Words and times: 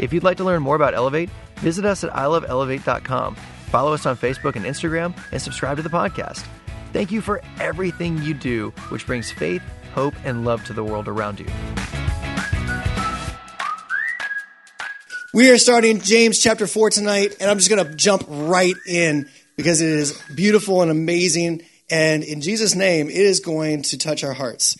If 0.00 0.14
you'd 0.14 0.24
like 0.24 0.38
to 0.38 0.44
learn 0.44 0.62
more 0.62 0.76
about 0.76 0.94
Elevate, 0.94 1.28
visit 1.56 1.84
us 1.84 2.02
at 2.04 2.10
iloveelevate.com, 2.12 3.34
follow 3.34 3.92
us 3.92 4.06
on 4.06 4.16
Facebook 4.16 4.56
and 4.56 4.64
Instagram, 4.64 5.14
and 5.30 5.42
subscribe 5.42 5.76
to 5.76 5.82
the 5.82 5.90
podcast. 5.90 6.46
Thank 6.94 7.12
you 7.12 7.20
for 7.20 7.42
everything 7.60 8.16
you 8.22 8.32
do, 8.32 8.70
which 8.88 9.06
brings 9.06 9.30
faith, 9.30 9.62
hope, 9.92 10.14
and 10.24 10.46
love 10.46 10.64
to 10.64 10.72
the 10.72 10.82
world 10.82 11.06
around 11.06 11.38
you. 11.38 11.46
We 15.34 15.50
are 15.50 15.58
starting 15.58 16.00
James 16.00 16.38
chapter 16.40 16.66
4 16.66 16.90
tonight, 16.90 17.36
and 17.38 17.50
I'm 17.50 17.58
just 17.58 17.68
going 17.68 17.86
to 17.86 17.94
jump 17.94 18.24
right 18.26 18.74
in 18.88 19.28
because 19.56 19.82
it 19.82 19.90
is 19.90 20.20
beautiful 20.34 20.80
and 20.80 20.90
amazing. 20.90 21.62
And 21.90 22.24
in 22.24 22.40
Jesus' 22.40 22.74
name, 22.74 23.10
it 23.10 23.16
is 23.16 23.40
going 23.40 23.82
to 23.82 23.98
touch 23.98 24.24
our 24.24 24.32
hearts. 24.32 24.78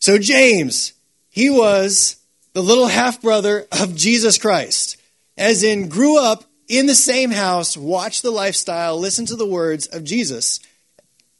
So, 0.00 0.18
James, 0.18 0.92
he 1.30 1.48
was 1.50 2.17
the 2.58 2.64
little 2.64 2.88
half 2.88 3.22
brother 3.22 3.68
of 3.70 3.94
Jesus 3.94 4.36
Christ, 4.36 4.96
as 5.36 5.62
in, 5.62 5.88
grew 5.88 6.18
up 6.18 6.42
in 6.66 6.86
the 6.86 6.94
same 6.96 7.30
house, 7.30 7.76
watched 7.76 8.24
the 8.24 8.32
lifestyle, 8.32 8.98
listened 8.98 9.28
to 9.28 9.36
the 9.36 9.46
words 9.46 9.86
of 9.86 10.02
Jesus. 10.02 10.58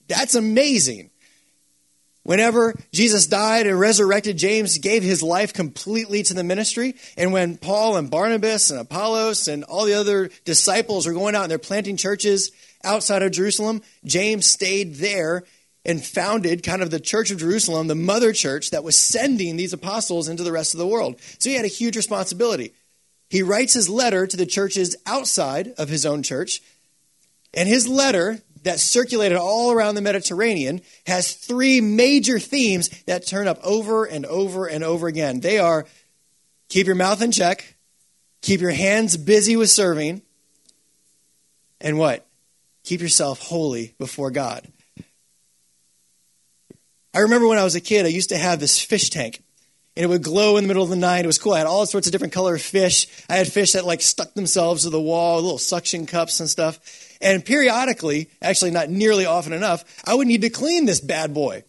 That's 0.06 0.36
amazing. 0.36 1.10
Whenever 2.22 2.72
Jesus 2.92 3.26
died 3.26 3.66
and 3.66 3.80
resurrected, 3.80 4.38
James 4.38 4.78
gave 4.78 5.02
his 5.02 5.20
life 5.20 5.52
completely 5.52 6.22
to 6.22 6.34
the 6.34 6.44
ministry. 6.44 6.94
And 7.16 7.32
when 7.32 7.56
Paul 7.56 7.96
and 7.96 8.08
Barnabas 8.08 8.70
and 8.70 8.78
Apollos 8.78 9.48
and 9.48 9.64
all 9.64 9.86
the 9.86 9.94
other 9.94 10.30
disciples 10.44 11.08
are 11.08 11.14
going 11.14 11.34
out 11.34 11.42
and 11.42 11.50
they're 11.50 11.58
planting 11.58 11.96
churches 11.96 12.52
outside 12.84 13.22
of 13.22 13.32
Jerusalem, 13.32 13.82
James 14.04 14.46
stayed 14.46 14.94
there 14.94 15.42
and 15.88 16.04
founded 16.04 16.62
kind 16.62 16.82
of 16.82 16.90
the 16.90 17.00
Church 17.00 17.30
of 17.30 17.38
Jerusalem, 17.38 17.86
the 17.86 17.94
mother 17.94 18.34
church 18.34 18.70
that 18.70 18.84
was 18.84 18.94
sending 18.94 19.56
these 19.56 19.72
apostles 19.72 20.28
into 20.28 20.42
the 20.42 20.52
rest 20.52 20.74
of 20.74 20.78
the 20.78 20.86
world. 20.86 21.18
So 21.38 21.48
he 21.48 21.56
had 21.56 21.64
a 21.64 21.68
huge 21.68 21.96
responsibility. 21.96 22.74
He 23.30 23.42
writes 23.42 23.72
his 23.72 23.88
letter 23.88 24.26
to 24.26 24.36
the 24.36 24.44
churches 24.44 24.96
outside 25.06 25.72
of 25.78 25.88
his 25.88 26.04
own 26.04 26.22
church. 26.22 26.60
And 27.54 27.66
his 27.66 27.88
letter 27.88 28.42
that 28.64 28.80
circulated 28.80 29.38
all 29.38 29.72
around 29.72 29.94
the 29.94 30.02
Mediterranean 30.02 30.82
has 31.06 31.32
three 31.32 31.80
major 31.80 32.38
themes 32.38 32.90
that 33.06 33.26
turn 33.26 33.48
up 33.48 33.58
over 33.64 34.04
and 34.04 34.26
over 34.26 34.66
and 34.66 34.84
over 34.84 35.06
again. 35.06 35.40
They 35.40 35.58
are 35.58 35.86
keep 36.68 36.86
your 36.86 36.96
mouth 36.96 37.22
in 37.22 37.32
check, 37.32 37.76
keep 38.42 38.60
your 38.60 38.72
hands 38.72 39.16
busy 39.16 39.56
with 39.56 39.70
serving, 39.70 40.20
and 41.80 41.98
what? 41.98 42.26
Keep 42.84 43.00
yourself 43.00 43.40
holy 43.40 43.94
before 43.98 44.30
God. 44.30 44.70
I 47.18 47.22
remember 47.22 47.48
when 47.48 47.58
I 47.58 47.64
was 47.64 47.74
a 47.74 47.80
kid, 47.80 48.06
I 48.06 48.10
used 48.10 48.28
to 48.28 48.38
have 48.38 48.60
this 48.60 48.80
fish 48.80 49.10
tank. 49.10 49.42
And 49.96 50.04
it 50.04 50.06
would 50.06 50.22
glow 50.22 50.56
in 50.56 50.62
the 50.62 50.68
middle 50.68 50.84
of 50.84 50.88
the 50.88 50.94
night. 50.94 51.24
It 51.24 51.26
was 51.26 51.36
cool. 51.36 51.52
I 51.52 51.58
had 51.58 51.66
all 51.66 51.84
sorts 51.84 52.06
of 52.06 52.12
different 52.12 52.32
color 52.32 52.56
fish. 52.58 53.08
I 53.28 53.34
had 53.34 53.48
fish 53.48 53.72
that 53.72 53.84
like 53.84 54.02
stuck 54.02 54.34
themselves 54.34 54.84
to 54.84 54.90
the 54.90 55.00
wall, 55.00 55.42
little 55.42 55.58
suction 55.58 56.06
cups 56.06 56.38
and 56.38 56.48
stuff. 56.48 56.78
And 57.20 57.44
periodically, 57.44 58.30
actually 58.40 58.70
not 58.70 58.88
nearly 58.88 59.26
often 59.26 59.52
enough, 59.52 59.84
I 60.04 60.14
would 60.14 60.28
need 60.28 60.42
to 60.42 60.48
clean 60.48 60.84
this 60.84 61.00
bad 61.00 61.34
boy. 61.34 61.64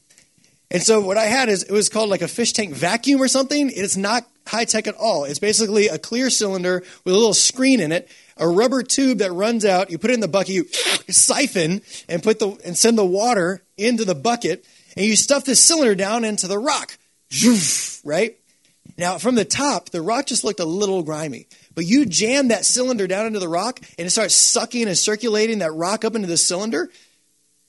And 0.69 0.83
so 0.83 1.01
what 1.01 1.17
I 1.17 1.25
had 1.25 1.49
is 1.49 1.63
it 1.63 1.71
was 1.71 1.89
called 1.89 2.11
like 2.11 2.21
a 2.21 2.27
fish 2.27 2.53
tank 2.53 2.75
vacuum 2.75 3.19
or 3.19 3.27
something. 3.27 3.71
It's 3.73 3.97
not 3.97 4.27
high 4.45 4.65
tech 4.65 4.85
at 4.85 4.97
all. 4.97 5.23
It's 5.23 5.39
basically 5.39 5.87
a 5.87 5.97
clear 5.97 6.29
cylinder 6.29 6.83
with 7.05 7.15
a 7.15 7.17
little 7.17 7.33
screen 7.33 7.79
in 7.79 7.91
it, 7.91 8.07
a 8.37 8.47
rubber 8.47 8.83
tube 8.83 9.17
that 9.17 9.31
runs 9.31 9.65
out. 9.65 9.89
You 9.89 9.97
put 9.97 10.11
it 10.11 10.13
in 10.13 10.19
the 10.19 10.27
bucket, 10.27 10.53
you 10.53 10.65
siphon 11.09 11.81
and 12.07 12.21
put 12.21 12.37
the 12.37 12.55
and 12.63 12.77
send 12.77 12.99
the 12.99 13.05
water 13.05 13.63
into 13.79 14.05
the 14.05 14.13
bucket 14.13 14.63
and 14.99 15.07
you 15.07 15.15
stuff 15.15 15.45
this 15.45 15.63
cylinder 15.63 15.95
down 15.95 16.25
into 16.25 16.45
the 16.45 16.59
rock, 16.59 16.97
right? 18.03 18.37
Now, 18.97 19.17
from 19.17 19.35
the 19.35 19.45
top, 19.45 19.91
the 19.91 20.01
rock 20.01 20.25
just 20.25 20.43
looked 20.43 20.59
a 20.59 20.65
little 20.65 21.03
grimy. 21.03 21.47
But 21.73 21.85
you 21.85 22.05
jam 22.05 22.49
that 22.49 22.65
cylinder 22.65 23.07
down 23.07 23.25
into 23.25 23.39
the 23.39 23.47
rock, 23.47 23.79
and 23.97 24.05
it 24.05 24.09
starts 24.09 24.35
sucking 24.35 24.89
and 24.89 24.97
circulating 24.97 25.59
that 25.59 25.71
rock 25.71 26.03
up 26.03 26.15
into 26.15 26.27
the 26.27 26.35
cylinder. 26.35 26.91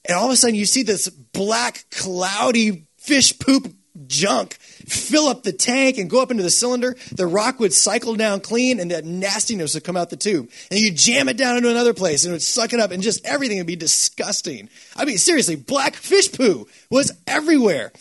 And 0.05 0.19
all 0.19 0.25
of 0.25 0.33
a 0.33 0.37
sudden, 0.37 0.57
you 0.57 0.67
see 0.67 0.83
this 0.83 1.09
black, 1.09 1.85
cloudy 1.93 2.89
fish 2.97 3.39
poop 3.39 3.73
junk 4.11 4.55
fill 4.55 5.29
up 5.29 5.43
the 5.43 5.53
tank 5.53 5.97
and 5.97 6.11
go 6.11 6.21
up 6.21 6.31
into 6.31 6.43
the 6.43 6.51
cylinder. 6.51 6.97
The 7.13 7.27
rock 7.27 7.61
would 7.61 7.73
cycle 7.73 8.17
down 8.17 8.41
clean, 8.41 8.81
and 8.81 8.91
that 8.91 9.05
nastiness 9.05 9.75
would 9.75 9.85
come 9.85 9.97
out 9.97 10.11
the 10.11 10.17
tube. 10.17 10.51
And 10.71 10.81
you 10.81 10.91
jam 10.91 11.29
it 11.29 11.37
down 11.37 11.57
into 11.57 11.71
another 11.71 11.95
place, 11.95 12.25
and 12.25 12.31
it 12.31 12.35
would 12.35 12.43
suck 12.43 12.73
it 12.73 12.81
up, 12.81 12.91
and 12.91 13.03
just 13.03 13.25
everything 13.25 13.59
would 13.59 13.67
be 13.67 13.77
disgusting. 13.77 14.69
I 14.97 15.05
mean, 15.05 15.19
seriously, 15.19 15.57
black 15.57 15.95
fish 15.95 16.31
poo 16.33 16.67
was 16.91 17.13
everywhere. 17.27 17.93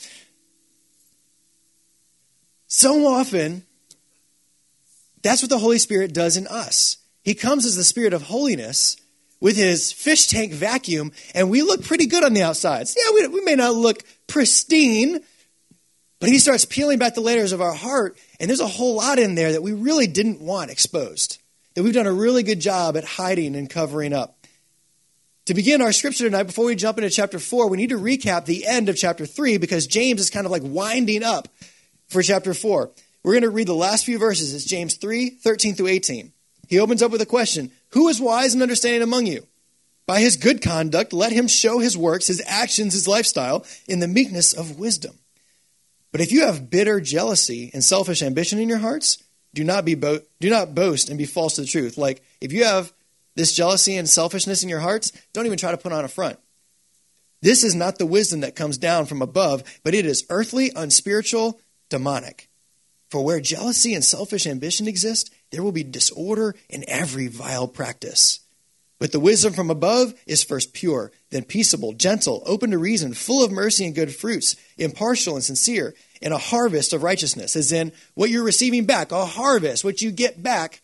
So 2.68 3.08
often, 3.08 3.64
that's 5.22 5.42
what 5.42 5.50
the 5.50 5.60
Holy 5.60 5.80
Spirit 5.80 6.14
does 6.14 6.38
in 6.38 6.48
us. 6.48 6.98
He 7.24 7.34
comes 7.34 7.66
as 7.66 7.76
the 7.76 7.84
Spirit 7.84 8.14
of 8.14 8.24
holiness 8.24 8.96
with 9.40 9.56
his 9.56 9.92
fish 9.92 10.28
tank 10.28 10.52
vacuum, 10.52 11.12
and 11.34 11.50
we 11.50 11.62
look 11.62 11.84
pretty 11.84 12.06
good 12.06 12.24
on 12.24 12.34
the 12.34 12.44
outsides. 12.44 12.96
Yeah, 12.98 13.14
we, 13.14 13.28
we 13.28 13.42
may 13.42 13.56
not 13.56 13.74
look 13.74 14.04
pristine, 14.28 15.22
but 16.20 16.30
he 16.30 16.40
starts 16.40 16.66
peeling 16.66 17.00
back 17.00 17.16
the 17.16 17.22
layers 17.22 17.52
of 17.52 17.62
our 17.62 17.74
heart, 17.74 18.18
and 18.40 18.50
there's 18.50 18.60
a 18.60 18.68
whole 18.68 18.96
lot 18.96 19.20
in 19.20 19.36
there 19.36 19.54
that 19.54 19.64
we 19.64 19.74
really 19.74 20.08
didn't 20.08 20.42
want 20.42 20.72
exposed, 20.72 21.42
that 21.74 21.84
we've 21.84 21.94
done 21.94 22.08
a 22.08 22.14
really 22.14 22.44
good 22.44 22.60
job 22.60 22.98
at 22.98 23.06
hiding 23.06 23.56
and 23.56 23.70
covering 23.70 24.14
up. 24.14 24.36
To 25.46 25.54
begin 25.54 25.82
our 25.82 25.94
scripture 25.94 26.26
tonight, 26.26 26.44
before 26.44 26.66
we 26.66 26.76
jump 26.76 26.98
into 26.98 27.10
chapter 27.10 27.40
4, 27.40 27.70
we 27.70 27.78
need 27.78 27.90
to 27.90 27.98
recap 27.98 28.46
the 28.46 28.68
end 28.68 28.88
of 28.88 28.96
chapter 28.96 29.26
3 29.26 29.58
because 29.58 29.88
James 29.88 30.22
is 30.22 30.30
kind 30.30 30.46
of 30.46 30.52
like 30.52 30.62
winding 30.64 31.24
up 31.24 31.48
for 32.08 32.22
chapter 32.22 32.54
4. 32.54 32.92
We're 33.24 33.34
going 33.34 33.42
to 33.42 33.50
read 33.50 33.68
the 33.68 33.74
last 33.74 34.06
few 34.06 34.20
verses. 34.20 34.54
It's 34.54 34.66
James 34.66 34.96
3 34.96 35.30
13 35.30 35.76
through 35.76 35.88
18. 35.88 36.32
He 36.68 36.80
opens 36.80 37.02
up 37.02 37.12
with 37.12 37.22
a 37.22 37.26
question 37.26 37.72
Who 37.94 38.08
is 38.10 38.22
wise 38.22 38.54
and 38.54 38.62
understanding 38.62 39.02
among 39.02 39.26
you? 39.26 39.48
By 40.06 40.20
his 40.20 40.38
good 40.38 40.62
conduct, 40.62 41.14
let 41.14 41.32
him 41.32 41.48
show 41.48 41.80
his 41.80 41.98
works, 41.98 42.28
his 42.28 42.44
actions, 42.46 42.94
his 42.94 43.08
lifestyle 43.08 43.66
in 43.88 44.00
the 44.00 44.08
meekness 44.08 44.54
of 44.54 44.80
wisdom. 44.80 45.18
But 46.12 46.22
if 46.22 46.32
you 46.32 46.46
have 46.46 46.70
bitter 46.70 47.00
jealousy 47.00 47.70
and 47.74 47.84
selfish 47.84 48.22
ambition 48.22 48.60
in 48.60 48.70
your 48.70 48.80
hearts, 48.80 49.24
do 49.54 49.64
not 49.64 49.86
be 49.86 49.96
bo- 49.96 50.22
do 50.40 50.50
not 50.50 50.76
boast 50.76 51.10
and 51.10 51.18
be 51.18 51.26
false 51.26 51.56
to 51.56 51.62
the 51.62 51.68
truth. 51.68 51.98
Like 51.98 52.24
if 52.42 52.52
you 52.52 52.64
have 52.64 52.94
this 53.36 53.54
jealousy 53.54 53.96
and 53.96 54.10
selfishness 54.10 54.64
in 54.64 54.70
your 54.70 54.80
hearts, 54.80 55.12
don't 55.34 55.46
even 55.46 55.58
try 55.58 55.72
to 55.72 55.78
put 55.78 55.94
on 55.94 56.06
a 56.06 56.10
front. 56.10 56.38
This 57.42 57.64
is 57.64 57.74
not 57.74 57.98
the 57.98 58.06
wisdom 58.06 58.42
that 58.42 58.56
comes 58.56 58.78
down 58.78 59.06
from 59.06 59.22
above, 59.22 59.64
but 59.84 59.96
it 59.96 60.06
is 60.06 60.26
earthly, 60.30 60.72
unspiritual, 60.76 61.60
demonic. 61.90 62.50
For 63.10 63.24
where 63.24 63.40
jealousy 63.40 63.94
and 63.94 64.04
selfish 64.04 64.46
ambition 64.46 64.88
exist, 64.88 65.34
there 65.52 65.64
will 65.64 65.72
be 65.72 65.84
disorder 65.84 66.56
in 66.70 66.84
every 66.88 67.28
vile 67.28 67.68
practice. 67.68 68.42
But 69.00 69.14
the 69.14 69.20
wisdom 69.20 69.54
from 69.54 69.70
above 69.70 70.14
is 70.28 70.44
first 70.44 70.74
pure, 70.74 71.12
then 71.30 71.44
peaceable, 71.44 71.94
gentle, 71.94 72.44
open 72.46 72.72
to 72.72 72.78
reason, 72.78 73.14
full 73.14 73.44
of 73.44 73.52
mercy 73.52 73.86
and 73.86 73.96
good 73.96 74.14
fruits, 74.14 74.58
impartial 74.78 75.36
and 75.36 75.44
sincere, 75.44 75.96
and 76.22 76.34
a 76.34 76.38
harvest 76.38 76.92
of 76.92 77.02
righteousness, 77.02 77.56
as 77.56 77.72
in 77.72 77.94
what 78.14 78.30
you're 78.30 78.44
receiving 78.44 78.86
back, 78.86 79.14
a 79.14 79.26
harvest, 79.26 79.86
what 79.86 80.02
you 80.02 80.12
get 80.12 80.44
back 80.44 80.82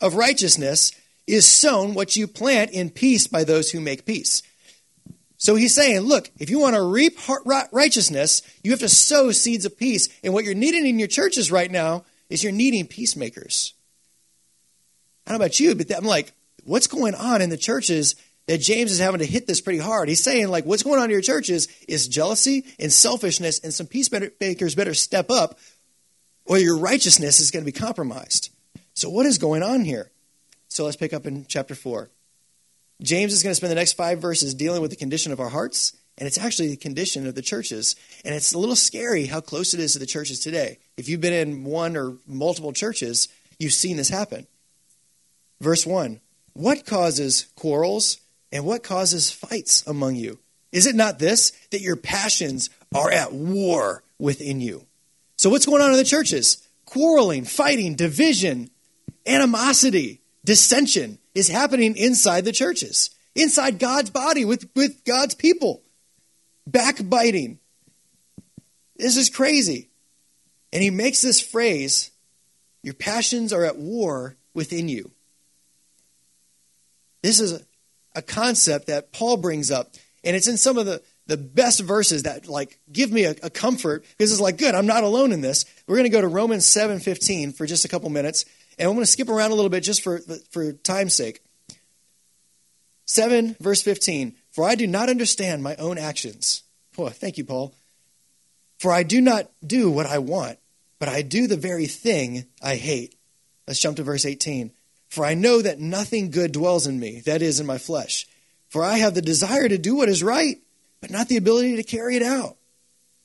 of 0.00 0.14
righteousness 0.14 0.92
is 1.26 1.46
sown 1.46 1.94
what 1.94 2.16
you 2.16 2.26
plant 2.26 2.70
in 2.70 2.88
peace 2.90 3.26
by 3.26 3.44
those 3.44 3.70
who 3.70 3.80
make 3.80 4.06
peace. 4.06 4.42
So 5.36 5.54
he's 5.54 5.74
saying, 5.74 6.00
look, 6.00 6.30
if 6.38 6.48
you 6.48 6.58
want 6.58 6.76
to 6.76 6.82
reap 6.82 7.18
righteousness, 7.72 8.40
you 8.62 8.70
have 8.70 8.80
to 8.80 8.88
sow 8.88 9.30
seeds 9.32 9.66
of 9.66 9.76
peace. 9.76 10.08
And 10.22 10.32
what 10.32 10.44
you're 10.46 10.54
needing 10.54 10.86
in 10.86 10.98
your 10.98 11.08
churches 11.08 11.52
right 11.52 11.70
now 11.70 12.04
is 12.30 12.42
you're 12.42 12.52
needing 12.52 12.86
peacemakers. 12.86 13.74
I 15.26 15.30
don't 15.30 15.38
know 15.38 15.44
about 15.44 15.60
you, 15.60 15.74
but 15.74 15.94
I'm 15.94 16.04
like, 16.04 16.32
what's 16.64 16.86
going 16.86 17.14
on 17.14 17.42
in 17.42 17.50
the 17.50 17.56
churches 17.56 18.16
that 18.46 18.60
James 18.60 18.92
is 18.92 18.98
having 18.98 19.20
to 19.20 19.26
hit 19.26 19.46
this 19.46 19.60
pretty 19.60 19.78
hard? 19.78 20.08
He's 20.08 20.22
saying, 20.22 20.48
like, 20.48 20.64
what's 20.64 20.82
going 20.82 20.98
on 20.98 21.04
in 21.04 21.10
your 21.10 21.20
churches 21.20 21.68
is 21.88 22.08
jealousy 22.08 22.64
and 22.78 22.92
selfishness, 22.92 23.60
and 23.60 23.72
some 23.72 23.86
peacemakers 23.86 24.74
better 24.74 24.94
step 24.94 25.30
up, 25.30 25.58
or 26.44 26.58
your 26.58 26.78
righteousness 26.78 27.40
is 27.40 27.50
going 27.50 27.64
to 27.64 27.70
be 27.70 27.78
compromised. 27.78 28.50
So, 28.94 29.08
what 29.08 29.26
is 29.26 29.38
going 29.38 29.62
on 29.62 29.84
here? 29.84 30.10
So, 30.68 30.84
let's 30.84 30.96
pick 30.96 31.12
up 31.12 31.26
in 31.26 31.46
chapter 31.46 31.74
4. 31.74 32.10
James 33.02 33.32
is 33.32 33.42
going 33.42 33.50
to 33.50 33.56
spend 33.56 33.70
the 33.70 33.76
next 33.76 33.94
five 33.94 34.20
verses 34.20 34.54
dealing 34.54 34.80
with 34.80 34.90
the 34.90 34.96
condition 34.96 35.32
of 35.32 35.40
our 35.40 35.48
hearts, 35.48 35.96
and 36.16 36.26
it's 36.26 36.38
actually 36.38 36.68
the 36.68 36.76
condition 36.76 37.26
of 37.26 37.34
the 37.34 37.42
churches. 37.42 37.96
And 38.24 38.34
it's 38.34 38.52
a 38.52 38.58
little 38.58 38.76
scary 38.76 39.26
how 39.26 39.40
close 39.40 39.74
it 39.74 39.80
is 39.80 39.94
to 39.94 39.98
the 39.98 40.06
churches 40.06 40.40
today. 40.40 40.78
If 40.96 41.08
you've 41.08 41.20
been 41.20 41.32
in 41.32 41.64
one 41.64 41.96
or 41.96 42.18
multiple 42.26 42.72
churches, 42.72 43.28
you've 43.58 43.72
seen 43.72 43.96
this 43.96 44.10
happen. 44.10 44.46
Verse 45.60 45.86
1 45.86 46.20
What 46.54 46.86
causes 46.86 47.48
quarrels 47.56 48.18
and 48.50 48.64
what 48.64 48.82
causes 48.82 49.30
fights 49.30 49.84
among 49.86 50.14
you? 50.16 50.38
Is 50.72 50.86
it 50.86 50.96
not 50.96 51.18
this, 51.18 51.50
that 51.70 51.80
your 51.80 51.96
passions 51.96 52.70
are 52.94 53.10
at 53.10 53.32
war 53.32 54.02
within 54.18 54.60
you? 54.60 54.86
So, 55.36 55.50
what's 55.50 55.66
going 55.66 55.82
on 55.82 55.90
in 55.90 55.96
the 55.96 56.04
churches? 56.04 56.66
Quarreling, 56.84 57.44
fighting, 57.44 57.96
division, 57.96 58.70
animosity, 59.26 60.20
dissension 60.44 61.18
is 61.34 61.48
happening 61.48 61.96
inside 61.96 62.44
the 62.44 62.52
churches, 62.52 63.10
inside 63.34 63.78
God's 63.78 64.10
body 64.10 64.44
with, 64.44 64.68
with 64.76 65.04
God's 65.04 65.34
people. 65.34 65.82
Backbiting. 66.66 67.58
This 68.96 69.16
is 69.16 69.28
crazy. 69.28 69.88
And 70.72 70.82
he 70.82 70.90
makes 70.90 71.22
this 71.22 71.40
phrase 71.40 72.10
your 72.82 72.94
passions 72.94 73.52
are 73.52 73.64
at 73.64 73.78
war 73.78 74.36
within 74.54 74.88
you. 74.88 75.10
This 77.24 77.40
is 77.40 77.64
a, 78.14 78.20
concept 78.20 78.88
that 78.88 79.10
Paul 79.10 79.38
brings 79.38 79.70
up, 79.70 79.94
and 80.22 80.36
it's 80.36 80.46
in 80.46 80.58
some 80.58 80.76
of 80.76 80.84
the, 80.84 81.02
the 81.26 81.38
best 81.38 81.80
verses 81.80 82.24
that 82.24 82.48
like 82.48 82.78
give 82.92 83.10
me 83.10 83.24
a, 83.24 83.34
a 83.42 83.48
comfort 83.48 84.04
because 84.18 84.30
it's 84.30 84.42
like, 84.42 84.58
good, 84.58 84.74
I'm 84.74 84.84
not 84.84 85.04
alone 85.04 85.32
in 85.32 85.40
this. 85.40 85.64
We're 85.86 85.96
going 85.96 86.04
to 86.04 86.10
go 86.10 86.20
to 86.20 86.28
Romans 86.28 86.66
7:15 86.66 87.56
for 87.56 87.64
just 87.64 87.86
a 87.86 87.88
couple 87.88 88.10
minutes, 88.10 88.44
and 88.78 88.86
I'm 88.86 88.94
going 88.94 89.06
to 89.06 89.10
skip 89.10 89.30
around 89.30 89.52
a 89.52 89.54
little 89.54 89.70
bit 89.70 89.80
just 89.80 90.02
for, 90.02 90.20
for 90.50 90.74
time's 90.74 91.14
sake. 91.14 91.40
7, 93.06 93.56
verse 93.58 93.80
15. 93.80 94.34
For 94.50 94.64
I 94.68 94.74
do 94.74 94.86
not 94.86 95.08
understand 95.08 95.62
my 95.62 95.76
own 95.76 95.96
actions. 95.96 96.62
Oh, 96.98 97.08
thank 97.08 97.38
you, 97.38 97.44
Paul. 97.46 97.74
For 98.78 98.92
I 98.92 99.02
do 99.02 99.22
not 99.22 99.50
do 99.66 99.90
what 99.90 100.04
I 100.04 100.18
want, 100.18 100.58
but 100.98 101.08
I 101.08 101.22
do 101.22 101.46
the 101.46 101.56
very 101.56 101.86
thing 101.86 102.44
I 102.62 102.76
hate. 102.76 103.14
Let's 103.66 103.80
jump 103.80 103.96
to 103.96 104.02
verse 104.02 104.26
18. 104.26 104.72
For 105.14 105.24
I 105.24 105.34
know 105.34 105.62
that 105.62 105.78
nothing 105.78 106.32
good 106.32 106.50
dwells 106.50 106.88
in 106.88 106.98
me, 106.98 107.20
that 107.20 107.40
is, 107.40 107.60
in 107.60 107.66
my 107.66 107.78
flesh. 107.78 108.26
For 108.68 108.82
I 108.82 108.98
have 108.98 109.14
the 109.14 109.22
desire 109.22 109.68
to 109.68 109.78
do 109.78 109.94
what 109.94 110.08
is 110.08 110.24
right, 110.24 110.60
but 111.00 111.12
not 111.12 111.28
the 111.28 111.36
ability 111.36 111.76
to 111.76 111.84
carry 111.84 112.16
it 112.16 112.22
out. 112.22 112.56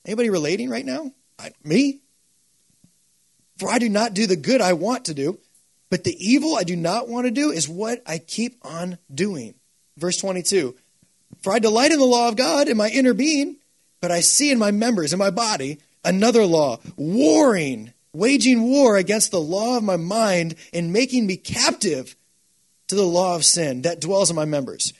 Anybody 0.06 0.30
relating 0.30 0.70
right 0.70 0.86
now? 0.86 1.10
I, 1.36 1.50
me? 1.64 1.98
For 3.58 3.68
I 3.68 3.80
do 3.80 3.88
not 3.88 4.14
do 4.14 4.28
the 4.28 4.36
good 4.36 4.60
I 4.60 4.74
want 4.74 5.06
to 5.06 5.14
do, 5.14 5.40
but 5.90 6.04
the 6.04 6.14
evil 6.24 6.54
I 6.54 6.62
do 6.62 6.76
not 6.76 7.08
want 7.08 7.26
to 7.26 7.32
do 7.32 7.50
is 7.50 7.68
what 7.68 8.00
I 8.06 8.18
keep 8.18 8.58
on 8.62 8.96
doing. 9.12 9.54
Verse 9.96 10.16
22 10.18 10.76
For 11.42 11.52
I 11.52 11.58
delight 11.58 11.90
in 11.90 11.98
the 11.98 12.04
law 12.04 12.28
of 12.28 12.36
God 12.36 12.68
in 12.68 12.76
my 12.76 12.88
inner 12.88 13.14
being, 13.14 13.56
but 14.00 14.12
I 14.12 14.20
see 14.20 14.52
in 14.52 14.60
my 14.60 14.70
members, 14.70 15.12
in 15.12 15.18
my 15.18 15.30
body, 15.30 15.80
another 16.04 16.46
law, 16.46 16.78
warring, 16.94 17.92
waging 18.12 18.62
war 18.62 18.96
against 18.96 19.30
the 19.30 19.40
law 19.40 19.76
of 19.76 19.84
my 19.84 19.96
mind 19.96 20.56
and 20.72 20.92
making 20.92 21.26
me 21.26 21.36
captive 21.36 22.16
to 22.88 22.94
the 22.94 23.04
law 23.04 23.36
of 23.36 23.44
sin 23.44 23.82
that 23.82 24.00
dwells 24.00 24.30
in 24.30 24.36
my 24.36 24.44
members. 24.44 24.92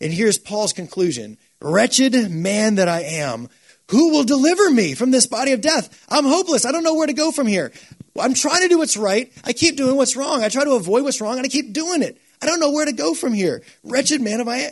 And 0.00 0.12
here's 0.12 0.38
Paul's 0.38 0.72
conclusion 0.72 1.38
Wretched 1.60 2.30
man 2.30 2.74
that 2.76 2.88
I 2.88 3.00
am, 3.00 3.48
who 3.90 4.10
will 4.10 4.24
deliver 4.24 4.70
me 4.70 4.94
from 4.94 5.10
this 5.10 5.26
body 5.26 5.52
of 5.52 5.60
death? 5.60 6.06
I'm 6.08 6.24
hopeless. 6.24 6.64
I 6.64 6.72
don't 6.72 6.84
know 6.84 6.94
where 6.94 7.06
to 7.06 7.12
go 7.12 7.32
from 7.32 7.46
here. 7.46 7.72
I'm 8.18 8.34
trying 8.34 8.62
to 8.62 8.68
do 8.68 8.78
what's 8.78 8.96
right. 8.96 9.32
I 9.44 9.52
keep 9.52 9.76
doing 9.76 9.96
what's 9.96 10.14
wrong. 10.14 10.44
I 10.44 10.48
try 10.48 10.64
to 10.64 10.74
avoid 10.74 11.02
what's 11.02 11.20
wrong 11.20 11.36
and 11.36 11.44
I 11.44 11.48
keep 11.48 11.72
doing 11.72 12.02
it. 12.02 12.20
I 12.40 12.46
don't 12.46 12.60
know 12.60 12.70
where 12.70 12.84
to 12.84 12.92
go 12.92 13.14
from 13.14 13.32
here. 13.32 13.62
Wretched 13.82 14.20
man 14.20 14.40
of 14.40 14.48
I 14.48 14.70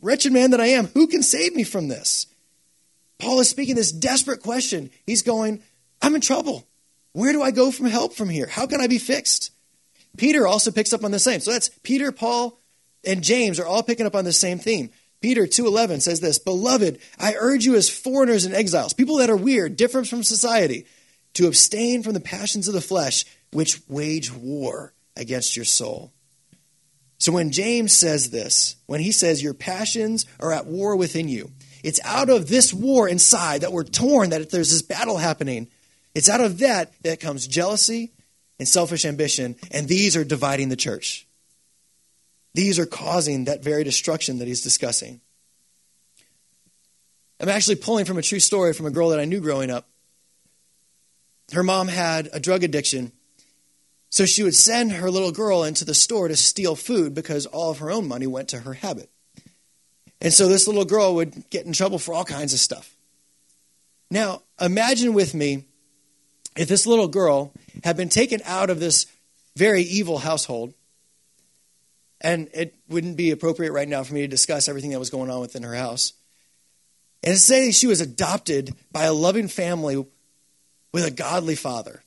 wretched 0.00 0.32
man 0.32 0.50
that 0.52 0.60
I 0.60 0.66
am, 0.66 0.86
who 0.88 1.06
can 1.06 1.22
save 1.22 1.54
me 1.54 1.64
from 1.64 1.88
this? 1.88 2.26
Paul 3.18 3.40
is 3.40 3.48
speaking 3.48 3.74
this 3.74 3.92
desperate 3.92 4.42
question. 4.42 4.90
He's 5.06 5.22
going, 5.22 5.62
I'm 6.02 6.14
in 6.14 6.20
trouble. 6.20 6.66
Where 7.16 7.32
do 7.32 7.40
I 7.40 7.50
go 7.50 7.70
from 7.70 7.86
help 7.86 8.12
from 8.12 8.28
here? 8.28 8.46
How 8.46 8.66
can 8.66 8.82
I 8.82 8.88
be 8.88 8.98
fixed? 8.98 9.50
Peter 10.18 10.46
also 10.46 10.70
picks 10.70 10.92
up 10.92 11.02
on 11.02 11.12
the 11.12 11.18
same. 11.18 11.40
So 11.40 11.50
that's 11.50 11.70
Peter, 11.82 12.12
Paul, 12.12 12.60
and 13.04 13.24
James 13.24 13.58
are 13.58 13.64
all 13.64 13.82
picking 13.82 14.04
up 14.04 14.14
on 14.14 14.24
the 14.24 14.34
same 14.34 14.58
theme. 14.58 14.90
Peter 15.22 15.46
2:11 15.46 16.02
says 16.02 16.20
this, 16.20 16.38
"Beloved, 16.38 16.98
I 17.18 17.34
urge 17.38 17.64
you 17.64 17.74
as 17.74 17.88
foreigners 17.88 18.44
and 18.44 18.54
exiles, 18.54 18.92
people 18.92 19.16
that 19.16 19.30
are 19.30 19.36
weird, 19.36 19.78
different 19.78 20.08
from 20.08 20.22
society, 20.24 20.84
to 21.32 21.46
abstain 21.46 22.02
from 22.02 22.12
the 22.12 22.20
passions 22.20 22.68
of 22.68 22.74
the 22.74 22.82
flesh 22.82 23.24
which 23.50 23.80
wage 23.88 24.30
war 24.30 24.92
against 25.16 25.56
your 25.56 25.64
soul." 25.64 26.12
So 27.16 27.32
when 27.32 27.50
James 27.50 27.94
says 27.94 28.28
this, 28.28 28.76
when 28.84 29.00
he 29.00 29.10
says 29.10 29.42
your 29.42 29.54
passions 29.54 30.26
are 30.38 30.52
at 30.52 30.66
war 30.66 30.94
within 30.94 31.28
you, 31.28 31.52
it's 31.82 32.00
out 32.04 32.28
of 32.28 32.48
this 32.48 32.74
war 32.74 33.08
inside 33.08 33.62
that 33.62 33.72
we're 33.72 33.84
torn, 33.84 34.28
that 34.30 34.50
there's 34.50 34.70
this 34.70 34.82
battle 34.82 35.16
happening. 35.16 35.68
It's 36.16 36.30
out 36.30 36.40
of 36.40 36.60
that 36.60 36.94
that 37.02 37.20
comes 37.20 37.46
jealousy 37.46 38.10
and 38.58 38.66
selfish 38.66 39.04
ambition, 39.04 39.54
and 39.70 39.86
these 39.86 40.16
are 40.16 40.24
dividing 40.24 40.70
the 40.70 40.74
church. 40.76 41.26
These 42.54 42.78
are 42.78 42.86
causing 42.86 43.44
that 43.44 43.62
very 43.62 43.84
destruction 43.84 44.38
that 44.38 44.48
he's 44.48 44.62
discussing. 44.62 45.20
I'm 47.38 47.50
actually 47.50 47.76
pulling 47.76 48.06
from 48.06 48.16
a 48.16 48.22
true 48.22 48.40
story 48.40 48.72
from 48.72 48.86
a 48.86 48.90
girl 48.90 49.10
that 49.10 49.20
I 49.20 49.26
knew 49.26 49.40
growing 49.40 49.70
up. 49.70 49.88
Her 51.52 51.62
mom 51.62 51.86
had 51.86 52.30
a 52.32 52.40
drug 52.40 52.64
addiction, 52.64 53.12
so 54.08 54.24
she 54.24 54.42
would 54.42 54.54
send 54.54 54.92
her 54.92 55.10
little 55.10 55.32
girl 55.32 55.64
into 55.64 55.84
the 55.84 55.92
store 55.92 56.28
to 56.28 56.36
steal 56.36 56.76
food 56.76 57.14
because 57.14 57.44
all 57.44 57.72
of 57.72 57.80
her 57.80 57.90
own 57.90 58.08
money 58.08 58.26
went 58.26 58.48
to 58.48 58.60
her 58.60 58.72
habit. 58.72 59.10
And 60.22 60.32
so 60.32 60.48
this 60.48 60.66
little 60.66 60.86
girl 60.86 61.14
would 61.16 61.50
get 61.50 61.66
in 61.66 61.74
trouble 61.74 61.98
for 61.98 62.14
all 62.14 62.24
kinds 62.24 62.54
of 62.54 62.58
stuff. 62.58 62.96
Now, 64.10 64.40
imagine 64.58 65.12
with 65.12 65.34
me 65.34 65.66
if 66.56 66.68
this 66.68 66.86
little 66.86 67.08
girl 67.08 67.52
had 67.84 67.96
been 67.96 68.08
taken 68.08 68.40
out 68.44 68.70
of 68.70 68.80
this 68.80 69.06
very 69.56 69.82
evil 69.82 70.18
household, 70.18 70.74
and 72.20 72.48
it 72.54 72.74
wouldn't 72.88 73.16
be 73.16 73.30
appropriate 73.30 73.72
right 73.72 73.88
now 73.88 74.02
for 74.02 74.14
me 74.14 74.22
to 74.22 74.28
discuss 74.28 74.68
everything 74.68 74.90
that 74.90 74.98
was 74.98 75.10
going 75.10 75.30
on 75.30 75.40
within 75.40 75.62
her 75.62 75.74
house. 75.74 76.12
And 77.22 77.36
say 77.36 77.70
she 77.70 77.86
was 77.86 78.00
adopted 78.00 78.74
by 78.92 79.04
a 79.04 79.12
loving 79.12 79.48
family 79.48 80.04
with 80.92 81.04
a 81.04 81.10
godly 81.10 81.56
father. 81.56 82.02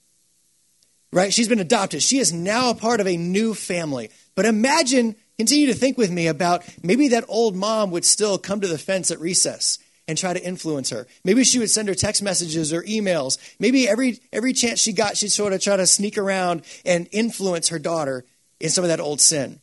Right? 1.11 1.33
She's 1.33 1.47
been 1.47 1.59
adopted. 1.59 2.03
She 2.03 2.19
is 2.19 2.31
now 2.31 2.69
a 2.69 2.75
part 2.75 2.99
of 2.99 3.07
a 3.07 3.17
new 3.17 3.53
family. 3.53 4.09
But 4.35 4.45
imagine 4.45 5.15
Continue 5.39 5.67
to 5.67 5.73
think 5.73 5.97
with 5.97 6.11
me 6.11 6.27
about 6.27 6.65
maybe 6.83 7.07
that 7.07 7.23
old 7.29 7.55
mom 7.55 7.91
would 7.91 8.03
still 8.03 8.37
come 8.37 8.59
to 8.59 8.67
the 8.67 8.77
fence 8.77 9.09
at 9.09 9.21
recess 9.21 9.79
and 10.09 10.17
try 10.17 10.33
to 10.33 10.44
influence 10.44 10.89
her. 10.89 11.06
Maybe 11.23 11.44
she 11.44 11.59
would 11.59 11.69
send 11.69 11.88
her 11.88 11.94
text 11.94 12.23
messages 12.23 12.73
or 12.73 12.81
emails. 12.81 13.38
Maybe 13.59 13.88
every 13.88 14.19
every 14.33 14.53
chance 14.53 14.79
she 14.79 14.91
got, 14.91 15.15
she'd 15.15 15.29
sort 15.29 15.53
of 15.53 15.61
try 15.61 15.77
to 15.77 15.85
sneak 15.85 16.17
around 16.17 16.63
and 16.83 17.07
influence 17.11 17.67
her 17.69 17.77
daughter 17.77 18.25
in 18.59 18.71
some 18.71 18.83
of 18.83 18.88
that 18.88 19.00
old 19.00 19.21
sin. 19.21 19.59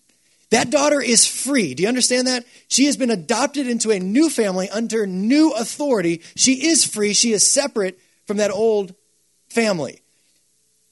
That 0.50 0.70
daughter 0.70 1.02
is 1.02 1.26
free. 1.26 1.74
Do 1.74 1.82
you 1.82 1.88
understand 1.88 2.28
that? 2.28 2.44
She 2.68 2.84
has 2.84 2.96
been 2.96 3.10
adopted 3.10 3.66
into 3.66 3.90
a 3.90 3.98
new 3.98 4.30
family 4.30 4.70
under 4.70 5.04
new 5.04 5.50
authority. 5.50 6.22
She 6.36 6.68
is 6.68 6.84
free. 6.84 7.12
She 7.12 7.32
is 7.32 7.44
separate 7.44 7.98
from 8.28 8.36
that 8.36 8.52
old 8.52 8.94
family. 9.48 10.00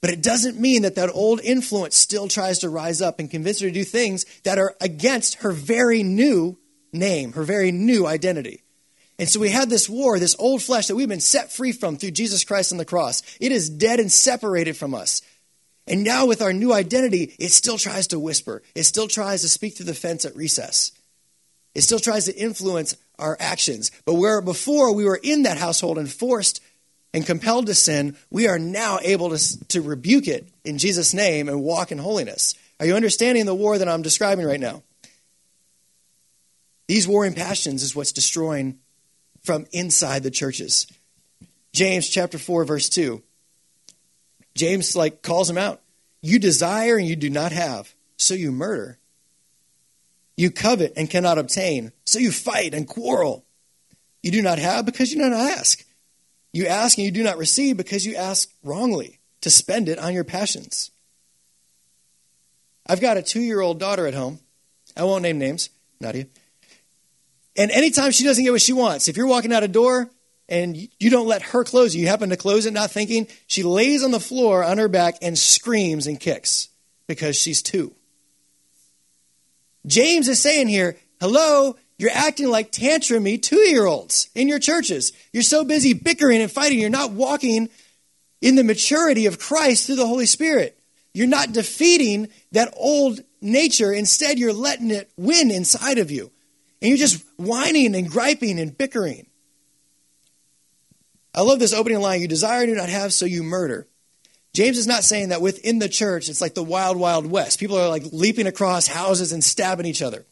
But 0.01 0.09
it 0.09 0.21
doesn't 0.21 0.59
mean 0.59 0.81
that 0.81 0.95
that 0.95 1.09
old 1.13 1.39
influence 1.39 1.95
still 1.95 2.27
tries 2.27 2.59
to 2.59 2.69
rise 2.69 3.01
up 3.01 3.21
and 3.21 3.31
convince 3.31 3.61
her 3.61 3.67
to 3.67 3.73
do 3.73 3.85
things 3.85 4.25
that 4.43 4.59
are 4.59 4.75
against 4.81 5.35
her 5.35 5.53
very 5.53 6.03
new 6.03 6.59
name, 6.91 7.31
her 7.31 7.43
very 7.43 7.71
new 7.71 8.05
identity. 8.05 8.64
And 9.17 9.29
so 9.29 9.39
we 9.39 9.49
have 9.49 9.69
this 9.69 9.89
war, 9.89 10.19
this 10.19 10.35
old 10.37 10.61
flesh 10.61 10.87
that 10.87 10.95
we've 10.95 11.07
been 11.07 11.21
set 11.21 11.51
free 11.51 11.71
from 11.71 11.97
through 11.97 12.11
Jesus 12.11 12.43
Christ 12.43 12.71
on 12.71 12.77
the 12.77 12.85
cross. 12.85 13.21
It 13.39 13.51
is 13.51 13.69
dead 13.69 13.99
and 13.99 14.11
separated 14.11 14.75
from 14.75 14.93
us. 14.93 15.21
And 15.87 16.03
now 16.03 16.25
with 16.25 16.41
our 16.41 16.51
new 16.51 16.73
identity, 16.73 17.35
it 17.39 17.51
still 17.51 17.77
tries 17.77 18.07
to 18.07 18.19
whisper. 18.19 18.61
It 18.73 18.83
still 18.83 19.07
tries 19.07 19.41
to 19.41 19.49
speak 19.49 19.75
through 19.75 19.85
the 19.85 19.93
fence 19.93 20.25
at 20.25 20.35
recess. 20.35 20.91
It 21.73 21.81
still 21.81 21.99
tries 21.99 22.25
to 22.25 22.35
influence 22.35 22.97
our 23.19 23.37
actions. 23.39 23.91
But 24.03 24.15
where 24.15 24.41
before 24.41 24.93
we 24.93 25.05
were 25.05 25.19
in 25.21 25.43
that 25.43 25.57
household 25.57 25.97
and 25.97 26.11
forced 26.11 26.61
and 27.13 27.25
compelled 27.25 27.67
to 27.67 27.75
sin, 27.75 28.17
we 28.29 28.47
are 28.47 28.59
now 28.59 28.99
able 29.01 29.29
to, 29.29 29.67
to 29.67 29.81
rebuke 29.81 30.27
it 30.27 30.47
in 30.63 30.77
Jesus' 30.77 31.13
name 31.13 31.47
and 31.47 31.61
walk 31.61 31.91
in 31.91 31.99
holiness. 31.99 32.55
Are 32.79 32.85
you 32.85 32.95
understanding 32.95 33.45
the 33.45 33.55
war 33.55 33.77
that 33.77 33.87
I'm 33.87 34.01
describing 34.01 34.45
right 34.45 34.59
now? 34.59 34.83
These 36.87 37.07
warring 37.07 37.33
passions 37.33 37.83
is 37.83 37.95
what's 37.95 38.11
destroying 38.11 38.79
from 39.45 39.65
inside 39.71 40.23
the 40.23 40.31
churches. 40.31 40.87
James 41.73 42.09
chapter 42.09 42.37
4 42.37 42.65
verse 42.65 42.89
2. 42.89 43.21
James 44.55 44.95
like 44.95 45.21
calls 45.21 45.49
him 45.49 45.57
out. 45.57 45.81
You 46.21 46.39
desire 46.39 46.97
and 46.97 47.07
you 47.07 47.15
do 47.15 47.29
not 47.29 47.51
have, 47.51 47.93
so 48.17 48.33
you 48.33 48.51
murder. 48.51 48.97
You 50.37 50.51
covet 50.51 50.93
and 50.97 51.09
cannot 51.09 51.37
obtain, 51.37 51.91
so 52.05 52.19
you 52.19 52.31
fight 52.31 52.73
and 52.73 52.87
quarrel. 52.87 53.45
You 54.23 54.31
do 54.31 54.41
not 54.41 54.57
have 54.57 54.85
because 54.85 55.11
you 55.11 55.21
do 55.21 55.29
not 55.29 55.39
ask. 55.39 55.85
You 56.51 56.65
ask 56.67 56.97
and 56.97 57.05
you 57.05 57.11
do 57.11 57.23
not 57.23 57.37
receive 57.37 57.77
because 57.77 58.05
you 58.05 58.15
ask 58.15 58.49
wrongly 58.63 59.19
to 59.41 59.49
spend 59.49 59.87
it 59.87 59.99
on 59.99 60.13
your 60.13 60.23
passions. 60.23 60.89
I've 62.87 63.01
got 63.01 63.17
a 63.17 63.21
two 63.21 63.41
year 63.41 63.61
old 63.61 63.79
daughter 63.79 64.07
at 64.07 64.13
home. 64.13 64.39
I 64.97 65.03
won't 65.03 65.23
name 65.23 65.37
names, 65.37 65.69
Nadia. 65.99 66.27
And 67.57 67.71
anytime 67.71 68.11
she 68.11 68.23
doesn't 68.23 68.43
get 68.43 68.51
what 68.51 68.61
she 68.61 68.73
wants, 68.73 69.07
if 69.07 69.17
you're 69.17 69.27
walking 69.27 69.53
out 69.53 69.63
a 69.63 69.67
door 69.67 70.09
and 70.49 70.75
you 70.99 71.09
don't 71.09 71.27
let 71.27 71.41
her 71.41 71.63
close 71.63 71.95
it, 71.95 71.99
you 71.99 72.07
happen 72.07 72.29
to 72.29 72.37
close 72.37 72.65
it 72.65 72.73
not 72.73 72.91
thinking, 72.91 73.27
she 73.47 73.63
lays 73.63 74.03
on 74.03 74.11
the 74.11 74.19
floor 74.19 74.63
on 74.63 74.77
her 74.77 74.87
back 74.87 75.15
and 75.21 75.37
screams 75.37 76.07
and 76.07 76.19
kicks 76.19 76.69
because 77.07 77.35
she's 77.35 77.61
two. 77.61 77.93
James 79.85 80.27
is 80.27 80.39
saying 80.39 80.67
here, 80.67 80.97
hello, 81.19 81.77
you're 81.97 82.11
acting 82.11 82.49
like 82.49 82.71
tantrumy 82.71 83.41
two 83.41 83.69
year 83.69 83.85
olds 83.85 84.29
in 84.35 84.47
your 84.47 84.59
churches. 84.59 85.13
You're 85.31 85.43
so 85.43 85.63
busy 85.63 85.93
bickering 85.93 86.41
and 86.41 86.51
fighting, 86.51 86.79
you're 86.79 86.89
not 86.89 87.11
walking 87.11 87.69
in 88.41 88.55
the 88.55 88.63
maturity 88.63 89.27
of 89.27 89.39
Christ 89.39 89.85
through 89.85 89.95
the 89.95 90.07
Holy 90.07 90.25
Spirit. 90.25 90.77
You're 91.13 91.27
not 91.27 91.53
defeating 91.53 92.27
that 92.51 92.73
old 92.75 93.21
nature. 93.41 93.93
Instead, 93.93 94.37
you're 94.37 94.51
letting 94.51 94.91
it 94.91 95.09
win 95.15 95.49
inside 95.49 95.97
of 95.97 96.11
you. 96.11 96.31
And 96.85 96.91
you're 96.91 96.99
just 96.99 97.25
whining 97.37 97.95
and 97.95 98.07
griping 98.07 98.59
and 98.59 98.77
bickering. 98.77 99.25
I 101.33 101.41
love 101.41 101.57
this 101.57 101.73
opening 101.73 101.99
line 101.99 102.21
you 102.21 102.27
desire 102.27 102.61
and 102.61 102.67
do 102.67 102.75
not 102.75 102.89
have, 102.89 103.11
so 103.11 103.25
you 103.25 103.41
murder. 103.41 103.87
James 104.53 104.77
is 104.77 104.85
not 104.85 105.03
saying 105.03 105.29
that 105.29 105.41
within 105.41 105.79
the 105.79 105.89
church 105.89 106.29
it's 106.29 106.41
like 106.41 106.53
the 106.53 106.61
wild, 106.61 106.95
wild 106.95 107.25
west. 107.25 107.59
People 107.59 107.79
are 107.79 107.89
like 107.89 108.03
leaping 108.11 108.45
across 108.45 108.85
houses 108.85 109.31
and 109.31 109.43
stabbing 109.43 109.87
each 109.87 110.03
other. 110.03 110.27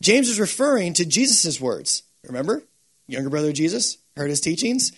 James 0.00 0.28
is 0.28 0.40
referring 0.40 0.94
to 0.94 1.04
Jesus' 1.04 1.60
words. 1.60 2.02
Remember? 2.26 2.64
Younger 3.06 3.30
brother 3.30 3.52
Jesus 3.52 3.98
heard 4.16 4.30
his 4.30 4.40
teachings. 4.40 4.90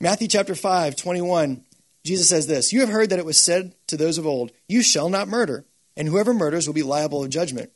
Matthew 0.00 0.28
chapter 0.28 0.54
5, 0.54 0.96
21, 0.96 1.62
Jesus 2.04 2.26
says 2.26 2.46
this 2.46 2.72
You 2.72 2.80
have 2.80 2.88
heard 2.88 3.10
that 3.10 3.18
it 3.18 3.26
was 3.26 3.36
said 3.38 3.74
to 3.88 3.98
those 3.98 4.16
of 4.16 4.26
old, 4.26 4.50
You 4.66 4.80
shall 4.80 5.10
not 5.10 5.28
murder, 5.28 5.66
and 5.94 6.08
whoever 6.08 6.32
murders 6.32 6.66
will 6.66 6.72
be 6.72 6.82
liable 6.82 7.22
of 7.22 7.28
judgment. 7.28 7.70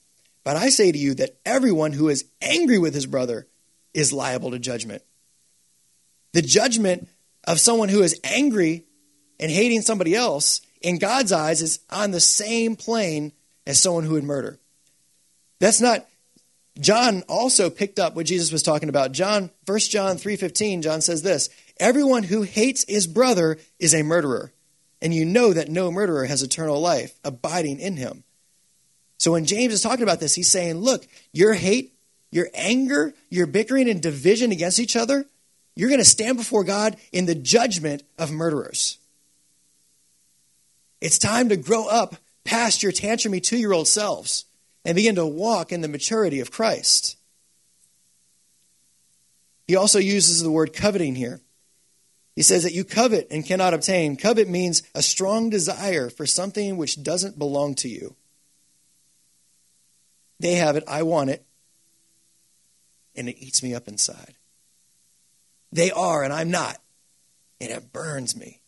But 0.47 0.55
I 0.55 0.69
say 0.69 0.93
to 0.93 0.99
you 0.99 1.13
that 1.15 1.37
everyone 1.45 1.93
who 1.93 2.09
is 2.09 2.25
angry 2.41 2.79
with 2.79 2.95
his 2.95 3.07
brother 3.07 3.49
is 3.93 4.13
liable 4.13 4.53
to 4.53 4.61
judgment. 4.61 5.03
The 6.35 6.41
judgment 6.41 7.09
of 7.49 7.59
someone 7.59 7.89
who 7.89 8.01
is 8.05 8.21
angry 8.23 8.85
and 9.41 9.51
hating 9.51 9.83
somebody 9.83 10.15
else 10.15 10.61
in 10.81 10.99
God's 10.99 11.33
eyes 11.33 11.63
is 11.63 11.81
on 11.91 12.13
the 12.13 12.21
same 12.21 12.77
plane 12.77 13.33
as 13.67 13.81
someone 13.81 14.05
who 14.05 14.13
would 14.13 14.23
murder. 14.23 14.61
That's 15.59 15.81
not 15.81 16.07
John 16.79 17.25
also 17.29 17.69
picked 17.69 17.99
up 17.99 18.15
what 18.15 18.27
Jesus 18.27 18.53
was 18.53 18.63
talking 18.63 18.89
about. 18.89 19.11
John 19.11 19.51
1 19.65 19.79
John 19.91 20.17
3:15 20.17 20.81
John 20.81 21.01
says 21.01 21.23
this, 21.23 21.49
everyone 21.81 22.23
who 22.23 22.43
hates 22.43 22.85
his 22.87 23.09
brother 23.09 23.59
is 23.81 23.97
a 23.97 24.05
murderer, 24.05 24.53
and 25.03 25.13
you 25.13 25.25
know 25.25 25.53
that 25.53 25.71
no 25.71 25.91
murderer 25.91 26.27
has 26.27 26.45
eternal 26.45 26.81
life 26.81 27.19
abiding 27.25 27.81
in 27.81 27.97
him. 27.97 28.23
So 29.19 29.33
when 29.33 29.47
James 29.47 29.73
is 29.73 29.83
talking 29.83 30.03
about 30.03 30.21
this, 30.21 30.35
he's 30.35 30.51
saying, 30.51 30.77
look, 30.77 31.07
your 31.33 31.55
hate, 31.55 31.95
your 32.31 32.49
anger, 32.55 33.15
your 33.31 33.47
bickering 33.47 33.89
and 33.89 34.01
division 34.03 34.53
against 34.53 34.79
each 34.79 34.97
other, 34.97 35.25
you're 35.75 35.89
going 35.89 36.01
to 36.01 36.05
stand 36.05 36.37
before 36.37 36.65
God 36.65 36.97
in 37.13 37.27
the 37.27 37.35
judgment 37.35 38.03
of 38.19 38.33
murderers. 38.33 38.99
It's 41.01 41.19
time 41.19 41.51
to 41.51 41.57
grow 41.57 41.87
up 41.87 42.17
past 42.45 42.83
your 42.83 42.93
tantrumy 42.93 43.43
two 43.43 43.59
year 43.59 43.73
old 43.73 43.89
selves 43.89 44.45
and 44.85 44.97
begin 44.97 45.17
to 45.17 45.27
walk 45.27 45.73
in 45.73 45.81
the 45.81 45.89
maturity 45.89 46.41
of 46.41 46.51
Christ. 46.51 47.17
He 49.67 49.77
also 49.77 49.99
uses 49.99 50.43
the 50.43 50.51
word 50.51 50.73
coveting 50.73 51.17
here. 51.17 51.41
He 52.37 52.43
says 52.43 52.63
that 52.63 52.75
you 52.75 52.85
covet 52.85 53.29
and 53.31 53.45
cannot 53.45 53.75
obtain. 53.75 54.17
Covet 54.17 54.49
means 54.49 54.83
a 54.95 55.03
strong 55.03 55.51
desire 55.51 56.09
for 56.09 56.27
something 56.27 56.77
which 56.77 57.03
doesn't 57.03 57.39
belong 57.39 57.75
to 57.77 57.89
you. 57.89 58.15
They 60.39 60.55
have 60.57 60.77
it, 60.77 60.85
I 60.87 61.03
want 61.03 61.31
it, 61.31 61.45
and 63.15 63.29
it 63.29 63.39
eats 63.39 63.63
me 63.63 63.75
up 63.75 63.89
inside. 63.89 64.35
They 65.73 65.91
are, 65.91 66.23
and 66.23 66.33
I'm 66.33 66.51
not, 66.51 66.79
and 67.61 67.71
it 67.71 67.93
burns 67.93 68.37
me. 68.37 68.61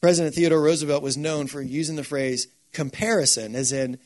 President 0.00 0.34
Theodore 0.34 0.60
Roosevelt 0.60 1.02
was 1.02 1.16
known 1.16 1.46
for 1.46 1.60
using 1.60 1.96
the 1.96 2.04
phrase 2.04 2.48
comparison, 2.72 3.54
as 3.54 3.72
in 3.72 3.98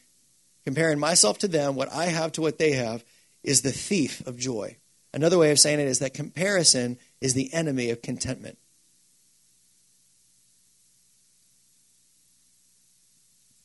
comparing 0.65 0.99
myself 0.99 1.39
to 1.39 1.49
them, 1.49 1.75
what 1.75 1.93
I 1.93 2.07
have 2.07 2.33
to 2.33 2.41
what 2.41 2.59
they 2.59 2.73
have, 2.73 3.05
is 3.43 3.63
the 3.63 3.73
thief 3.73 4.27
of 4.27 4.39
joy. 4.39 4.77
Another 5.13 5.37
way 5.37 5.51
of 5.51 5.59
saying 5.59 5.81
it 5.81 5.89
is 5.89 5.99
that 5.99 6.15
comparison 6.15 6.99
is 7.21 7.35
the 7.35 7.53
enemy 7.53 7.91
of 7.91 8.01
contentment. 8.01 8.59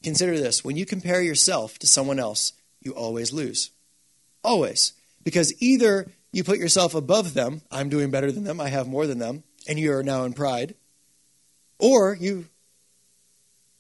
Consider 0.08 0.40
this 0.40 0.64
when 0.64 0.78
you 0.78 0.86
compare 0.86 1.22
yourself 1.22 1.78
to 1.80 1.86
someone 1.86 2.18
else, 2.18 2.54
you 2.80 2.94
always 2.94 3.34
lose. 3.34 3.72
Always. 4.42 4.94
Because 5.26 5.54
either 5.62 6.10
you 6.32 6.46
put 6.46 6.60
yourself 6.60 6.96
above 6.96 7.34
them, 7.34 7.62
I'm 7.70 7.90
doing 7.90 8.10
better 8.10 8.32
than 8.32 8.46
them, 8.46 8.62
I 8.62 8.70
have 8.70 8.88
more 8.88 9.06
than 9.06 9.20
them, 9.20 9.44
and 9.68 9.78
you 9.78 9.92
are 9.92 10.04
now 10.04 10.24
in 10.24 10.32
pride, 10.32 10.76
or 11.78 12.16
you 12.18 12.46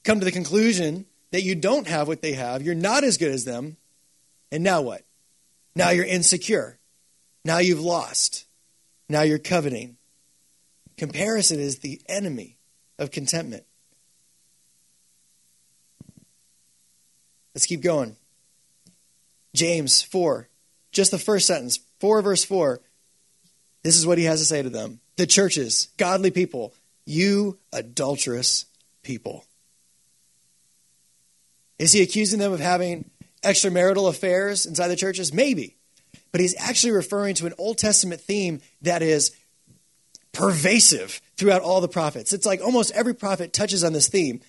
come 0.03 0.19
to 0.19 0.25
the 0.25 0.33
conclusion 0.33 1.05
that 1.31 1.43
you 1.43 1.55
don't 1.55 1.87
have 1.87 2.09
what 2.09 2.21
they 2.21 2.33
have, 2.33 2.61
you're 2.61 2.75
not 2.75 3.05
as 3.05 3.17
good 3.17 3.31
as 3.31 3.45
them, 3.45 3.77
and 4.51 4.65
now 4.65 4.81
what? 4.81 5.03
Now 5.77 5.91
you're 5.91 6.03
insecure. 6.03 6.77
Now 7.45 7.59
you've 7.59 7.79
lost. 7.79 8.47
Now 9.07 9.21
you're 9.21 9.39
coveting. 9.39 9.95
Comparison 10.97 11.61
is 11.61 11.79
the 11.79 12.01
enemy 12.09 12.57
of 12.99 13.11
contentment. 13.11 13.63
Let's 17.57 17.65
keep 17.65 17.81
going. 17.81 18.15
James 19.55 20.03
4, 20.03 20.47
just 20.91 21.09
the 21.09 21.17
first 21.17 21.47
sentence, 21.47 21.79
4 21.99 22.21
verse 22.21 22.43
4. 22.43 22.79
This 23.81 23.97
is 23.97 24.05
what 24.05 24.19
he 24.19 24.25
has 24.25 24.41
to 24.41 24.45
say 24.45 24.61
to 24.61 24.69
them. 24.69 24.99
The 25.15 25.25
churches, 25.25 25.87
godly 25.97 26.29
people, 26.29 26.75
you 27.03 27.57
adulterous 27.73 28.67
people. 29.01 29.43
Is 31.79 31.93
he 31.93 32.03
accusing 32.03 32.37
them 32.37 32.53
of 32.53 32.59
having 32.59 33.09
extramarital 33.41 34.07
affairs 34.07 34.67
inside 34.67 34.89
the 34.89 34.95
churches? 34.95 35.33
Maybe. 35.33 35.77
But 36.31 36.41
he's 36.41 36.55
actually 36.59 36.91
referring 36.91 37.33
to 37.35 37.47
an 37.47 37.55
Old 37.57 37.79
Testament 37.79 38.21
theme 38.21 38.61
that 38.83 39.01
is 39.01 39.35
pervasive 40.31 41.21
throughout 41.37 41.63
all 41.63 41.81
the 41.81 41.87
prophets. 41.87 42.33
It's 42.33 42.45
like 42.45 42.61
almost 42.61 42.91
every 42.91 43.15
prophet 43.15 43.51
touches 43.51 43.83
on 43.83 43.93
this 43.93 44.09
theme. 44.09 44.41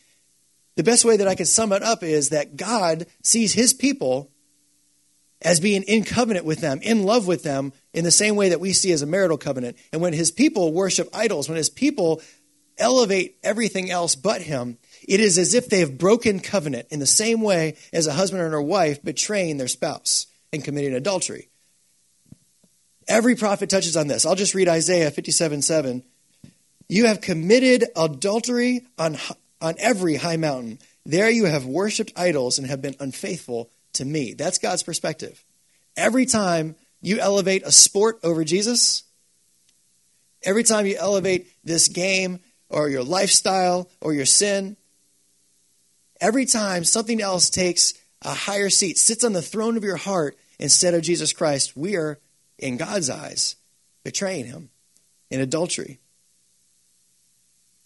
The 0.79 0.85
best 0.85 1.05
way 1.05 1.17
that 1.17 1.27
I 1.27 1.35
could 1.35 1.49
sum 1.49 1.73
it 1.73 1.83
up 1.83 2.05
is 2.05 2.29
that 2.29 2.57
God 2.57 3.07
sees 3.25 3.53
his 3.53 3.75
people 3.75 4.31
as 5.43 5.59
being 5.59 5.83
in 5.83 6.05
covenant 6.05 6.45
with 6.45 6.61
them, 6.61 6.79
in 6.83 7.03
love 7.03 7.27
with 7.27 7.43
them, 7.43 7.73
in 7.93 8.05
the 8.05 8.13
same 8.13 8.37
way 8.37 8.51
that 8.51 8.61
we 8.61 8.73
see 8.73 8.93
as 8.93 9.03
a 9.03 9.07
marital 9.07 9.39
covenant. 9.39 9.77
And 9.93 10.01
when 10.01 10.13
his 10.13 10.31
people 10.31 10.73
worship 10.73 11.09
idols, 11.13 11.49
when 11.49 11.57
his 11.57 11.69
people 11.69 12.23
elevate 12.79 13.39
everything 13.43 13.91
else 13.91 14.15
but 14.15 14.41
him, 14.41 14.79
it 15.03 15.19
is 15.19 15.37
as 15.37 15.53
if 15.53 15.69
they 15.69 15.81
have 15.81 15.99
broken 15.99 16.39
covenant 16.39 16.87
in 16.91 17.01
the 17.01 17.07
same 17.07 17.43
way 17.43 17.75
as 17.93 18.07
a 18.07 18.13
husband 18.13 18.45
and 18.45 18.55
a 18.55 18.63
wife 18.63 19.03
betraying 19.03 19.57
their 19.57 19.67
spouse 19.67 20.29
and 20.53 20.63
committing 20.63 20.95
adultery. 20.95 21.49
Every 23.09 23.35
prophet 23.35 23.69
touches 23.69 23.97
on 23.97 24.07
this. 24.07 24.25
I'll 24.25 24.37
just 24.37 24.55
read 24.55 24.69
Isaiah 24.69 25.11
57 25.11 25.61
7. 25.61 26.05
You 26.89 27.07
have 27.07 27.21
committed 27.21 27.85
adultery 27.97 28.87
on, 28.97 29.17
on 29.61 29.75
every 29.79 30.17
high 30.17 30.37
mountain. 30.37 30.79
There 31.05 31.31
you 31.31 31.47
have 31.47 31.65
worshiped 31.65 32.13
idols 32.17 32.59
and 32.59 32.69
have 32.69 32.83
been 32.83 32.97
unfaithful 33.01 33.71
to 33.95 34.05
me. 34.05 34.35
That's 34.35 34.59
God's 34.59 34.83
perspective. 34.83 35.45
Every 35.97 36.27
time 36.27 36.77
you 37.01 37.19
elevate 37.19 37.63
a 37.65 37.73
sport 37.73 38.19
over 38.23 38.45
Jesus, 38.45 39.05
every 40.43 40.63
time 40.63 40.87
you 40.87 40.97
elevate 40.97 41.49
this 41.65 41.89
game 41.89 42.41
or 42.69 42.89
your 42.89 43.03
lifestyle 43.03 43.91
or 44.01 44.13
your 44.13 44.27
sin, 44.27 44.77
Every 46.21 46.47
time 46.47 46.85
something 46.85 47.21
else 47.21 47.49
takes 47.49 47.95
a 48.23 48.35
higher 48.35 48.71
seat, 48.71 48.99
sits 48.99 49.23
on 49.23 49.33
the 49.33 49.43
throne 49.43 49.77
of 49.77 49.85
your 49.85 49.97
heart 49.97 50.37
instead 50.59 50.95
of 50.95 51.03
Jesus 51.03 51.33
Christ, 51.33 51.77
we 51.77 51.97
are, 51.97 52.19
in 52.59 52.77
God's 52.77 53.09
eyes, 53.09 53.55
betraying 54.03 54.47
him 54.47 54.71
in 55.31 55.41
adultery. 55.41 56.01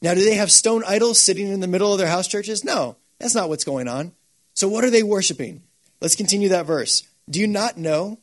Now, 0.02 0.14
do 0.14 0.24
they 0.24 0.34
have 0.34 0.50
stone 0.50 0.82
idols 0.84 1.20
sitting 1.20 1.46
in 1.46 1.60
the 1.60 1.68
middle 1.68 1.92
of 1.92 1.98
their 1.98 2.08
house 2.08 2.26
churches? 2.26 2.64
No, 2.64 2.96
that's 3.18 3.36
not 3.36 3.48
what's 3.48 3.64
going 3.64 3.86
on. 3.86 4.12
So, 4.52 4.68
what 4.68 4.84
are 4.84 4.90
they 4.90 5.04
worshiping? 5.04 5.62
Let's 6.00 6.16
continue 6.16 6.48
that 6.48 6.66
verse. 6.66 7.04
Do 7.30 7.38
you 7.38 7.46
not 7.46 7.78
know 7.78 8.18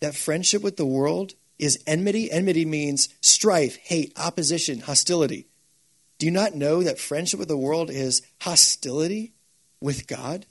that 0.00 0.14
friendship 0.14 0.62
with 0.62 0.76
the 0.76 0.86
world 0.86 1.34
is 1.58 1.82
enmity? 1.84 2.30
Enmity 2.30 2.64
means 2.64 3.08
strife, 3.20 3.76
hate, 3.76 4.12
opposition, 4.16 4.80
hostility. 4.80 5.48
Do 6.18 6.26
you 6.26 6.32
not 6.32 6.54
know 6.54 6.82
that 6.84 7.00
friendship 7.00 7.40
with 7.40 7.48
the 7.48 7.56
world 7.56 7.90
is 7.90 8.22
hostility 8.42 9.32
with 9.80 10.06
God? 10.06 10.46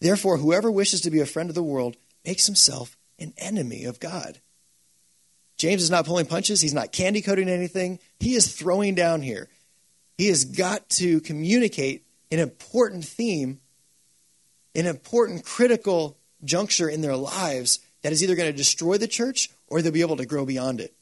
Therefore, 0.00 0.36
whoever 0.36 0.70
wishes 0.70 1.00
to 1.02 1.10
be 1.10 1.20
a 1.20 1.26
friend 1.26 1.48
of 1.48 1.54
the 1.54 1.62
world 1.62 1.96
makes 2.26 2.46
himself 2.46 2.96
an 3.18 3.32
enemy 3.38 3.84
of 3.84 4.00
God. 4.00 4.40
James 5.56 5.82
is 5.82 5.90
not 5.90 6.04
pulling 6.04 6.26
punches. 6.26 6.60
He's 6.60 6.74
not 6.74 6.92
candy 6.92 7.22
coating 7.22 7.48
anything. 7.48 8.00
He 8.18 8.34
is 8.34 8.52
throwing 8.52 8.94
down 8.94 9.22
here. 9.22 9.48
He 10.18 10.28
has 10.28 10.44
got 10.44 10.88
to 10.90 11.20
communicate 11.20 12.04
an 12.30 12.38
important 12.38 13.04
theme, 13.04 13.60
an 14.74 14.86
important 14.86 15.44
critical 15.44 16.16
juncture 16.44 16.88
in 16.88 17.00
their 17.00 17.16
lives 17.16 17.80
that 18.02 18.12
is 18.12 18.22
either 18.22 18.34
going 18.34 18.50
to 18.50 18.56
destroy 18.56 18.98
the 18.98 19.08
church 19.08 19.50
or 19.68 19.80
they'll 19.80 19.92
be 19.92 20.00
able 20.00 20.16
to 20.16 20.26
grow 20.26 20.44
beyond 20.44 20.80
it. 20.80 20.94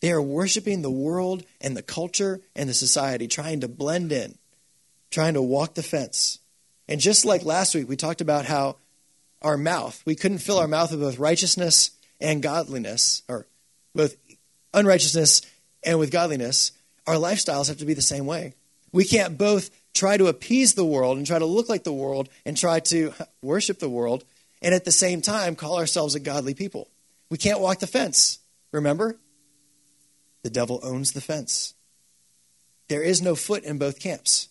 They 0.00 0.12
are 0.12 0.22
worshiping 0.22 0.82
the 0.82 0.90
world 0.90 1.44
and 1.60 1.76
the 1.76 1.82
culture 1.82 2.40
and 2.54 2.68
the 2.68 2.74
society, 2.74 3.26
trying 3.26 3.60
to 3.60 3.68
blend 3.68 4.12
in, 4.12 4.38
trying 5.10 5.34
to 5.34 5.42
walk 5.42 5.74
the 5.74 5.82
fence. 5.82 6.38
And 6.86 7.00
just 7.00 7.24
like 7.24 7.44
last 7.44 7.74
week, 7.74 7.88
we 7.88 7.96
talked 7.96 8.20
about 8.20 8.44
how 8.44 8.76
our 9.42 9.56
mouth, 9.56 10.02
we 10.06 10.14
couldn't 10.14 10.38
fill 10.38 10.58
our 10.58 10.68
mouth 10.68 10.90
with 10.90 11.00
both 11.00 11.18
righteousness 11.18 11.90
and 12.20 12.42
godliness, 12.42 13.22
or 13.28 13.46
both 13.94 14.16
unrighteousness 14.72 15.42
and 15.84 15.98
with 15.98 16.10
godliness. 16.10 16.72
Our 17.08 17.14
lifestyles 17.14 17.68
have 17.68 17.78
to 17.78 17.86
be 17.86 17.94
the 17.94 18.02
same 18.02 18.26
way. 18.26 18.52
We 18.92 19.06
can't 19.06 19.38
both 19.38 19.70
try 19.94 20.18
to 20.18 20.26
appease 20.26 20.74
the 20.74 20.84
world 20.84 21.16
and 21.16 21.26
try 21.26 21.38
to 21.38 21.46
look 21.46 21.70
like 21.70 21.82
the 21.82 21.92
world 21.92 22.28
and 22.44 22.54
try 22.54 22.80
to 22.80 23.14
worship 23.40 23.78
the 23.78 23.88
world 23.88 24.24
and 24.60 24.74
at 24.74 24.84
the 24.84 24.92
same 24.92 25.22
time 25.22 25.56
call 25.56 25.78
ourselves 25.78 26.14
a 26.14 26.20
godly 26.20 26.52
people. 26.52 26.86
We 27.30 27.38
can't 27.38 27.60
walk 27.60 27.78
the 27.78 27.86
fence. 27.86 28.40
Remember? 28.72 29.16
The 30.42 30.50
devil 30.50 30.80
owns 30.82 31.12
the 31.12 31.22
fence. 31.22 31.72
There 32.88 33.02
is 33.02 33.22
no 33.22 33.34
foot 33.34 33.64
in 33.64 33.78
both 33.78 34.00
camps. 34.00 34.48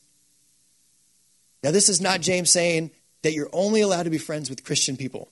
Now, 1.64 1.70
this 1.70 1.90
is 1.90 2.02
not 2.02 2.22
James 2.22 2.50
saying 2.50 2.90
that 3.22 3.34
you're 3.34 3.50
only 3.54 3.82
allowed 3.82 4.04
to 4.04 4.10
be 4.10 4.18
friends 4.18 4.50
with 4.50 4.64
Christian 4.64 4.98
people. 4.98 5.30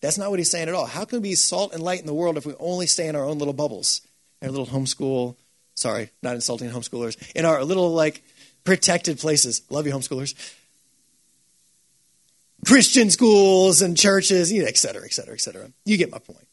That's 0.00 0.18
not 0.18 0.30
what 0.30 0.40
he's 0.40 0.50
saying 0.50 0.66
at 0.66 0.74
all. 0.74 0.86
How 0.86 1.04
can 1.04 1.20
we 1.20 1.28
be 1.28 1.34
salt 1.36 1.72
and 1.72 1.82
light 1.82 2.00
in 2.00 2.06
the 2.06 2.14
world 2.14 2.36
if 2.36 2.44
we 2.44 2.54
only 2.58 2.88
stay 2.88 3.06
in 3.06 3.14
our 3.14 3.24
own 3.24 3.38
little 3.38 3.54
bubbles, 3.54 4.00
our 4.42 4.50
little 4.50 4.66
homeschool? 4.66 5.36
Sorry, 5.74 6.10
not 6.22 6.34
insulting 6.34 6.70
homeschoolers. 6.70 7.16
In 7.32 7.44
our 7.44 7.64
little 7.64 7.92
like 7.92 8.22
protected 8.64 9.18
places. 9.18 9.62
Love 9.70 9.86
you, 9.86 9.92
homeschoolers. 9.92 10.34
Christian 12.66 13.10
schools 13.10 13.80
and 13.80 13.96
churches, 13.96 14.52
et 14.52 14.76
cetera, 14.76 15.04
et 15.04 15.12
cetera, 15.12 15.34
et 15.34 15.40
cetera. 15.40 15.70
You 15.84 15.96
get 15.96 16.10
my 16.10 16.18
point. 16.18 16.46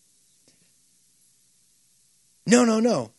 No, 2.46 2.64
no, 2.64 2.80
no. 2.80 3.12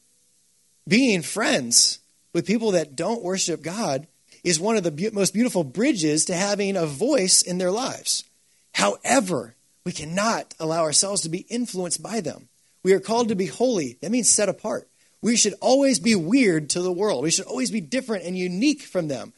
Being 0.86 1.20
friends 1.20 1.98
with 2.32 2.46
people 2.46 2.70
that 2.70 2.96
don't 2.96 3.22
worship 3.22 3.62
God 3.62 4.06
is 4.42 4.58
one 4.58 4.76
of 4.76 4.84
the 4.84 5.10
most 5.12 5.34
beautiful 5.34 5.64
bridges 5.64 6.24
to 6.26 6.34
having 6.34 6.76
a 6.76 6.86
voice 6.86 7.42
in 7.42 7.58
their 7.58 7.70
lives. 7.70 8.24
However, 8.72 9.54
we 9.84 9.92
cannot 9.92 10.54
allow 10.58 10.82
ourselves 10.82 11.22
to 11.22 11.28
be 11.28 11.46
influenced 11.50 12.02
by 12.02 12.20
them. 12.20 12.48
We 12.82 12.94
are 12.94 13.00
called 13.00 13.28
to 13.28 13.34
be 13.34 13.46
holy. 13.46 13.98
That 14.00 14.10
means 14.10 14.30
set 14.30 14.48
apart. 14.48 14.88
We 15.20 15.37
should 15.37 15.54
always 15.60 15.98
be 15.98 16.14
weird 16.14 16.70
to 16.70 16.82
the 16.82 16.92
world. 16.92 17.22
We 17.22 17.30
should 17.30 17.46
always 17.46 17.70
be 17.70 17.80
different 17.80 18.25
and 18.25 18.38
unique 18.38 18.82
from 18.82 19.08
them. 19.08 19.32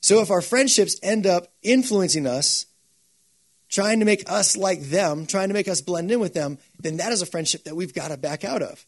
So 0.00 0.20
if 0.20 0.30
our 0.30 0.40
friendships 0.40 0.98
end 1.02 1.26
up 1.26 1.48
influencing 1.62 2.26
us, 2.26 2.66
trying 3.68 4.00
to 4.00 4.04
make 4.04 4.28
us 4.28 4.56
like 4.56 4.80
them, 4.82 5.26
trying 5.26 5.48
to 5.48 5.54
make 5.54 5.68
us 5.68 5.80
blend 5.80 6.10
in 6.10 6.18
with 6.18 6.34
them, 6.34 6.58
then 6.80 6.96
that 6.96 7.12
is 7.12 7.22
a 7.22 7.26
friendship 7.26 7.64
that 7.64 7.76
we've 7.76 7.94
got 7.94 8.08
to 8.08 8.16
back 8.16 8.44
out 8.44 8.62
of. 8.62 8.84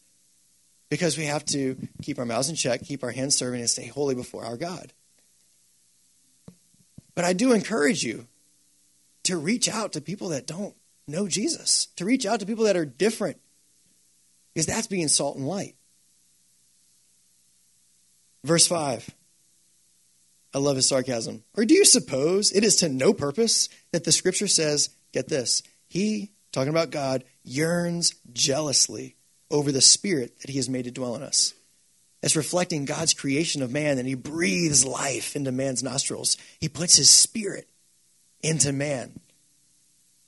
Because 0.89 1.17
we 1.17 1.25
have 1.25 1.45
to 1.45 1.77
keep 2.01 2.19
our 2.19 2.25
mouths 2.25 2.49
in 2.49 2.55
check, 2.55 2.81
keep 2.83 3.03
our 3.03 3.11
hands 3.11 3.35
serving, 3.35 3.61
and 3.61 3.69
stay 3.69 3.87
holy 3.87 4.13
before 4.13 4.43
our 4.45 4.57
God. 4.57 4.91
But 7.15 7.25
I 7.25 7.33
do 7.33 7.53
encourage 7.53 8.03
you 8.03 8.27
to 9.23 9.37
reach 9.37 9.69
out 9.69 9.93
to 9.93 10.01
people 10.01 10.29
that 10.29 10.45
don't 10.45 10.75
know 11.07 11.27
Jesus, 11.27 11.87
to 11.95 12.05
reach 12.05 12.25
out 12.25 12.41
to 12.41 12.45
people 12.45 12.65
that 12.65 12.75
are 12.75 12.85
different, 12.85 13.37
because 14.53 14.65
that's 14.65 14.87
being 14.87 15.07
salt 15.07 15.37
and 15.37 15.47
light. 15.47 15.75
Verse 18.43 18.67
5. 18.67 19.09
I 20.53 20.57
love 20.59 20.75
his 20.75 20.87
sarcasm. 20.87 21.43
Or 21.55 21.65
do 21.65 21.73
you 21.73 21.85
suppose 21.85 22.51
it 22.51 22.63
is 22.63 22.75
to 22.77 22.89
no 22.89 23.13
purpose 23.13 23.69
that 23.91 24.03
the 24.03 24.11
scripture 24.11 24.47
says, 24.47 24.89
get 25.11 25.27
this, 25.27 25.63
he, 25.87 26.31
talking 26.51 26.69
about 26.69 26.91
God, 26.91 27.23
yearns 27.43 28.13
jealously 28.31 29.15
over 29.49 29.71
the 29.71 29.81
spirit 29.81 30.39
that 30.41 30.51
he 30.51 30.57
has 30.57 30.69
made 30.69 30.85
to 30.85 30.91
dwell 30.91 31.15
in 31.15 31.23
us? 31.23 31.53
That's 32.21 32.35
reflecting 32.35 32.85
God's 32.85 33.13
creation 33.13 33.61
of 33.61 33.71
man, 33.71 33.97
and 33.97 34.07
he 34.07 34.15
breathes 34.15 34.85
life 34.85 35.35
into 35.35 35.51
man's 35.51 35.83
nostrils. 35.83 36.37
He 36.59 36.69
puts 36.69 36.95
his 36.95 37.09
spirit 37.09 37.67
into 38.41 38.71
man. 38.71 39.19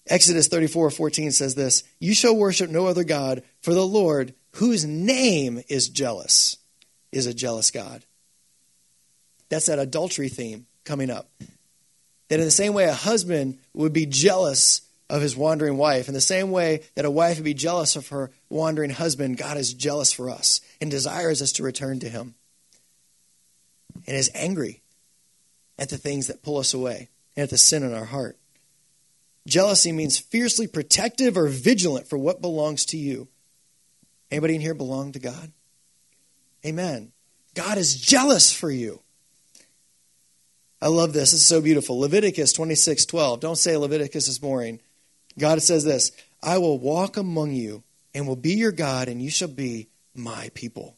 Exodus 0.08 0.48
34 0.48 0.92
14 0.92 1.32
says 1.32 1.56
this 1.56 1.84
You 2.00 2.14
shall 2.14 2.36
worship 2.36 2.70
no 2.70 2.88
other 2.88 3.04
God, 3.04 3.44
for 3.62 3.74
the 3.74 3.88
Lord, 3.88 4.34
whose 4.56 4.86
name 4.86 5.62
is 5.70 5.88
jealous, 5.88 6.58
is 7.16 7.26
a 7.28 7.34
jealous 7.34 7.72
God. 7.72 8.04
That's 9.50 9.68
that 9.68 9.80
adultery 9.80 10.28
theme 10.28 10.68
coming 10.84 11.10
up. 11.10 11.30
That 12.28 12.40
in 12.40 12.46
the 12.46 12.52
same 12.52 12.74
way 12.74 12.86
a 12.86 12.94
husband 12.94 13.58
would 13.74 13.94
be 13.94 14.06
jealous 14.06 14.82
of 15.10 15.22
his 15.22 15.36
wandering 15.36 15.78
wife, 15.78 16.08
in 16.08 16.14
the 16.14 16.22
same 16.22 16.52
way 16.52 16.82
that 16.96 17.06
a 17.06 17.12
wife 17.12 17.38
would 17.38 17.46
be 17.46 17.54
jealous 17.54 17.96
of 17.96 18.10
her 18.10 18.32
wandering 18.50 18.90
husband, 18.90 19.38
God 19.38 19.58
is 19.58 19.74
jealous 19.74 20.12
for 20.12 20.30
us 20.30 20.62
and 20.82 20.92
desires 20.92 21.42
us 21.42 21.54
to 21.54 21.64
return 21.64 22.00
to 22.00 22.10
him. 22.10 22.36
And 24.08 24.18
is 24.18 24.32
angry 24.36 24.82
at 25.80 25.90
the 25.90 25.98
things 25.98 26.28
that 26.28 26.44
pull 26.44 26.58
us 26.58 26.74
away 26.74 27.10
and 27.38 27.44
at 27.44 27.50
the 27.50 27.58
sin 27.58 27.84
in 27.84 27.94
our 27.94 28.06
heart. 28.06 28.38
Jealousy 29.48 29.92
means 29.92 30.18
fiercely 30.18 30.68
protective 30.68 31.38
or 31.38 31.48
vigilant 31.48 32.08
for 32.08 32.18
what 32.18 32.42
belongs 32.42 32.86
to 32.88 32.98
you. 32.98 33.28
Anybody 34.32 34.56
in 34.56 34.62
here 34.62 34.74
belong 34.74 35.12
to 35.14 35.20
God? 35.20 35.52
Amen. 36.66 37.12
God 37.54 37.78
is 37.78 37.96
jealous 37.96 38.52
for 38.52 38.72
you. 38.72 39.02
I 40.82 40.88
love 40.88 41.14
this. 41.14 41.34
It's 41.34 41.44
so 41.44 41.62
beautiful. 41.62 42.00
Leviticus 42.00 42.54
26 42.54 43.06
12. 43.06 43.40
Don't 43.40 43.58
say 43.58 43.78
Leviticus 43.78 44.28
is 44.28 44.40
boring. 44.40 44.80
God 45.38 45.62
says 45.62 45.84
this 45.84 46.12
I 46.42 46.58
will 46.58 46.80
walk 46.80 47.18
among 47.18 47.54
you 47.54 47.84
and 48.14 48.28
will 48.28 48.36
be 48.36 48.54
your 48.54 48.72
God, 48.72 49.08
and 49.08 49.22
you 49.22 49.30
shall 49.30 49.48
be 49.50 49.90
my 50.14 50.50
people. 50.54 50.98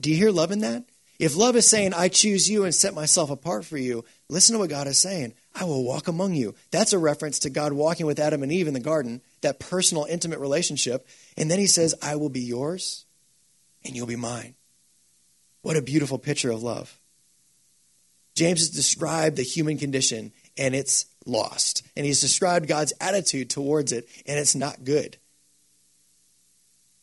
Do 0.00 0.10
you 0.10 0.16
hear 0.16 0.30
love 0.30 0.50
in 0.50 0.60
that? 0.60 0.84
If 1.18 1.36
love 1.36 1.54
is 1.54 1.68
saying, 1.68 1.94
I 1.94 2.08
choose 2.08 2.50
you 2.50 2.64
and 2.64 2.74
set 2.74 2.94
myself 2.94 3.30
apart 3.30 3.64
for 3.64 3.78
you, 3.78 4.04
listen 4.28 4.54
to 4.54 4.58
what 4.58 4.70
God 4.70 4.88
is 4.88 4.98
saying. 4.98 5.34
I 5.54 5.64
will 5.64 5.84
walk 5.84 6.08
among 6.08 6.34
you. 6.34 6.54
That's 6.72 6.92
a 6.92 6.98
reference 6.98 7.38
to 7.40 7.50
God 7.50 7.72
walking 7.72 8.06
with 8.06 8.18
Adam 8.18 8.42
and 8.42 8.50
Eve 8.50 8.66
in 8.66 8.74
the 8.74 8.80
garden, 8.80 9.22
that 9.42 9.60
personal, 9.60 10.04
intimate 10.04 10.40
relationship. 10.40 11.06
And 11.36 11.48
then 11.48 11.60
he 11.60 11.68
says, 11.68 11.94
I 12.02 12.16
will 12.16 12.28
be 12.28 12.40
yours 12.40 13.04
and 13.84 13.94
you'll 13.94 14.06
be 14.06 14.16
mine. 14.16 14.54
What 15.62 15.76
a 15.76 15.82
beautiful 15.82 16.18
picture 16.18 16.50
of 16.50 16.62
love. 16.62 16.98
James 18.34 18.60
has 18.60 18.70
described 18.70 19.36
the 19.36 19.42
human 19.42 19.78
condition 19.78 20.32
and 20.56 20.74
it's 20.74 21.06
lost. 21.26 21.82
And 21.96 22.04
he's 22.04 22.20
described 22.20 22.66
God's 22.66 22.92
attitude 23.00 23.50
towards 23.50 23.92
it 23.92 24.08
and 24.26 24.38
it's 24.38 24.54
not 24.54 24.84
good. 24.84 25.16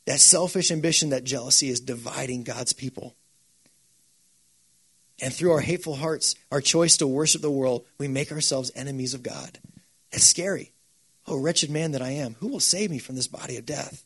That 0.05 0.19
selfish 0.19 0.71
ambition, 0.71 1.09
that 1.09 1.23
jealousy 1.23 1.69
is 1.69 1.79
dividing 1.79 2.43
God's 2.43 2.73
people. 2.73 3.15
And 5.21 5.33
through 5.33 5.51
our 5.51 5.59
hateful 5.59 5.95
hearts, 5.95 6.35
our 6.51 6.61
choice 6.61 6.97
to 6.97 7.07
worship 7.07 7.41
the 7.41 7.51
world, 7.51 7.85
we 7.97 8.07
make 8.07 8.31
ourselves 8.31 8.71
enemies 8.75 9.13
of 9.13 9.21
God. 9.23 9.59
It's 10.11 10.23
scary. 10.23 10.71
Oh, 11.27 11.37
wretched 11.37 11.69
man 11.69 11.91
that 11.91 12.01
I 12.01 12.11
am, 12.11 12.35
who 12.39 12.47
will 12.47 12.59
save 12.59 12.89
me 12.89 12.97
from 12.97 13.15
this 13.15 13.27
body 13.27 13.57
of 13.57 13.65
death? 13.65 14.03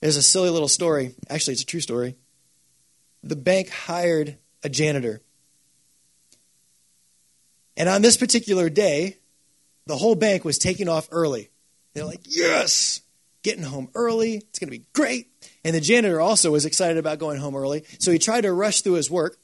There's 0.00 0.16
a 0.16 0.22
silly 0.22 0.48
little 0.48 0.68
story. 0.68 1.14
Actually, 1.28 1.54
it's 1.54 1.62
a 1.62 1.66
true 1.66 1.80
story. 1.80 2.16
The 3.22 3.36
bank 3.36 3.68
hired 3.68 4.38
a 4.62 4.68
janitor. 4.68 5.20
And 7.76 7.88
on 7.88 8.02
this 8.02 8.16
particular 8.16 8.68
day, 8.68 9.18
the 9.86 9.96
whole 9.96 10.14
bank 10.14 10.44
was 10.44 10.58
taking 10.58 10.88
off 10.88 11.08
early. 11.10 11.50
They're 11.94 12.04
like, 12.04 12.22
yes, 12.24 13.00
getting 13.42 13.64
home 13.64 13.88
early. 13.94 14.36
It's 14.36 14.58
going 14.58 14.70
to 14.70 14.78
be 14.78 14.84
great. 14.92 15.28
And 15.64 15.74
the 15.74 15.80
janitor 15.80 16.20
also 16.20 16.50
was 16.52 16.66
excited 16.66 16.98
about 16.98 17.18
going 17.18 17.38
home 17.38 17.56
early. 17.56 17.84
So 17.98 18.10
he 18.10 18.18
tried 18.18 18.42
to 18.42 18.52
rush 18.52 18.82
through 18.82 18.94
his 18.94 19.10
work. 19.10 19.38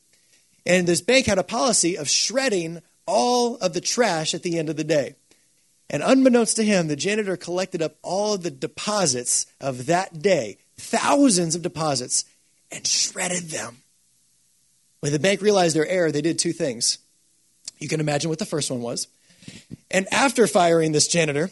And 0.67 0.87
this 0.87 1.01
bank 1.01 1.27
had 1.27 1.39
a 1.39 1.45
policy 1.45 1.97
of 1.97 2.09
shredding 2.09 2.81
all 3.07 3.57
of 3.57 3.73
the 3.73 3.81
trash 3.81 4.35
at 4.35 4.43
the 4.43 4.59
end 4.59 4.69
of 4.69 4.77
the 4.77 4.85
day. 4.85 5.15
And 5.91 6.03
unbeknownst 6.03 6.57
to 6.57 6.65
him, 6.65 6.89
the 6.89 6.97
janitor 6.97 7.37
collected 7.37 7.83
up 7.83 7.97
all 8.03 8.35
of 8.35 8.43
the 8.43 8.51
deposits 8.51 9.47
of 9.61 9.87
that 9.87 10.21
day, 10.21 10.59
thousands 10.77 11.55
of 11.55 11.63
deposits, 11.63 12.25
and 12.75 12.87
shredded 12.87 13.45
them. 13.51 13.79
When 15.01 15.13
the 15.13 15.19
bank 15.19 15.41
realized 15.41 15.77
their 15.77 15.87
error, 15.87 16.11
they 16.11 16.23
did 16.23 16.39
two 16.39 16.53
things. 16.53 16.99
You 17.79 17.89
can 17.89 18.01
imagine 18.01 18.31
what 18.31 18.39
the 18.39 18.47
first 18.47 18.71
one 18.71 18.83
was. 18.83 19.07
And 19.91 20.07
after 20.13 20.47
firing 20.47 20.93
this 20.93 21.09
janitor, 21.09 21.51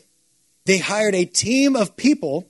they 0.65 0.79
hired 0.79 1.15
a 1.15 1.25
team 1.25 1.77
of 1.77 1.97
people, 1.97 2.49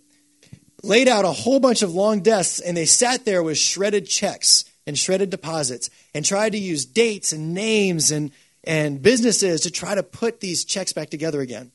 laid 0.83 1.09
out 1.09 1.25
a 1.25 1.33
whole 1.33 1.61
bunch 1.61 1.83
of 1.83 1.93
long 1.93 2.21
desks, 2.21 2.61
and 2.61 2.77
they 2.77 2.85
sat 2.85 3.25
there 3.25 3.43
with 3.43 3.59
shredded 3.59 4.07
checks 4.07 4.65
and 4.87 4.99
shredded 4.99 5.31
deposits 5.31 5.91
and 6.15 6.25
tried 6.25 6.53
to 6.53 6.59
use 6.59 6.85
dates 6.85 7.33
and 7.33 7.55
names 7.55 8.11
and, 8.11 8.31
and 8.65 9.03
businesses 9.03 9.63
to 9.63 9.71
try 9.71 9.95
to 9.95 10.03
put 10.03 10.41
these 10.41 10.65
checks 10.65 10.93
back 10.93 11.11
together 11.11 11.41
again. 11.41 11.73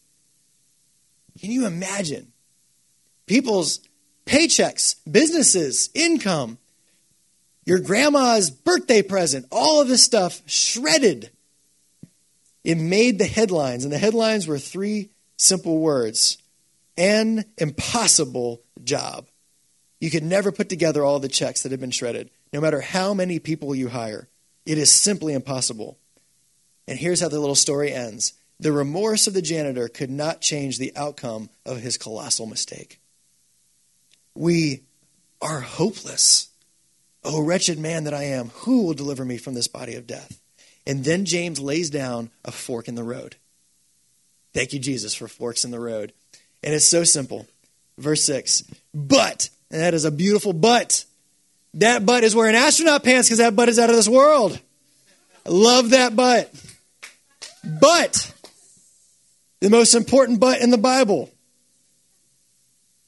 Can 1.40 1.52
you 1.52 1.66
imagine 1.66 2.32
people's 3.26 3.82
paychecks, 4.26 4.96
businesses, 5.10 5.90
income, 5.94 6.58
your 7.68 7.80
grandma's 7.80 8.50
birthday 8.50 9.02
present, 9.02 9.46
all 9.52 9.82
of 9.82 9.90
this 9.90 10.02
stuff 10.02 10.42
shredded? 10.46 11.32
It 12.64 12.76
made 12.78 13.20
the 13.20 13.26
headlines, 13.26 13.84
and 13.84 13.92
the 13.92 13.98
headlines 13.98 14.48
were 14.48 14.58
three 14.58 15.10
simple 15.36 15.78
words 15.80 16.38
an 16.98 17.46
impossible 17.58 18.64
job. 18.84 19.28
You 20.00 20.10
could 20.10 20.24
never 20.24 20.52
put 20.52 20.70
together 20.70 21.04
all 21.04 21.20
the 21.20 21.28
checks 21.28 21.62
that 21.62 21.72
had 21.72 21.82
been 21.82 21.92
shredded 21.92 22.32
no 22.54 22.62
matter 22.62 22.82
how 22.82 23.14
many 23.14 23.38
people 23.38 23.76
you 23.76 23.90
hire. 23.90 24.30
It 24.66 24.78
is 24.78 24.90
simply 24.90 25.34
impossible. 25.34 25.98
And 26.88 26.98
here's 26.98 27.20
how 27.20 27.28
the 27.28 27.40
little 27.40 27.54
story 27.54 27.92
ends 27.92 28.34
the 28.60 28.72
remorse 28.72 29.28
of 29.28 29.34
the 29.34 29.42
janitor 29.42 29.88
could 29.88 30.10
not 30.10 30.42
change 30.42 30.78
the 30.78 30.96
outcome 30.96 31.50
of 31.66 31.82
his 31.82 31.98
colossal 31.98 32.48
mistake. 32.48 33.00
We 34.34 34.84
are 35.42 35.60
hopeless. 35.60 36.50
O 37.28 37.42
wretched 37.42 37.78
man 37.78 38.06
that 38.06 38.14
I 38.14 38.24
am, 38.24 38.52
who 38.56 38.84
will 38.84 38.94
deliver 38.94 39.26
me 39.26 39.38
from 39.38 39.54
this 39.54 39.68
body 39.68 39.96
of 39.96 40.08
death? 40.08 40.40
And 40.86 41.04
then 41.04 41.26
James 41.26 41.60
lays 41.60 41.90
down 41.90 42.30
a 42.46 42.52
fork 42.54 42.88
in 42.88 42.96
the 42.96 43.04
road. 43.04 43.36
Thank 44.54 44.72
you, 44.72 44.80
Jesus, 44.80 45.14
for 45.14 45.28
forks 45.28 45.66
in 45.66 45.72
the 45.72 45.80
road. 45.80 46.14
And 46.64 46.74
it's 46.74 46.86
so 46.86 47.04
simple. 47.04 47.46
Verse 47.98 48.24
6 48.24 48.64
But, 48.94 49.50
and 49.70 49.82
that 49.82 49.94
is 49.94 50.06
a 50.06 50.12
beautiful 50.12 50.54
but. 50.54 51.04
That 51.74 52.06
butt 52.06 52.24
is 52.24 52.34
wearing 52.34 52.56
astronaut 52.56 53.04
pants 53.04 53.28
because 53.28 53.40
that 53.40 53.58
butt 53.58 53.68
is 53.68 53.78
out 53.78 53.90
of 53.90 53.98
this 53.98 54.08
world. 54.08 54.58
I 55.46 55.50
love 55.50 55.90
that 55.90 56.16
butt. 56.16 56.50
But, 57.82 58.34
the 59.60 59.70
most 59.70 59.96
important 59.96 60.40
but 60.40 60.62
in 60.62 60.70
the 60.70 60.78
Bible. 60.78 61.30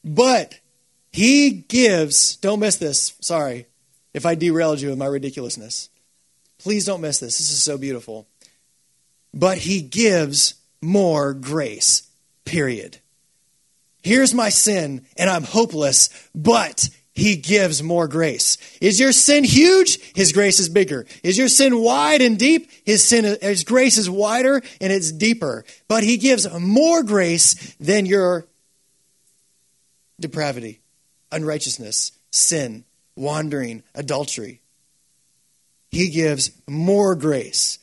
But, 0.04 0.60
he 1.14 1.52
gives, 1.52 2.36
don't 2.36 2.60
miss 2.60 2.76
this, 2.76 3.14
sorry 3.22 3.66
if 4.14 4.26
I 4.26 4.36
derailed 4.36 4.82
you 4.82 4.90
with 4.90 4.98
my 4.98 5.06
ridiculousness. 5.06 5.90
Please 6.58 6.86
don't 6.86 7.02
miss 7.02 7.20
this. 7.20 7.38
This 7.38 7.52
is 7.52 7.64
so 7.64 7.78
beautiful. 7.78 8.28
But 9.34 9.60
he 9.60 9.82
gives 9.82 10.56
more 10.82 11.34
grace, 11.34 12.08
period. 12.46 12.98
Here's 14.02 14.34
my 14.34 14.50
sin, 14.50 15.06
and 15.18 15.30
I'm 15.30 15.44
hopeless, 15.44 16.10
but 16.34 16.90
he 17.14 17.36
gives 17.36 17.84
more 17.84 18.08
grace. 18.08 18.58
Is 18.80 19.00
your 19.00 19.12
sin 19.12 19.44
huge? 19.44 20.00
His 20.16 20.32
grace 20.32 20.60
is 20.60 20.70
bigger. 20.70 21.06
Is 21.22 21.38
your 21.38 21.50
sin 21.50 21.82
wide 21.82 22.22
and 22.22 22.40
deep? 22.40 22.72
His 22.86 23.04
sin, 23.04 23.38
his 23.42 23.64
grace 23.64 23.98
is 23.98 24.10
wider 24.10 24.62
and 24.80 24.94
it's 24.94 25.12
deeper. 25.12 25.66
But 25.90 26.04
he 26.04 26.18
gives 26.18 26.50
more 26.58 27.04
grace 27.04 27.76
than 27.76 28.06
your 28.06 28.48
depravity, 30.20 30.80
unrighteousness, 31.32 32.14
sin, 32.32 32.86
wandering, 33.20 33.84
adultery. 33.94 34.62
He 35.92 36.10
gives 36.10 36.52
more 36.68 37.16
grace. 37.16 37.80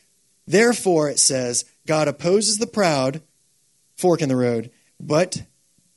Therefore, 0.47 1.09
it 1.11 1.19
says, 1.19 1.65
God 1.87 2.09
opposes 2.09 2.59
the 2.59 2.67
proud, 2.67 3.21
fork 3.97 4.23
in 4.23 4.29
the 4.29 4.37
road, 4.37 4.71
but 4.99 5.43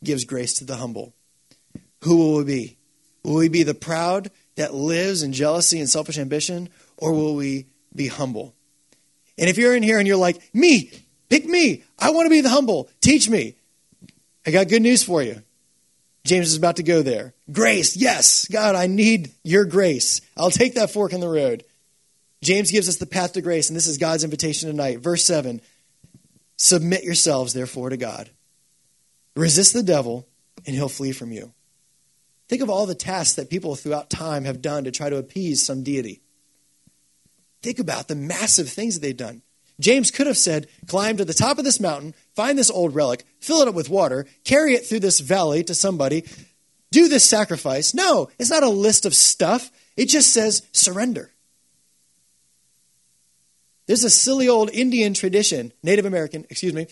gives 0.03 0.25
grace 0.25 0.53
to 0.55 0.65
the 0.65 0.75
humble. 0.75 1.13
Who 2.03 2.17
will 2.17 2.37
we 2.37 2.43
be? 2.43 2.77
Will 3.23 3.35
we 3.35 3.49
be 3.49 3.63
the 3.63 3.73
proud 3.73 4.29
that 4.55 4.73
lives 4.73 5.23
in 5.23 5.33
jealousy 5.33 5.79
and 5.79 5.89
selfish 5.89 6.17
ambition, 6.17 6.69
or 6.97 7.13
will 7.13 7.35
we 7.35 7.67
be 7.95 8.07
humble? 8.07 8.55
And 9.37 9.49
if 9.49 9.57
you're 9.57 9.75
in 9.75 9.83
here 9.83 9.99
and 9.99 10.07
you're 10.07 10.17
like, 10.17 10.41
me, 10.53 10.91
pick 11.29 11.45
me, 11.45 11.83
I 11.97 12.11
want 12.11 12.25
to 12.25 12.29
be 12.29 12.41
the 12.41 12.49
humble, 12.49 12.89
teach 13.01 13.29
me. 13.29 13.55
I 14.45 14.51
got 14.51 14.67
good 14.67 14.81
news 14.81 15.03
for 15.03 15.21
you. 15.21 15.43
James 16.25 16.49
is 16.49 16.57
about 16.57 16.75
to 16.77 16.83
go 16.83 17.01
there. 17.01 17.33
Grace, 17.51 17.95
yes, 17.95 18.47
God, 18.47 18.75
I 18.75 18.87
need 18.87 19.31
your 19.43 19.65
grace. 19.65 20.21
I'll 20.37 20.51
take 20.51 20.75
that 20.75 20.91
fork 20.91 21.13
in 21.13 21.21
the 21.21 21.29
road. 21.29 21.63
James 22.41 22.71
gives 22.71 22.87
us 22.87 22.97
the 22.97 23.05
path 23.05 23.33
to 23.33 23.41
grace, 23.41 23.69
and 23.69 23.75
this 23.75 23.87
is 23.87 23.97
God's 23.97 24.23
invitation 24.23 24.69
tonight. 24.69 24.99
Verse 24.99 25.23
7 25.23 25.61
Submit 26.57 27.03
yourselves, 27.03 27.53
therefore, 27.53 27.89
to 27.89 27.97
God. 27.97 28.29
Resist 29.35 29.73
the 29.73 29.83
devil, 29.83 30.27
and 30.65 30.75
he'll 30.75 30.89
flee 30.89 31.13
from 31.13 31.31
you. 31.31 31.53
Think 32.49 32.61
of 32.61 32.69
all 32.69 32.85
the 32.85 32.95
tasks 32.95 33.35
that 33.35 33.49
people 33.49 33.75
throughout 33.75 34.09
time 34.09 34.43
have 34.43 34.61
done 34.61 34.83
to 34.83 34.91
try 34.91 35.09
to 35.09 35.17
appease 35.17 35.63
some 35.63 35.83
deity. 35.83 36.21
Think 37.61 37.79
about 37.79 38.07
the 38.07 38.15
massive 38.15 38.69
things 38.69 38.95
that 38.95 39.01
they've 39.01 39.15
done. 39.15 39.41
James 39.79 40.11
could 40.11 40.27
have 40.27 40.37
said, 40.37 40.67
Climb 40.87 41.17
to 41.17 41.25
the 41.25 41.33
top 41.33 41.57
of 41.57 41.63
this 41.63 41.79
mountain, 41.79 42.13
find 42.39 42.57
this 42.57 42.71
old 42.71 42.95
relic, 42.95 43.25
fill 43.41 43.61
it 43.61 43.67
up 43.67 43.75
with 43.75 43.89
water, 43.89 44.25
carry 44.45 44.73
it 44.73 44.85
through 44.85 45.01
this 45.01 45.19
valley 45.19 45.61
to 45.61 45.75
somebody, 45.75 46.23
do 46.89 47.09
this 47.09 47.25
sacrifice. 47.25 47.93
No, 47.93 48.29
it's 48.39 48.49
not 48.49 48.63
a 48.63 48.69
list 48.69 49.05
of 49.05 49.13
stuff. 49.13 49.69
It 49.97 50.05
just 50.05 50.31
says 50.31 50.61
surrender. 50.71 51.31
There's 53.87 54.05
a 54.05 54.09
silly 54.09 54.47
old 54.47 54.69
Indian 54.69 55.13
tradition, 55.13 55.73
Native 55.83 56.05
American, 56.05 56.45
excuse 56.49 56.73
me, 56.73 56.87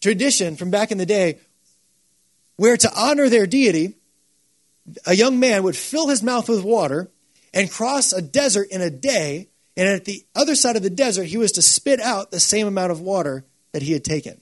tradition 0.00 0.54
from 0.54 0.70
back 0.70 0.92
in 0.92 0.98
the 0.98 1.06
day 1.06 1.40
where 2.54 2.76
to 2.76 2.92
honor 2.96 3.28
their 3.28 3.48
deity, 3.48 3.94
a 5.08 5.14
young 5.16 5.40
man 5.40 5.64
would 5.64 5.76
fill 5.76 6.06
his 6.06 6.22
mouth 6.22 6.48
with 6.48 6.62
water 6.62 7.10
and 7.52 7.68
cross 7.68 8.12
a 8.12 8.22
desert 8.22 8.68
in 8.70 8.80
a 8.80 8.90
day, 8.90 9.48
and 9.76 9.88
at 9.88 10.04
the 10.04 10.24
other 10.36 10.54
side 10.54 10.76
of 10.76 10.84
the 10.84 10.88
desert, 10.88 11.24
he 11.24 11.36
was 11.36 11.50
to 11.50 11.62
spit 11.62 11.98
out 11.98 12.30
the 12.30 12.38
same 12.38 12.68
amount 12.68 12.92
of 12.92 13.00
water 13.00 13.44
that 13.72 13.82
he 13.82 13.92
had 13.92 14.04
taken. 14.04 14.40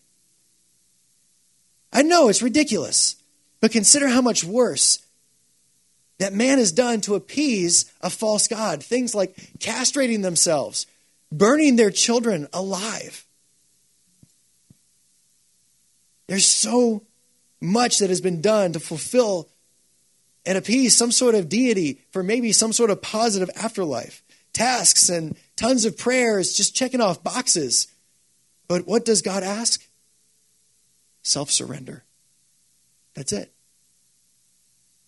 I 1.93 2.03
know 2.03 2.29
it's 2.29 2.43
ridiculous, 2.43 3.17
but 3.61 3.73
consider 3.73 4.09
how 4.09 4.23
much 4.23 4.45
worse 4.45 5.01
that 6.19 6.33
man 6.33 6.59
has 6.59 6.73
done 6.73 7.01
to 7.03 7.15
appease 7.15 7.93
a 8.01 8.09
false 8.09 8.49
god. 8.49 8.83
Things 8.83 9.15
like 9.15 9.35
castrating 9.59 10.23
themselves, 10.23 10.87
burning 11.31 11.77
their 11.77 11.91
children 11.91 12.47
alive. 12.53 13.25
There's 16.29 16.47
so 16.47 17.03
much 17.61 17.99
that 17.99 18.09
has 18.09 18.21
been 18.21 18.41
done 18.41 18.73
to 18.73 18.81
fulfill 18.81 19.49
and 20.47 20.57
appease 20.57 20.97
some 20.97 21.13
sort 21.13 21.35
of 21.35 21.49
deity 21.49 22.01
for 22.11 22.23
maybe 22.23 22.53
some 22.53 22.73
sort 22.73 22.91
of 22.91 23.03
positive 23.03 23.51
afterlife. 23.57 24.23
Tasks 24.53 25.09
and 25.09 25.37
tons 25.57 25.85
of 25.85 25.97
prayers, 25.97 26.57
just 26.57 26.75
checking 26.75 27.01
off 27.01 27.23
boxes. 27.23 27.87
But 28.69 28.87
what 28.87 29.05
does 29.05 29.23
God 29.23 29.43
ask? 29.43 29.85
Self 31.23 31.51
surrender. 31.51 32.05
That's 33.15 33.33
it. 33.33 33.53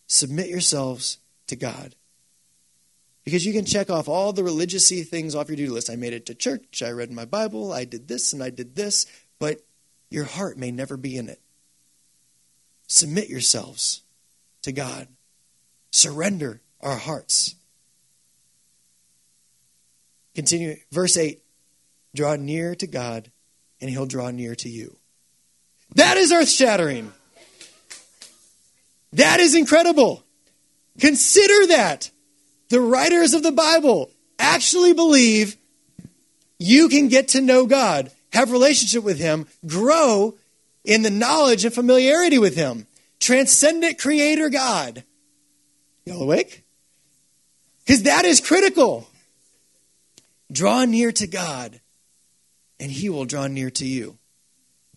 Submit 0.07 0.49
yourselves 0.49 1.19
to 1.47 1.57
God. 1.57 1.95
Because 3.25 3.47
you 3.47 3.53
can 3.53 3.65
check 3.65 3.89
off 3.89 4.09
all 4.09 4.33
the 4.33 4.45
religious 4.45 4.89
things 4.89 5.35
off 5.35 5.49
your 5.49 5.57
to 5.57 5.67
do 5.67 5.73
list. 5.73 5.89
I 5.89 5.97
made 5.97 6.13
it 6.13 6.27
to 6.27 6.35
church, 6.35 6.83
I 6.83 6.91
read 6.91 7.11
my 7.11 7.25
Bible, 7.25 7.73
I 7.73 7.85
did 7.85 8.07
this 8.07 8.33
and 8.33 8.43
I 8.43 8.51
did 8.51 8.77
this, 8.77 9.07
but 9.39 9.61
your 10.11 10.25
heart 10.25 10.59
may 10.59 10.71
never 10.71 10.97
be 10.97 11.17
in 11.17 11.29
it. 11.29 11.41
Submit 12.87 13.31
yourselves 13.31 14.03
to 14.63 14.73
God. 14.73 15.09
Surrender 15.91 16.61
our 16.83 16.97
hearts. 16.97 17.55
Continue, 20.35 20.77
verse 20.93 21.17
8 21.17 21.41
draw 22.15 22.37
near 22.37 22.75
to 22.77 22.87
God, 22.87 23.31
and 23.81 23.91
he'll 23.91 24.07
draw 24.07 24.31
near 24.31 24.55
to 24.55 24.69
you. 24.69 24.97
That 25.95 26.17
is 26.17 26.33
earth 26.33 26.49
shattering. 26.49 27.13
That 29.13 29.41
is 29.41 29.55
incredible. 29.55 30.25
Consider 30.99 31.69
that 31.69 32.11
the 32.69 32.81
writers 32.81 33.35
of 33.35 33.43
the 33.43 33.53
Bible 33.53 34.11
actually 34.39 34.93
believe 34.93 35.57
you 36.59 36.89
can 36.89 37.09
get 37.09 37.29
to 37.29 37.41
know 37.41 37.67
God, 37.67 38.11
have 38.33 38.51
relationship 38.51 39.05
with 39.05 39.19
him, 39.19 39.47
grow 39.67 40.35
in 40.85 41.03
the 41.03 41.11
knowledge 41.11 41.65
and 41.65 41.75
familiarity 41.75 42.39
with 42.39 42.57
him. 42.57 42.87
Transcendent 43.21 43.99
creator 43.99 44.51
God. 44.51 45.05
Y'all 46.05 46.23
awake? 46.23 46.65
Because 47.85 48.03
that 48.03 48.25
is 48.25 48.41
critical. 48.41 49.09
Draw 50.51 50.85
near 50.87 51.13
to 51.13 51.27
God, 51.27 51.81
and 52.79 52.91
he 52.91 53.09
will 53.09 53.25
draw 53.25 53.47
near 53.47 53.71
to 53.71 53.87
you. 53.87 54.19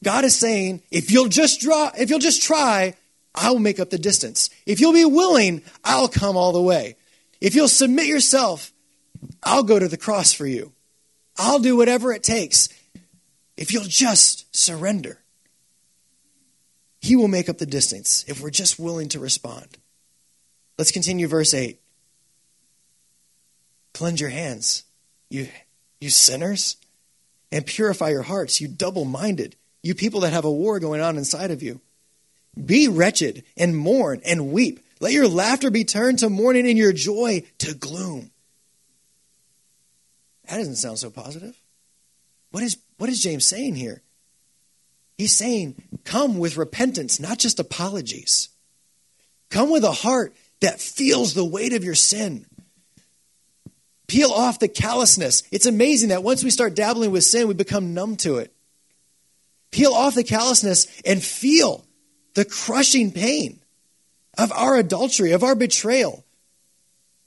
God 0.04 0.24
is 0.26 0.36
saying, 0.36 0.82
if 0.92 1.12
you'll 1.12 1.30
just 1.30 1.60
draw, 1.60 1.92
if 1.98 2.10
you'll 2.10 2.20
just 2.20 2.44
try, 2.44 2.96
I'll 3.34 3.60
make 3.60 3.80
up 3.80 3.90
the 3.90 3.98
distance. 3.98 4.50
If 4.66 4.80
you'll 4.80 4.94
be 4.94 5.06
willing, 5.06 5.64
I'll 5.84 6.08
come 6.08 6.38
all 6.38 6.52
the 6.52 6.62
way. 6.62 6.96
If 7.42 7.56
you'll 7.56 7.68
submit 7.68 8.08
yourself, 8.08 8.72
I'll 9.44 9.64
go 9.64 9.78
to 9.78 9.88
the 9.88 9.98
cross 9.98 10.34
for 10.34 10.46
you. 10.46 10.74
I'll 11.38 11.60
do 11.60 11.78
whatever 11.78 12.12
it 12.12 12.24
takes. 12.24 12.70
If 13.56 13.74
you'll 13.74 13.84
just 13.84 14.56
surrender, 14.56 15.20
He 17.00 17.16
will 17.16 17.28
make 17.28 17.50
up 17.50 17.58
the 17.58 17.66
distance 17.66 18.26
if 18.28 18.42
we're 18.42 18.50
just 18.50 18.80
willing 18.80 19.10
to 19.10 19.20
respond. 19.20 19.78
Let's 20.78 20.92
continue 20.92 21.28
verse 21.28 21.54
8. 21.54 21.80
Cleanse 23.94 24.22
your 24.22 24.30
hands, 24.30 24.84
you, 25.30 25.48
you 26.00 26.12
sinners, 26.12 26.78
and 27.52 27.66
purify 27.66 28.10
your 28.10 28.24
hearts, 28.24 28.62
you 28.62 28.68
double 28.68 29.06
minded, 29.06 29.56
you 29.88 29.96
people 29.96 30.20
that 30.22 30.34
have 30.34 30.46
a 30.46 30.52
war 30.52 30.80
going 30.80 31.02
on 31.02 31.18
inside 31.18 31.50
of 31.50 31.64
you. 31.64 31.80
Be 32.64 32.90
wretched 32.90 33.44
and 33.56 33.76
mourn 33.76 34.22
and 34.26 34.52
weep. 34.52 34.82
Let 35.00 35.14
your 35.14 35.28
laughter 35.28 35.72
be 35.72 35.86
turned 35.86 36.20
to 36.20 36.30
mourning 36.30 36.68
and 36.68 36.78
your 36.78 36.92
joy 36.92 37.44
to 37.60 37.74
gloom. 37.74 38.32
That 40.50 40.58
doesn't 40.58 40.76
sound 40.76 41.00
so 41.00 41.10
positive. 41.10 41.58
What 42.52 42.64
is, 42.64 42.78
what 42.98 43.10
is 43.10 43.22
James 43.22 43.46
saying 43.46 43.76
here? 43.76 44.02
He's 45.18 45.34
saying, 45.34 45.76
come 46.04 46.38
with 46.38 46.58
repentance, 46.58 47.20
not 47.20 47.38
just 47.38 47.60
apologies. 47.60 48.50
Come 49.50 49.72
with 49.72 49.84
a 49.84 49.92
heart 49.92 50.36
that 50.60 50.82
feels 50.82 51.34
the 51.34 51.46
weight 51.46 51.74
of 51.74 51.84
your 51.84 51.96
sin. 51.96 52.46
Peel 54.08 54.32
off 54.32 54.60
the 54.60 54.68
callousness. 54.68 55.44
It's 55.52 55.66
amazing 55.66 56.10
that 56.10 56.24
once 56.24 56.44
we 56.44 56.50
start 56.50 56.76
dabbling 56.76 57.12
with 57.12 57.24
sin, 57.24 57.48
we 57.48 57.54
become 57.54 57.94
numb 57.94 58.16
to 58.18 58.38
it. 58.38 58.54
Peel 59.72 59.94
off 59.94 60.16
the 60.16 60.24
callousness 60.24 60.88
and 61.06 61.24
feel 61.24 61.86
the 62.34 62.46
crushing 62.46 63.12
pain 63.12 63.60
of 64.38 64.52
our 64.52 64.76
adultery, 64.78 65.32
of 65.32 65.44
our 65.44 65.56
betrayal. 65.56 66.24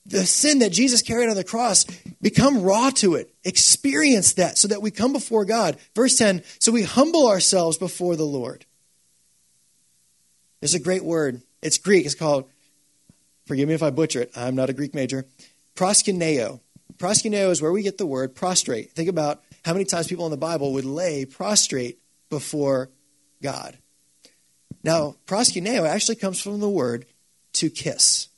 The 0.07 0.25
sin 0.25 0.61
that 0.61 0.73
Jesus 0.73 1.03
carried 1.03 1.29
on 1.29 1.37
the 1.37 1.45
cross, 1.45 1.85
become 2.23 2.63
raw 2.63 2.91
to 2.91 3.15
it. 3.15 3.33
Experience 3.45 4.35
that 4.35 4.57
so 4.57 4.69
that 4.69 4.83
we 4.83 4.91
come 4.91 5.13
before 5.13 5.45
God. 5.45 5.77
Verse 5.95 6.17
10 6.17 6.43
so 6.59 6.73
we 6.73 6.83
humble 6.83 7.29
ourselves 7.29 7.77
before 7.77 8.17
the 8.17 8.25
Lord. 8.25 8.65
There's 10.61 10.75
a 10.75 10.81
great 10.81 11.05
word. 11.05 11.43
It's 11.63 11.79
Greek. 11.79 12.07
It's 12.07 12.15
called, 12.15 12.49
forgive 13.47 13.69
me 13.69 13.75
if 13.75 13.83
I 13.83 13.91
butcher 13.91 14.23
it, 14.23 14.31
I'm 14.37 14.55
not 14.55 14.71
a 14.71 14.75
Greek 14.75 14.95
major, 14.95 15.27
proskuneo. 15.75 16.61
Proskuneo 16.97 17.51
is 17.51 17.63
where 17.63 17.73
we 17.73 17.83
get 17.83 17.99
the 17.99 18.07
word 18.07 18.35
prostrate. 18.35 18.93
Think 18.93 19.09
about 19.09 19.43
how 19.65 19.73
many 19.73 19.85
times 19.85 20.07
people 20.07 20.27
in 20.27 20.31
the 20.31 20.37
Bible 20.37 20.75
would 20.75 20.85
lay 20.85 21.25
prostrate 21.25 21.99
before 22.31 22.91
God. 23.43 23.77
Now, 24.83 25.17
proskuneo 25.27 25.87
actually 25.87 26.17
comes 26.17 26.41
from 26.41 26.61
the 26.61 26.71
word 26.71 27.05
to 27.55 27.69
kiss. 27.69 28.29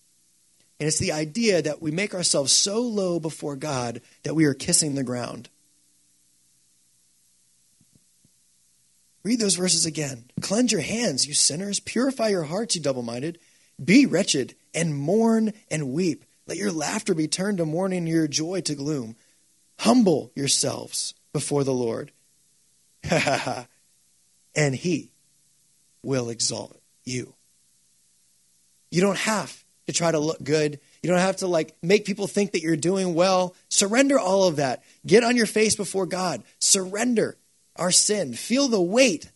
And 0.81 0.88
it's 0.88 0.98
the 0.98 1.12
idea 1.12 1.62
that 1.62 1.81
we 1.81 1.92
make 1.92 2.14
ourselves 2.14 2.50
so 2.52 2.81
low 2.81 3.20
before 3.20 3.55
God 3.55 4.00
that 4.24 4.35
we 4.35 4.46
are 4.46 4.55
kissing 4.55 4.94
the 4.96 5.05
ground. 5.05 5.48
Read 9.22 9.38
those 9.38 9.55
verses 9.55 9.87
again. 9.87 10.24
Cleanse 10.40 10.72
your 10.72 10.81
hands, 10.81 11.28
you 11.28 11.35
sinners. 11.35 11.78
Purify 11.78 12.28
your 12.28 12.42
hearts, 12.42 12.74
you 12.74 12.83
double 12.83 13.02
minded. 13.02 13.38
Be 13.83 14.07
wretched 14.07 14.57
and 14.74 14.96
mourn 14.96 15.52
and 15.70 15.92
weep. 15.92 16.24
Let 16.48 16.57
your 16.57 16.72
laughter 16.72 17.14
be 17.14 17.28
turned 17.28 17.59
to 17.59 17.66
mourning 17.66 18.09
your 18.09 18.26
joy 18.26 18.62
to 18.62 18.74
gloom. 18.74 19.14
Humble 19.78 20.33
yourselves 20.35 21.14
before 21.33 21.62
the 21.62 21.72
Lord. 21.72 22.11
and 24.55 24.75
he 24.75 25.11
will 26.03 26.31
exalt 26.31 26.81
you. 27.05 27.35
You 28.91 29.01
don't 29.01 29.19
have 29.19 29.65
to 29.87 29.93
try 29.93 30.11
to 30.11 30.19
look 30.19 30.43
good. 30.43 30.79
You 31.03 31.11
don't 31.11 31.19
have 31.19 31.38
to 31.38 31.47
like 31.47 31.75
make 31.83 32.05
people 32.05 32.27
think 32.27 32.53
that 32.53 32.62
you're 32.62 32.77
doing 32.77 33.15
well. 33.15 33.55
Surrender 33.69 34.19
all 34.19 34.45
of 34.45 34.57
that. 34.57 34.83
Get 35.07 35.25
on 35.25 35.37
your 35.37 35.47
face 35.47 35.75
before 35.75 36.07
God. 36.07 36.43
Surrender 36.59 37.37
our 37.77 37.91
sin. 37.91 38.35
Feel 38.35 38.69
the 38.69 38.83
weight 38.83 39.31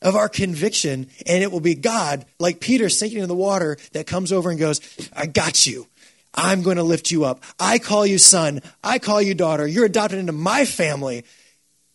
of 0.00 0.14
our 0.14 0.28
conviction, 0.28 1.08
and 1.26 1.42
it 1.42 1.50
will 1.50 1.60
be 1.60 1.74
God, 1.74 2.24
like 2.38 2.60
Peter 2.60 2.88
sinking 2.88 3.20
in 3.20 3.28
the 3.28 3.34
water, 3.34 3.76
that 3.92 4.06
comes 4.06 4.32
over 4.32 4.50
and 4.50 4.58
goes, 4.58 4.80
I 5.14 5.26
got 5.26 5.66
you. 5.66 5.88
I'm 6.34 6.62
going 6.62 6.76
to 6.76 6.84
lift 6.84 7.10
you 7.10 7.24
up. 7.24 7.42
I 7.58 7.78
call 7.78 8.06
you 8.06 8.18
son. 8.18 8.60
I 8.84 9.00
call 9.00 9.20
you 9.20 9.34
daughter. 9.34 9.66
You're 9.66 9.86
adopted 9.86 10.20
into 10.20 10.32
my 10.32 10.64
family. 10.66 11.24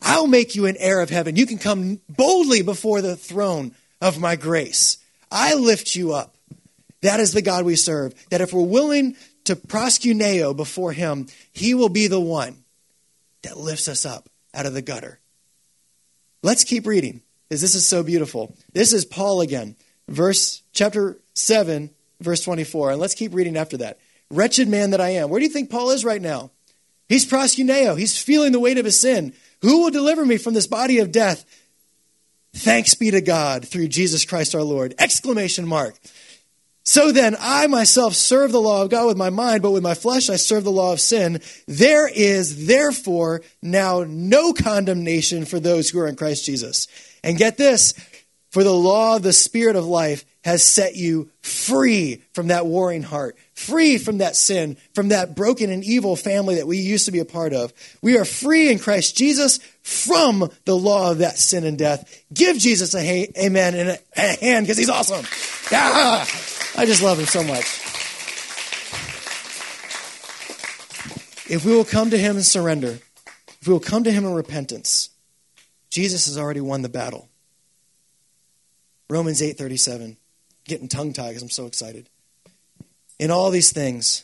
I'll 0.04 0.28
make 0.28 0.54
you 0.54 0.66
an 0.66 0.76
heir 0.78 1.00
of 1.00 1.10
heaven. 1.10 1.38
You 1.38 1.46
can 1.46 1.58
come 1.58 2.02
boldly 2.10 2.62
before 2.62 3.02
the 3.02 3.16
throne 3.16 3.74
of 4.02 4.20
my 4.20 4.36
grace. 4.36 4.98
I 5.32 5.56
lift 5.56 5.96
you 5.96 6.13
up. 6.13 6.36
That 7.02 7.20
is 7.20 7.34
the 7.34 7.42
God 7.42 7.66
we 7.66 7.76
serve. 7.76 8.13
That 8.30 8.42
if 8.42 8.54
we're 8.54 8.63
willing 8.63 9.16
to 9.46 9.56
proskuneo 9.56 10.56
before 10.56 10.92
him, 10.92 11.28
he 11.52 11.74
will 11.74 11.89
be 11.89 12.08
the 12.08 12.20
one 12.20 12.63
that 13.44 13.58
lifts 13.58 13.88
us 13.88 14.06
up 14.06 14.30
out 14.54 14.66
of 14.66 14.74
the 14.74 14.82
gutter. 14.82 15.20
Let's 16.42 16.66
keep 16.66 16.86
reading 16.86 17.22
because 17.48 17.62
this 17.62 17.76
is 17.76 17.88
so 17.88 18.04
beautiful. 18.04 18.56
This 18.74 18.92
is 18.94 19.06
Paul 19.06 19.42
again, 19.42 19.76
verse 20.10 20.62
chapter 20.74 21.18
7, 21.34 21.89
verse 22.20 22.44
24. 22.44 22.92
And 22.92 23.00
let's 23.00 23.16
keep 23.16 23.34
reading 23.34 23.58
after 23.58 23.78
that. 23.78 24.00
Wretched 24.30 24.68
man 24.68 24.92
that 24.92 25.02
I 25.02 25.10
am. 25.10 25.30
Where 25.30 25.39
do 25.39 25.46
you 25.46 25.52
think 25.52 25.70
Paul 25.70 25.92
is 25.92 26.04
right 26.04 26.22
now? 26.22 26.52
He's 27.08 27.30
proskuneo. 27.30 27.98
He's 27.98 28.22
feeling 28.22 28.52
the 28.52 28.60
weight 28.60 28.78
of 28.78 28.86
his 28.86 29.00
sin. 29.00 29.34
Who 29.63 29.84
will 29.84 29.91
deliver 29.91 30.26
me 30.26 30.38
from 30.38 30.54
this 30.54 30.67
body 30.67 30.99
of 30.99 31.12
death? 31.12 31.43
Thanks 32.54 32.93
be 32.93 33.10
to 33.12 33.21
God 33.21 33.67
through 33.67 33.88
Jesus 33.88 34.26
Christ 34.26 34.54
our 34.54 34.62
Lord. 34.62 34.93
Exclamation 34.99 35.67
mark. 35.67 35.95
So 36.86 37.13
then, 37.13 37.38
I 37.39 37.67
myself 37.67 38.13
serve 38.13 38.52
the 38.52 38.62
law 38.62 38.84
of 38.84 38.89
God 38.89 39.08
with 39.08 39.15
my 39.15 39.30
mind, 39.30 39.62
but 39.62 39.71
with 39.71 39.84
my 39.84 39.93
flesh 39.93 40.30
I 40.30 40.36
serve 40.36 40.65
the 40.65 40.71
law 40.71 40.91
of 40.91 40.99
sin. 40.99 41.41
There 41.65 42.10
is 42.10 42.67
therefore 42.67 43.41
now 43.62 44.04
no 44.06 44.52
condemnation 44.52 45.45
for 45.45 45.62
those 45.62 45.89
who 45.89 45.99
are 45.99 46.08
in 46.08 46.17
Christ 46.17 46.45
Jesus. 46.45 46.88
And 47.23 47.38
get 47.38 47.58
this, 47.58 47.93
for 48.52 48.65
the 48.65 48.73
law 48.73 49.15
of 49.15 49.23
the 49.23 49.34
Spirit 49.34 49.78
of 49.78 49.86
life 49.86 50.26
has 50.43 50.62
set 50.62 50.95
you 50.95 51.32
free 51.41 52.21
from 52.34 52.47
that 52.47 52.65
warring 52.65 53.04
heart, 53.04 53.38
free 53.54 53.98
from 53.98 54.20
that 54.20 54.36
sin, 54.36 54.78
from 54.94 55.10
that 55.10 55.36
broken 55.36 55.70
and 55.70 55.84
evil 55.84 56.16
family 56.16 56.56
that 56.56 56.68
we 56.68 56.78
used 56.78 57.06
to 57.06 57.12
be 57.12 57.20
a 57.20 57.26
part 57.26 57.54
of. 57.54 57.74
We 58.02 58.18
are 58.18 58.26
free 58.26 58.72
in 58.72 58.80
Christ 58.80 59.16
Jesus 59.16 59.60
from 59.82 60.50
the 60.66 60.76
law 60.76 61.12
of 61.12 61.20
that 61.20 61.38
sin 61.38 61.63
and 61.63 61.78
death. 61.78 62.24
Give 62.34 62.58
Jesus 62.58 62.96
a 62.96 63.28
amen 63.38 63.76
and 63.76 63.89
a, 63.89 64.00
a 64.18 64.39
hand 64.39 64.66
because 64.66 64.78
he's 64.78 64.89
awesome. 64.89 65.26
Yeah. 65.72 66.26
I 66.76 66.86
just 66.86 67.04
love 67.04 67.20
him 67.20 67.26
so 67.26 67.44
much. 67.44 67.66
If 71.50 71.66
we 71.66 71.76
will 71.76 71.86
come 71.86 72.10
to 72.10 72.18
him 72.18 72.36
and 72.36 72.46
surrender, 72.46 73.00
if 73.62 73.68
we 73.68 73.74
will 73.74 73.80
come 73.80 74.06
to 74.06 74.12
him 74.12 74.26
in 74.26 74.34
repentance, 74.34 75.10
Jesus 75.89 76.26
has 76.26 76.38
already 76.38 76.62
won 76.62 76.82
the 76.82 76.89
battle. 76.89 77.30
Romans 79.10 79.42
8:37. 79.42 80.18
Getting 80.66 80.88
tongue-tied 80.88 81.28
because 81.28 81.44
I'm 81.44 81.50
so 81.50 81.66
excited. 81.66 82.10
In 83.19 83.32
all 83.32 83.52
these 83.52 83.71
things, 83.71 84.23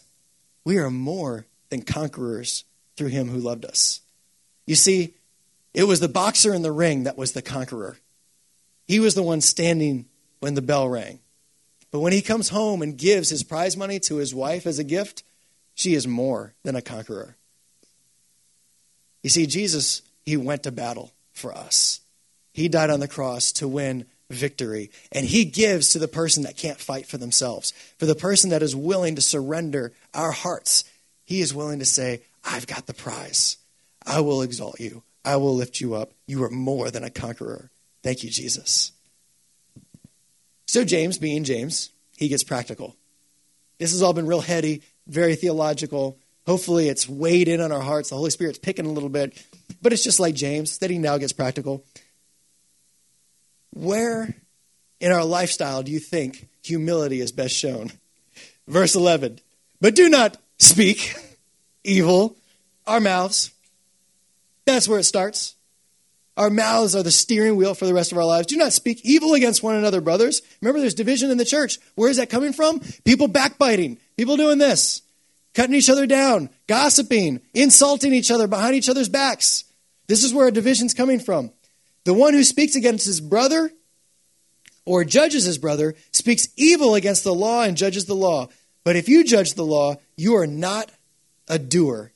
we 0.63 0.77
are 0.77 0.89
more 0.89 1.45
than 1.69 1.81
conquerors 1.81 2.63
through 2.97 3.07
him 3.07 3.29
who 3.29 3.39
loved 3.39 3.65
us. 3.65 4.01
You 4.65 4.75
see, 4.75 5.13
it 5.73 5.83
was 5.83 5.99
the 5.99 6.07
boxer 6.07 6.53
in 6.53 6.61
the 6.61 6.71
ring 6.71 7.03
that 7.03 7.17
was 7.17 7.31
the 7.31 7.41
conqueror. 7.41 7.97
He 8.87 8.99
was 8.99 9.15
the 9.15 9.23
one 9.23 9.41
standing 9.41 10.05
when 10.39 10.55
the 10.55 10.61
bell 10.61 10.89
rang. 10.89 11.19
But 11.91 11.99
when 11.99 12.13
he 12.13 12.21
comes 12.21 12.49
home 12.49 12.81
and 12.81 12.97
gives 12.97 13.29
his 13.29 13.43
prize 13.43 13.75
money 13.77 13.99
to 14.01 14.17
his 14.17 14.33
wife 14.33 14.67
as 14.67 14.79
a 14.79 14.83
gift, 14.83 15.23
she 15.75 15.93
is 15.93 16.07
more 16.07 16.53
than 16.63 16.75
a 16.75 16.81
conqueror. 16.81 17.35
You 19.23 19.29
see, 19.29 19.47
Jesus, 19.47 20.01
he 20.25 20.37
went 20.37 20.63
to 20.63 20.71
battle 20.71 21.11
for 21.33 21.53
us. 21.55 22.01
He 22.53 22.67
died 22.67 22.89
on 22.89 22.99
the 22.99 23.07
cross 23.07 23.51
to 23.53 23.67
win 23.67 24.05
victory. 24.29 24.91
And 25.11 25.25
he 25.25 25.45
gives 25.45 25.89
to 25.89 25.99
the 25.99 26.07
person 26.07 26.43
that 26.43 26.57
can't 26.57 26.79
fight 26.79 27.05
for 27.05 27.17
themselves, 27.17 27.71
for 27.97 28.05
the 28.05 28.15
person 28.15 28.49
that 28.51 28.63
is 28.63 28.75
willing 28.75 29.15
to 29.15 29.21
surrender 29.21 29.93
our 30.13 30.31
hearts. 30.31 30.83
He 31.25 31.41
is 31.41 31.53
willing 31.53 31.79
to 31.79 31.85
say, 31.85 32.21
I've 32.43 32.67
got 32.67 32.87
the 32.87 32.93
prize. 32.93 33.57
I 34.05 34.21
will 34.21 34.41
exalt 34.41 34.79
you. 34.79 35.03
I 35.25 35.35
will 35.35 35.55
lift 35.55 35.81
you 35.81 35.95
up. 35.95 36.11
You 36.25 36.43
are 36.43 36.49
more 36.49 36.89
than 36.89 37.03
a 37.03 37.09
conqueror. 37.09 37.69
Thank 38.03 38.23
you, 38.23 38.29
Jesus. 38.29 38.91
So, 40.65 40.85
James, 40.85 41.17
being 41.17 41.43
James, 41.43 41.91
he 42.15 42.27
gets 42.27 42.43
practical. 42.43 42.95
This 43.77 43.91
has 43.91 44.01
all 44.01 44.13
been 44.13 44.27
real 44.27 44.41
heady, 44.41 44.81
very 45.07 45.35
theological. 45.35 46.17
Hopefully, 46.45 46.89
it's 46.89 47.09
weighed 47.09 47.47
in 47.47 47.61
on 47.61 47.71
our 47.71 47.81
hearts. 47.81 48.09
The 48.09 48.15
Holy 48.15 48.29
Spirit's 48.29 48.59
picking 48.59 48.85
a 48.85 48.91
little 48.91 49.09
bit, 49.09 49.45
but 49.81 49.93
it's 49.93 50.03
just 50.03 50.19
like 50.19 50.35
James 50.35 50.77
that 50.79 50.89
he 50.89 50.97
now 50.97 51.17
gets 51.17 51.33
practical. 51.33 51.83
Where 53.71 54.35
in 54.99 55.11
our 55.11 55.23
lifestyle 55.23 55.83
do 55.83 55.91
you 55.91 55.99
think 55.99 56.47
humility 56.63 57.21
is 57.21 57.31
best 57.31 57.55
shown? 57.55 57.91
Verse 58.67 58.95
11. 58.95 59.39
But 59.81 59.95
do 59.95 60.09
not 60.09 60.37
speak 60.57 61.15
evil, 61.83 62.35
our 62.85 62.99
mouths. 62.99 63.51
That's 64.65 64.87
where 64.87 64.99
it 64.99 65.05
starts. 65.05 65.55
Our 66.37 66.49
mouths 66.49 66.95
are 66.95 67.03
the 67.03 67.11
steering 67.11 67.57
wheel 67.57 67.73
for 67.73 67.85
the 67.85 67.93
rest 67.93 68.13
of 68.13 68.17
our 68.17 68.25
lives. 68.25 68.47
Do 68.47 68.55
not 68.55 68.71
speak 68.71 69.01
evil 69.03 69.33
against 69.33 69.61
one 69.61 69.75
another, 69.75 69.99
brothers. 69.99 70.41
Remember, 70.61 70.79
there's 70.79 70.93
division 70.93 71.31
in 71.31 71.37
the 71.37 71.43
church. 71.43 71.79
Where 71.95 72.09
is 72.09 72.15
that 72.17 72.29
coming 72.29 72.53
from? 72.53 72.79
People 73.03 73.27
backbiting, 73.27 73.97
people 74.15 74.37
doing 74.37 74.57
this, 74.57 75.01
cutting 75.53 75.75
each 75.75 75.89
other 75.89 76.05
down, 76.05 76.49
gossiping, 76.67 77.41
insulting 77.53 78.13
each 78.13 78.31
other 78.31 78.47
behind 78.47 78.75
each 78.75 78.87
other's 78.87 79.09
backs. 79.09 79.65
This 80.07 80.23
is 80.23 80.33
where 80.33 80.47
a 80.47 80.51
division's 80.51 80.93
coming 80.93 81.19
from. 81.19 81.51
The 82.03 82.13
one 82.13 82.33
who 82.33 82.43
speaks 82.43 82.75
against 82.75 83.05
his 83.05 83.21
brother 83.21 83.71
or 84.85 85.03
judges 85.03 85.45
his 85.45 85.57
brother 85.57 85.95
speaks 86.11 86.47
evil 86.57 86.95
against 86.95 87.23
the 87.23 87.33
law 87.33 87.63
and 87.63 87.77
judges 87.77 88.05
the 88.05 88.15
law. 88.15 88.47
But 88.83 88.95
if 88.95 89.09
you 89.09 89.23
judge 89.23 89.53
the 89.53 89.65
law, 89.65 89.97
you 90.17 90.35
are 90.37 90.47
not 90.47 90.91
a 91.47 91.59
doer. 91.59 92.11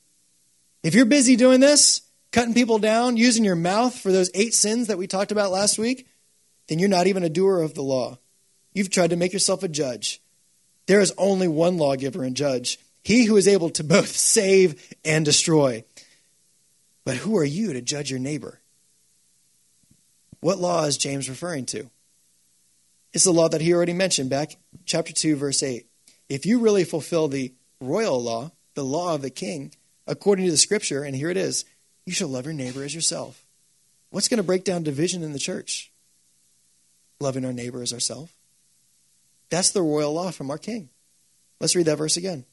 If 0.82 0.94
you're 0.94 1.04
busy 1.04 1.36
doing 1.36 1.60
this, 1.60 2.02
cutting 2.32 2.54
people 2.54 2.78
down, 2.78 3.16
using 3.16 3.44
your 3.44 3.56
mouth 3.56 3.96
for 3.96 4.10
those 4.10 4.30
eight 4.34 4.54
sins 4.54 4.88
that 4.88 4.98
we 4.98 5.06
talked 5.06 5.32
about 5.32 5.52
last 5.52 5.78
week, 5.78 6.06
then 6.68 6.78
you're 6.78 6.88
not 6.88 7.06
even 7.06 7.22
a 7.22 7.28
doer 7.28 7.62
of 7.62 7.74
the 7.74 7.82
law. 7.82 8.18
You've 8.72 8.90
tried 8.90 9.10
to 9.10 9.16
make 9.16 9.32
yourself 9.32 9.62
a 9.62 9.68
judge. 9.68 10.20
There 10.86 11.00
is 11.00 11.14
only 11.16 11.48
one 11.48 11.78
lawgiver 11.78 12.24
and 12.24 12.36
judge, 12.36 12.78
he 13.02 13.24
who 13.24 13.36
is 13.36 13.48
able 13.48 13.70
to 13.70 13.84
both 13.84 14.08
save 14.16 14.94
and 15.04 15.24
destroy. 15.24 15.84
But 17.04 17.16
who 17.16 17.36
are 17.36 17.44
you 17.44 17.72
to 17.74 17.82
judge 17.82 18.10
your 18.10 18.20
neighbor? 18.20 18.60
What 20.44 20.58
law 20.58 20.84
is 20.84 20.98
James 20.98 21.30
referring 21.30 21.64
to? 21.68 21.88
It's 23.14 23.24
the 23.24 23.32
law 23.32 23.48
that 23.48 23.62
he 23.62 23.72
already 23.72 23.94
mentioned 23.94 24.28
back 24.28 24.58
chapter 24.84 25.10
2 25.10 25.36
verse 25.36 25.62
8. 25.62 25.86
If 26.28 26.44
you 26.44 26.58
really 26.58 26.84
fulfill 26.84 27.28
the 27.28 27.54
royal 27.80 28.22
law, 28.22 28.52
the 28.74 28.84
law 28.84 29.14
of 29.14 29.22
the 29.22 29.30
king 29.30 29.72
according 30.06 30.44
to 30.44 30.50
the 30.50 30.58
scripture, 30.58 31.02
and 31.02 31.16
here 31.16 31.30
it 31.30 31.38
is 31.38 31.64
you 32.04 32.12
shall 32.12 32.28
love 32.28 32.44
your 32.44 32.52
neighbor 32.52 32.84
as 32.84 32.94
yourself. 32.94 33.42
What's 34.10 34.28
going 34.28 34.36
to 34.36 34.42
break 34.42 34.64
down 34.64 34.82
division 34.82 35.22
in 35.22 35.32
the 35.32 35.38
church? 35.38 35.90
Loving 37.20 37.46
our 37.46 37.54
neighbor 37.54 37.80
as 37.80 37.94
ourselves. 37.94 38.30
That's 39.48 39.70
the 39.70 39.80
royal 39.80 40.12
law 40.12 40.30
from 40.30 40.50
our 40.50 40.58
king. 40.58 40.90
Let's 41.58 41.74
read 41.74 41.86
that 41.86 41.96
verse 41.96 42.18
again. 42.18 42.44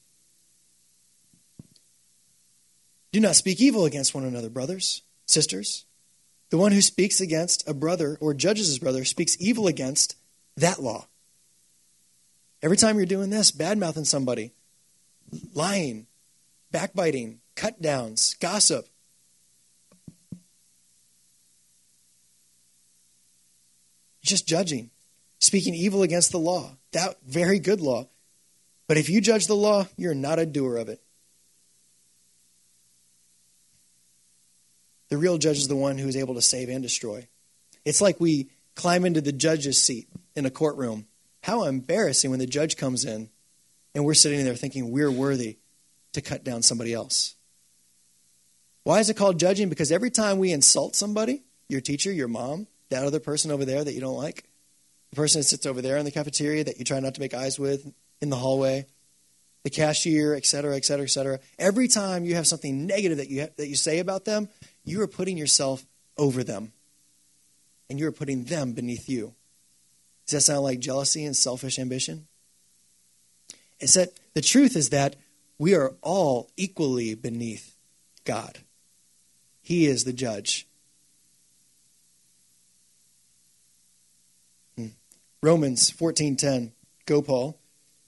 Do 3.11 3.19
not 3.19 3.35
speak 3.35 3.59
evil 3.59 3.83
against 3.83 4.15
one 4.15 4.23
another, 4.23 4.49
brothers, 4.49 5.01
sisters. 5.25 5.83
The 6.51 6.57
one 6.57 6.73
who 6.73 6.81
speaks 6.81 7.21
against 7.21 7.67
a 7.67 7.73
brother 7.73 8.17
or 8.19 8.33
judges 8.33 8.67
his 8.67 8.77
brother 8.77 9.05
speaks 9.05 9.37
evil 9.39 9.67
against 9.67 10.17
that 10.57 10.83
law. 10.83 11.07
Every 12.61 12.75
time 12.75 12.97
you're 12.97 13.05
doing 13.05 13.29
this, 13.29 13.51
bad 13.51 13.77
mouthing 13.77 14.03
somebody, 14.03 14.51
lying, 15.53 16.07
backbiting, 16.69 17.39
cut 17.55 17.81
downs, 17.81 18.35
gossip, 18.41 18.85
just 24.21 24.45
judging, 24.45 24.89
speaking 25.39 25.73
evil 25.73 26.03
against 26.03 26.33
the 26.33 26.37
law. 26.37 26.75
That 26.91 27.15
very 27.25 27.59
good 27.59 27.79
law. 27.79 28.09
But 28.87 28.97
if 28.97 29.09
you 29.09 29.21
judge 29.21 29.47
the 29.47 29.55
law, 29.55 29.87
you're 29.95 30.13
not 30.13 30.37
a 30.37 30.45
doer 30.45 30.75
of 30.75 30.89
it. 30.89 31.01
The 35.11 35.17
real 35.17 35.37
judge 35.37 35.57
is 35.57 35.67
the 35.67 35.75
one 35.75 35.97
who 35.97 36.07
is 36.07 36.15
able 36.15 36.35
to 36.35 36.41
save 36.41 36.69
and 36.69 36.81
destroy. 36.81 37.27
It's 37.83 37.99
like 37.99 38.21
we 38.21 38.49
climb 38.75 39.03
into 39.03 39.19
the 39.19 39.33
judge's 39.33 39.77
seat 39.77 40.07
in 40.37 40.45
a 40.45 40.49
courtroom. 40.49 41.05
How 41.43 41.65
embarrassing 41.65 42.29
when 42.29 42.39
the 42.39 42.47
judge 42.47 42.77
comes 42.77 43.03
in 43.03 43.29
and 43.93 44.05
we're 44.05 44.13
sitting 44.13 44.41
there 44.45 44.55
thinking 44.55 44.89
we're 44.89 45.11
worthy 45.11 45.57
to 46.13 46.21
cut 46.21 46.45
down 46.45 46.61
somebody 46.61 46.93
else. 46.93 47.35
Why 48.83 49.01
is 49.01 49.09
it 49.09 49.17
called 49.17 49.37
judging? 49.37 49.67
Because 49.67 49.91
every 49.91 50.11
time 50.11 50.39
we 50.39 50.53
insult 50.53 50.95
somebody, 50.95 51.43
your 51.67 51.81
teacher, 51.81 52.11
your 52.11 52.29
mom, 52.29 52.67
that 52.89 53.03
other 53.03 53.19
person 53.19 53.51
over 53.51 53.65
there 53.65 53.83
that 53.83 53.93
you 53.93 53.99
don't 53.99 54.15
like, 54.15 54.45
the 55.09 55.17
person 55.17 55.41
that 55.41 55.45
sits 55.45 55.65
over 55.65 55.81
there 55.81 55.97
in 55.97 56.05
the 56.05 56.11
cafeteria 56.11 56.63
that 56.63 56.79
you 56.79 56.85
try 56.85 57.01
not 57.01 57.15
to 57.15 57.21
make 57.21 57.33
eyes 57.33 57.59
with 57.59 57.93
in 58.21 58.29
the 58.29 58.37
hallway, 58.37 58.85
the 59.63 59.69
cashier, 59.69 60.33
et 60.33 60.45
cetera, 60.45 60.75
et 60.75 60.85
cetera, 60.85 61.03
et 61.03 61.09
cetera. 61.09 61.39
Every 61.59 61.87
time 61.87 62.25
you 62.25 62.35
have 62.35 62.47
something 62.47 62.85
negative 62.85 63.17
that 63.17 63.29
you, 63.29 63.47
that 63.57 63.67
you 63.67 63.75
say 63.75 63.99
about 63.99 64.25
them, 64.25 64.49
you 64.83 65.01
are 65.01 65.07
putting 65.07 65.37
yourself 65.37 65.85
over 66.17 66.43
them. 66.43 66.71
And 67.89 67.99
you 67.99 68.07
are 68.07 68.11
putting 68.11 68.45
them 68.45 68.71
beneath 68.71 69.09
you. 69.09 69.35
Does 70.25 70.33
that 70.33 70.41
sound 70.41 70.63
like 70.63 70.79
jealousy 70.79 71.25
and 71.25 71.35
selfish 71.35 71.77
ambition? 71.77 72.27
It's 73.79 73.95
that 73.95 74.13
the 74.33 74.41
truth 74.41 74.75
is 74.75 74.89
that 74.89 75.15
we 75.57 75.75
are 75.75 75.93
all 76.01 76.49
equally 76.55 77.15
beneath 77.15 77.75
God. 78.23 78.59
He 79.61 79.85
is 79.85 80.05
the 80.05 80.13
judge. 80.13 80.67
Hmm. 84.77 84.87
Romans 85.43 85.91
14:10 85.91 86.71
Go 87.05 87.21
Paul. 87.21 87.60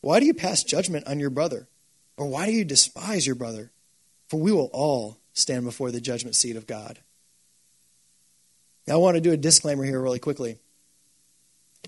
Why 0.04 0.20
do 0.20 0.26
you 0.26 0.34
pass 0.34 0.66
judgment 0.66 1.08
on 1.08 1.22
your 1.22 1.30
brother? 1.30 1.66
Or 2.18 2.28
why 2.28 2.46
do 2.46 2.52
you 2.52 2.66
despise 2.66 3.26
your 3.26 3.38
brother? 3.38 3.72
For 4.28 4.38
we 4.38 4.52
will 4.52 4.70
all 4.74 5.18
stand 5.32 5.64
before 5.64 5.92
the 5.92 6.02
judgment 6.02 6.36
seat 6.36 6.58
of 6.58 6.68
God. 6.68 7.00
Now 8.86 8.96
I 8.96 8.98
want 8.98 9.16
to 9.16 9.22
do 9.22 9.32
a 9.32 9.38
disclaimer 9.38 9.86
here 9.86 10.02
really 10.02 10.20
quickly. 10.20 10.58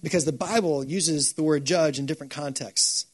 Because 0.02 0.24
the 0.24 0.32
Bible 0.32 0.82
uses 0.82 1.34
the 1.34 1.44
word 1.44 1.66
judge 1.66 2.00
in 2.00 2.06
different 2.06 2.32
contexts 2.32 3.06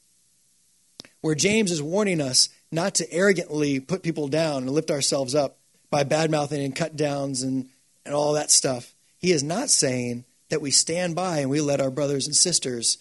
where 1.22 1.34
James 1.34 1.72
is 1.72 1.82
warning 1.82 2.22
us 2.22 2.50
not 2.72 2.94
to 2.96 3.12
arrogantly 3.12 3.80
put 3.80 4.04
people 4.04 4.28
down 4.28 4.62
and 4.64 4.70
lift 4.70 4.92
ourselves 4.92 5.34
up 5.34 5.58
by 5.90 6.04
bad 6.04 6.30
mouthing 6.30 6.64
and 6.64 6.76
cut 6.76 6.96
downs 6.96 7.42
and, 7.42 7.70
and 8.06 8.14
all 8.14 8.34
that 8.34 8.52
stuff. 8.52 8.94
He 9.18 9.32
is 9.32 9.42
not 9.42 9.72
saying 9.72 10.26
that 10.50 10.62
we 10.62 10.70
stand 10.70 11.16
by 11.16 11.40
and 11.40 11.50
we 11.50 11.60
let 11.60 11.82
our 11.82 11.90
brothers 11.90 12.28
and 12.28 12.36
sisters 12.36 13.00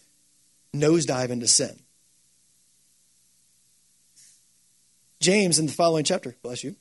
nosedive 0.75 1.29
into 1.29 1.47
sin. 1.47 1.79
James 5.21 5.59
in 5.59 5.67
the 5.67 5.73
following 5.73 6.05
chapter, 6.05 6.35
bless 6.43 6.65
you. 6.65 6.77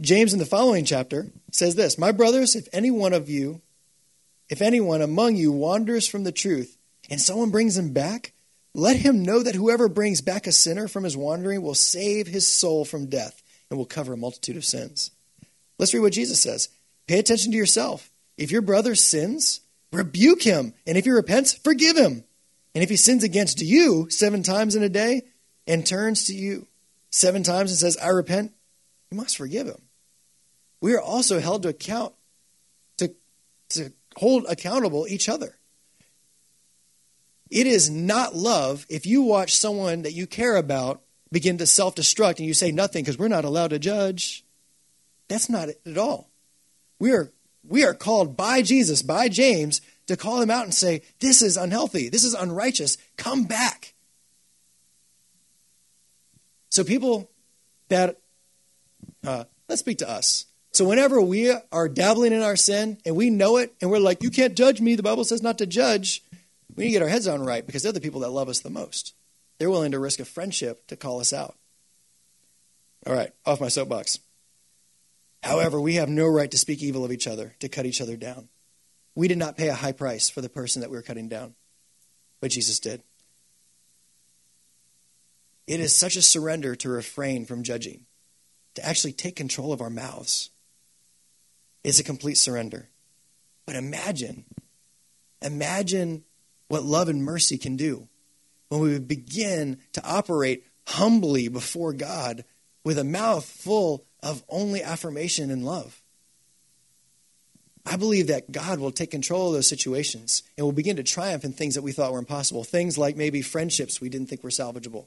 James 0.00 0.32
in 0.32 0.38
the 0.38 0.46
following 0.46 0.84
chapter 0.84 1.26
says 1.50 1.74
this 1.74 1.98
My 1.98 2.12
brothers, 2.12 2.54
if 2.54 2.68
any 2.72 2.90
one 2.90 3.12
of 3.12 3.28
you, 3.28 3.60
if 4.48 4.62
anyone 4.62 5.02
among 5.02 5.36
you 5.36 5.52
wanders 5.52 6.06
from 6.06 6.24
the 6.24 6.32
truth 6.32 6.76
and 7.10 7.20
someone 7.20 7.50
brings 7.50 7.76
him 7.76 7.92
back, 7.92 8.32
let 8.74 8.96
him 8.96 9.24
know 9.24 9.42
that 9.42 9.56
whoever 9.56 9.88
brings 9.88 10.20
back 10.20 10.46
a 10.46 10.52
sinner 10.52 10.86
from 10.86 11.04
his 11.04 11.16
wandering 11.16 11.62
will 11.62 11.74
save 11.74 12.28
his 12.28 12.46
soul 12.46 12.84
from 12.84 13.06
death 13.06 13.42
and 13.68 13.78
will 13.78 13.86
cover 13.86 14.12
a 14.12 14.16
multitude 14.16 14.56
of 14.56 14.64
sins. 14.64 15.10
Let's 15.78 15.92
read 15.92 16.00
what 16.00 16.12
Jesus 16.12 16.40
says. 16.40 16.68
Pay 17.08 17.18
attention 17.18 17.50
to 17.52 17.58
yourself. 17.58 18.10
If 18.36 18.52
your 18.52 18.62
brother 18.62 18.94
sins, 18.94 19.60
rebuke 19.92 20.42
him. 20.42 20.74
And 20.86 20.96
if 20.96 21.04
he 21.04 21.10
repents, 21.10 21.52
forgive 21.52 21.96
him. 21.96 22.24
And 22.74 22.84
if 22.84 22.88
he 22.88 22.96
sins 22.96 23.24
against 23.24 23.60
you 23.60 24.08
seven 24.10 24.44
times 24.44 24.76
in 24.76 24.84
a 24.84 24.88
day 24.88 25.22
and 25.66 25.84
turns 25.84 26.26
to 26.26 26.34
you 26.34 26.68
seven 27.10 27.42
times 27.42 27.70
and 27.70 27.78
says, 27.78 27.96
I 27.96 28.08
repent, 28.08 28.52
you 29.10 29.16
must 29.16 29.36
forgive 29.36 29.66
him. 29.66 29.82
We 30.80 30.94
are 30.94 31.00
also 31.00 31.40
held 31.40 31.62
to 31.62 31.68
account, 31.68 32.14
to, 32.98 33.14
to 33.70 33.92
hold 34.16 34.46
accountable 34.48 35.06
each 35.08 35.28
other. 35.28 35.56
It 37.50 37.66
is 37.66 37.90
not 37.90 38.34
love 38.34 38.86
if 38.88 39.06
you 39.06 39.22
watch 39.22 39.56
someone 39.56 40.02
that 40.02 40.14
you 40.14 40.26
care 40.26 40.56
about 40.56 41.02
begin 41.32 41.58
to 41.58 41.66
self 41.66 41.96
destruct 41.96 42.38
and 42.38 42.46
you 42.46 42.54
say 42.54 42.70
nothing 42.70 43.02
because 43.04 43.18
we're 43.18 43.28
not 43.28 43.44
allowed 43.44 43.70
to 43.70 43.78
judge. 43.78 44.44
That's 45.28 45.48
not 45.48 45.68
it 45.68 45.80
at 45.86 45.98
all. 45.98 46.30
We 46.98 47.12
are, 47.12 47.30
we 47.66 47.84
are 47.84 47.94
called 47.94 48.36
by 48.36 48.62
Jesus, 48.62 49.02
by 49.02 49.28
James, 49.28 49.80
to 50.06 50.16
call 50.16 50.40
him 50.40 50.50
out 50.50 50.64
and 50.64 50.74
say, 50.74 51.02
This 51.18 51.42
is 51.42 51.56
unhealthy. 51.56 52.08
This 52.08 52.24
is 52.24 52.34
unrighteous. 52.34 52.98
Come 53.16 53.44
back. 53.44 53.94
So, 56.70 56.84
people 56.84 57.30
that, 57.88 58.18
uh, 59.26 59.44
let's 59.68 59.80
speak 59.80 59.98
to 59.98 60.08
us. 60.08 60.46
So, 60.72 60.84
whenever 60.84 61.20
we 61.20 61.52
are 61.72 61.88
dabbling 61.88 62.32
in 62.32 62.42
our 62.42 62.56
sin 62.56 62.98
and 63.04 63.16
we 63.16 63.30
know 63.30 63.56
it 63.56 63.74
and 63.80 63.90
we're 63.90 63.98
like, 63.98 64.22
You 64.22 64.30
can't 64.30 64.56
judge 64.56 64.80
me, 64.80 64.94
the 64.94 65.02
Bible 65.02 65.24
says 65.24 65.42
not 65.42 65.58
to 65.58 65.66
judge, 65.66 66.22
we 66.76 66.84
need 66.84 66.90
to 66.90 66.92
get 66.92 67.02
our 67.02 67.08
heads 67.08 67.28
on 67.28 67.44
right 67.44 67.66
because 67.66 67.82
they're 67.82 67.92
the 67.92 68.00
people 68.00 68.20
that 68.20 68.30
love 68.30 68.48
us 68.48 68.60
the 68.60 68.70
most. 68.70 69.14
They're 69.58 69.70
willing 69.70 69.92
to 69.92 69.98
risk 69.98 70.20
a 70.20 70.24
friendship 70.24 70.86
to 70.86 70.96
call 70.96 71.20
us 71.20 71.32
out. 71.32 71.54
All 73.06 73.14
right, 73.14 73.32
off 73.44 73.60
my 73.60 73.68
soapbox. 73.68 74.20
However, 75.42 75.80
we 75.80 75.94
have 75.94 76.08
no 76.08 76.26
right 76.26 76.50
to 76.50 76.58
speak 76.58 76.82
evil 76.82 77.04
of 77.04 77.12
each 77.12 77.26
other, 77.26 77.54
to 77.60 77.68
cut 77.68 77.86
each 77.86 78.00
other 78.00 78.16
down. 78.16 78.48
We 79.14 79.26
did 79.26 79.38
not 79.38 79.56
pay 79.56 79.68
a 79.68 79.74
high 79.74 79.92
price 79.92 80.30
for 80.30 80.40
the 80.40 80.48
person 80.48 80.80
that 80.80 80.90
we 80.90 80.96
were 80.96 81.02
cutting 81.02 81.28
down, 81.28 81.54
but 82.40 82.50
Jesus 82.50 82.78
did. 82.78 83.02
It 85.66 85.80
is 85.80 85.94
such 85.94 86.16
a 86.16 86.22
surrender 86.22 86.74
to 86.76 86.88
refrain 86.88 87.46
from 87.46 87.62
judging, 87.62 88.06
to 88.74 88.86
actually 88.86 89.12
take 89.12 89.36
control 89.36 89.72
of 89.72 89.80
our 89.80 89.90
mouths. 89.90 90.50
It's 91.84 92.00
a 92.00 92.04
complete 92.04 92.36
surrender. 92.36 92.88
But 93.66 93.76
imagine, 93.76 94.44
imagine 95.40 96.24
what 96.68 96.82
love 96.82 97.08
and 97.08 97.24
mercy 97.24 97.56
can 97.56 97.76
do 97.76 98.08
when 98.68 98.80
we 98.80 98.98
begin 98.98 99.78
to 99.92 100.04
operate 100.04 100.64
humbly 100.86 101.48
before 101.48 101.92
God 101.92 102.44
with 102.84 102.98
a 102.98 103.04
mouth 103.04 103.44
full 103.44 104.04
of 104.22 104.42
only 104.48 104.82
affirmation 104.82 105.50
and 105.50 105.64
love. 105.64 106.02
I 107.86 107.96
believe 107.96 108.26
that 108.26 108.52
God 108.52 108.78
will 108.78 108.92
take 108.92 109.10
control 109.10 109.48
of 109.48 109.54
those 109.54 109.66
situations 109.66 110.42
and 110.56 110.64
will 110.64 110.72
begin 110.72 110.96
to 110.96 111.02
triumph 111.02 111.44
in 111.44 111.52
things 111.52 111.74
that 111.74 111.82
we 111.82 111.92
thought 111.92 112.12
were 112.12 112.18
impossible. 112.18 112.62
Things 112.62 112.98
like 112.98 113.16
maybe 113.16 113.42
friendships 113.42 114.00
we 114.00 114.08
didn't 114.08 114.28
think 114.28 114.44
were 114.44 114.50
salvageable. 114.50 115.06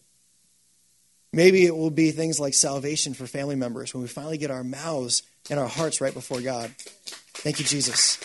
Maybe 1.36 1.66
it 1.66 1.76
will 1.76 1.90
be 1.90 2.12
things 2.12 2.40
like 2.40 2.54
salvation 2.54 3.16
for 3.16 3.26
family 3.26 3.56
members 3.56 3.92
when 3.92 4.04
we 4.04 4.08
finally 4.08 4.38
get 4.38 4.52
our 4.52 4.64
mouths 4.64 5.24
and 5.50 5.60
our 5.60 5.68
hearts 5.68 6.00
right 6.00 6.14
before 6.14 6.40
God. 6.40 6.72
Thank 6.78 7.60
you, 7.60 7.66
Jesus. 7.66 8.20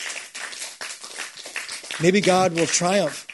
Maybe 2.02 2.20
God 2.20 2.52
will 2.52 2.66
triumph 2.66 3.26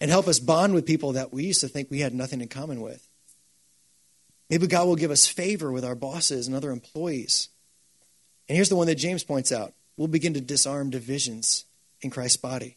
and 0.00 0.10
help 0.10 0.26
us 0.26 0.40
bond 0.40 0.74
with 0.74 0.84
people 0.84 1.12
that 1.12 1.32
we 1.32 1.44
used 1.44 1.60
to 1.60 1.68
think 1.68 1.90
we 1.90 2.00
had 2.00 2.12
nothing 2.12 2.40
in 2.40 2.48
common 2.48 2.80
with. 2.80 3.06
Maybe 4.50 4.66
God 4.66 4.88
will 4.88 4.96
give 4.96 5.12
us 5.12 5.28
favor 5.28 5.70
with 5.70 5.84
our 5.84 5.94
bosses 5.94 6.48
and 6.48 6.56
other 6.56 6.72
employees. 6.72 7.48
And 8.48 8.56
here's 8.56 8.68
the 8.68 8.76
one 8.76 8.88
that 8.88 8.96
James 8.96 9.22
points 9.22 9.52
out 9.52 9.72
we'll 9.96 10.08
begin 10.08 10.34
to 10.34 10.40
disarm 10.40 10.90
divisions 10.90 11.64
in 12.00 12.10
Christ's 12.10 12.36
body. 12.36 12.76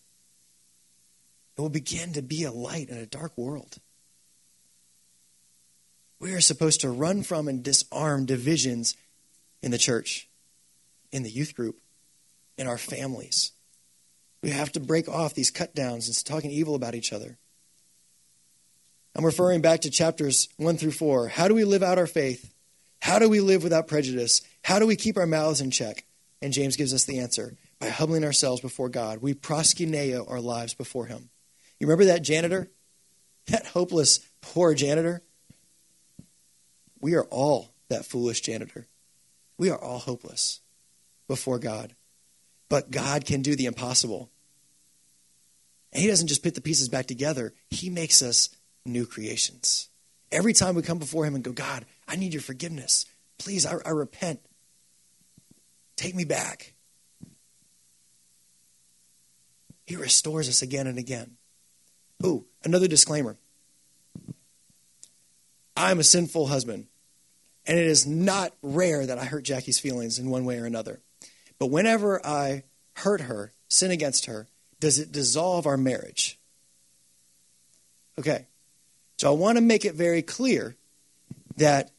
It 1.57 1.61
will 1.61 1.69
begin 1.69 2.13
to 2.13 2.21
be 2.21 2.43
a 2.43 2.51
light 2.51 2.89
in 2.89 2.97
a 2.97 3.07
dark 3.07 3.35
world. 3.37 3.79
We 6.19 6.33
are 6.33 6.41
supposed 6.41 6.81
to 6.81 6.89
run 6.89 7.23
from 7.23 7.47
and 7.47 7.63
disarm 7.63 8.25
divisions 8.25 8.95
in 9.61 9.71
the 9.71 9.77
church, 9.77 10.29
in 11.11 11.23
the 11.23 11.29
youth 11.29 11.55
group, 11.55 11.79
in 12.57 12.67
our 12.67 12.77
families. 12.77 13.51
We 14.41 14.51
have 14.51 14.71
to 14.73 14.79
break 14.79 15.09
off 15.09 15.33
these 15.33 15.51
cut 15.51 15.75
downs 15.75 16.07
and 16.07 16.25
talking 16.25 16.51
evil 16.51 16.75
about 16.75 16.95
each 16.95 17.11
other. 17.11 17.37
I'm 19.15 19.25
referring 19.25 19.61
back 19.61 19.81
to 19.81 19.89
chapters 19.89 20.49
1 20.57 20.77
through 20.77 20.91
4. 20.91 21.29
How 21.29 21.47
do 21.47 21.55
we 21.55 21.63
live 21.63 21.83
out 21.83 21.97
our 21.97 22.07
faith? 22.07 22.53
How 23.01 23.17
do 23.17 23.29
we 23.29 23.39
live 23.39 23.63
without 23.63 23.87
prejudice? 23.87 24.41
How 24.63 24.79
do 24.79 24.85
we 24.85 24.95
keep 24.95 25.17
our 25.17 25.25
mouths 25.25 25.61
in 25.61 25.71
check? 25.71 26.05
And 26.41 26.53
James 26.53 26.75
gives 26.75 26.93
us 26.93 27.05
the 27.05 27.19
answer 27.19 27.55
by 27.79 27.89
humbling 27.89 28.23
ourselves 28.23 28.61
before 28.61 28.89
God. 28.89 29.19
We 29.21 29.33
proskuneo 29.33 30.29
our 30.29 30.41
lives 30.41 30.73
before 30.73 31.05
Him. 31.05 31.29
You 31.79 31.87
remember 31.87 32.05
that 32.05 32.23
janitor? 32.23 32.69
That 33.47 33.67
hopeless, 33.67 34.21
poor 34.41 34.73
janitor? 34.73 35.21
We 37.05 37.13
are 37.13 37.25
all 37.25 37.69
that 37.89 38.03
foolish 38.03 38.41
janitor. 38.41 38.87
We 39.59 39.69
are 39.69 39.77
all 39.77 39.99
hopeless 39.99 40.61
before 41.27 41.59
God. 41.59 41.93
But 42.67 42.89
God 42.89 43.27
can 43.27 43.43
do 43.43 43.55
the 43.55 43.67
impossible. 43.67 44.31
And 45.93 46.01
He 46.01 46.07
doesn't 46.07 46.29
just 46.29 46.41
put 46.41 46.55
the 46.55 46.61
pieces 46.61 46.89
back 46.89 47.05
together, 47.05 47.53
He 47.69 47.91
makes 47.91 48.23
us 48.23 48.49
new 48.87 49.05
creations. 49.05 49.89
Every 50.31 50.51
time 50.51 50.73
we 50.73 50.81
come 50.81 50.97
before 50.97 51.27
Him 51.27 51.35
and 51.35 51.43
go, 51.43 51.51
God, 51.51 51.85
I 52.07 52.15
need 52.15 52.33
your 52.33 52.41
forgiveness. 52.41 53.05
Please, 53.37 53.67
I, 53.67 53.75
I 53.85 53.91
repent. 53.91 54.39
Take 55.97 56.15
me 56.15 56.25
back. 56.25 56.73
He 59.85 59.95
restores 59.95 60.49
us 60.49 60.63
again 60.63 60.87
and 60.87 60.97
again. 60.97 61.37
Oh, 62.23 62.45
another 62.63 62.87
disclaimer. 62.87 63.37
I'm 65.77 65.99
a 65.99 66.03
sinful 66.03 66.47
husband, 66.47 66.87
and 67.67 67.79
it 67.79 67.85
is 67.85 68.05
not 68.05 68.53
rare 68.61 69.05
that 69.05 69.17
I 69.17 69.25
hurt 69.25 69.43
Jackie's 69.43 69.79
feelings 69.79 70.19
in 70.19 70.29
one 70.29 70.45
way 70.45 70.57
or 70.59 70.65
another. 70.65 70.99
But 71.57 71.67
whenever 71.67 72.25
I 72.25 72.63
hurt 72.97 73.21
her, 73.21 73.51
sin 73.67 73.91
against 73.91 74.25
her, 74.25 74.47
does 74.79 74.99
it 74.99 75.11
dissolve 75.11 75.65
our 75.65 75.77
marriage? 75.77 76.37
Okay. 78.19 78.45
So 79.17 79.29
I 79.29 79.35
want 79.35 79.57
to 79.57 79.63
make 79.63 79.85
it 79.85 79.95
very 79.95 80.21
clear 80.21 80.75
that 81.57 81.91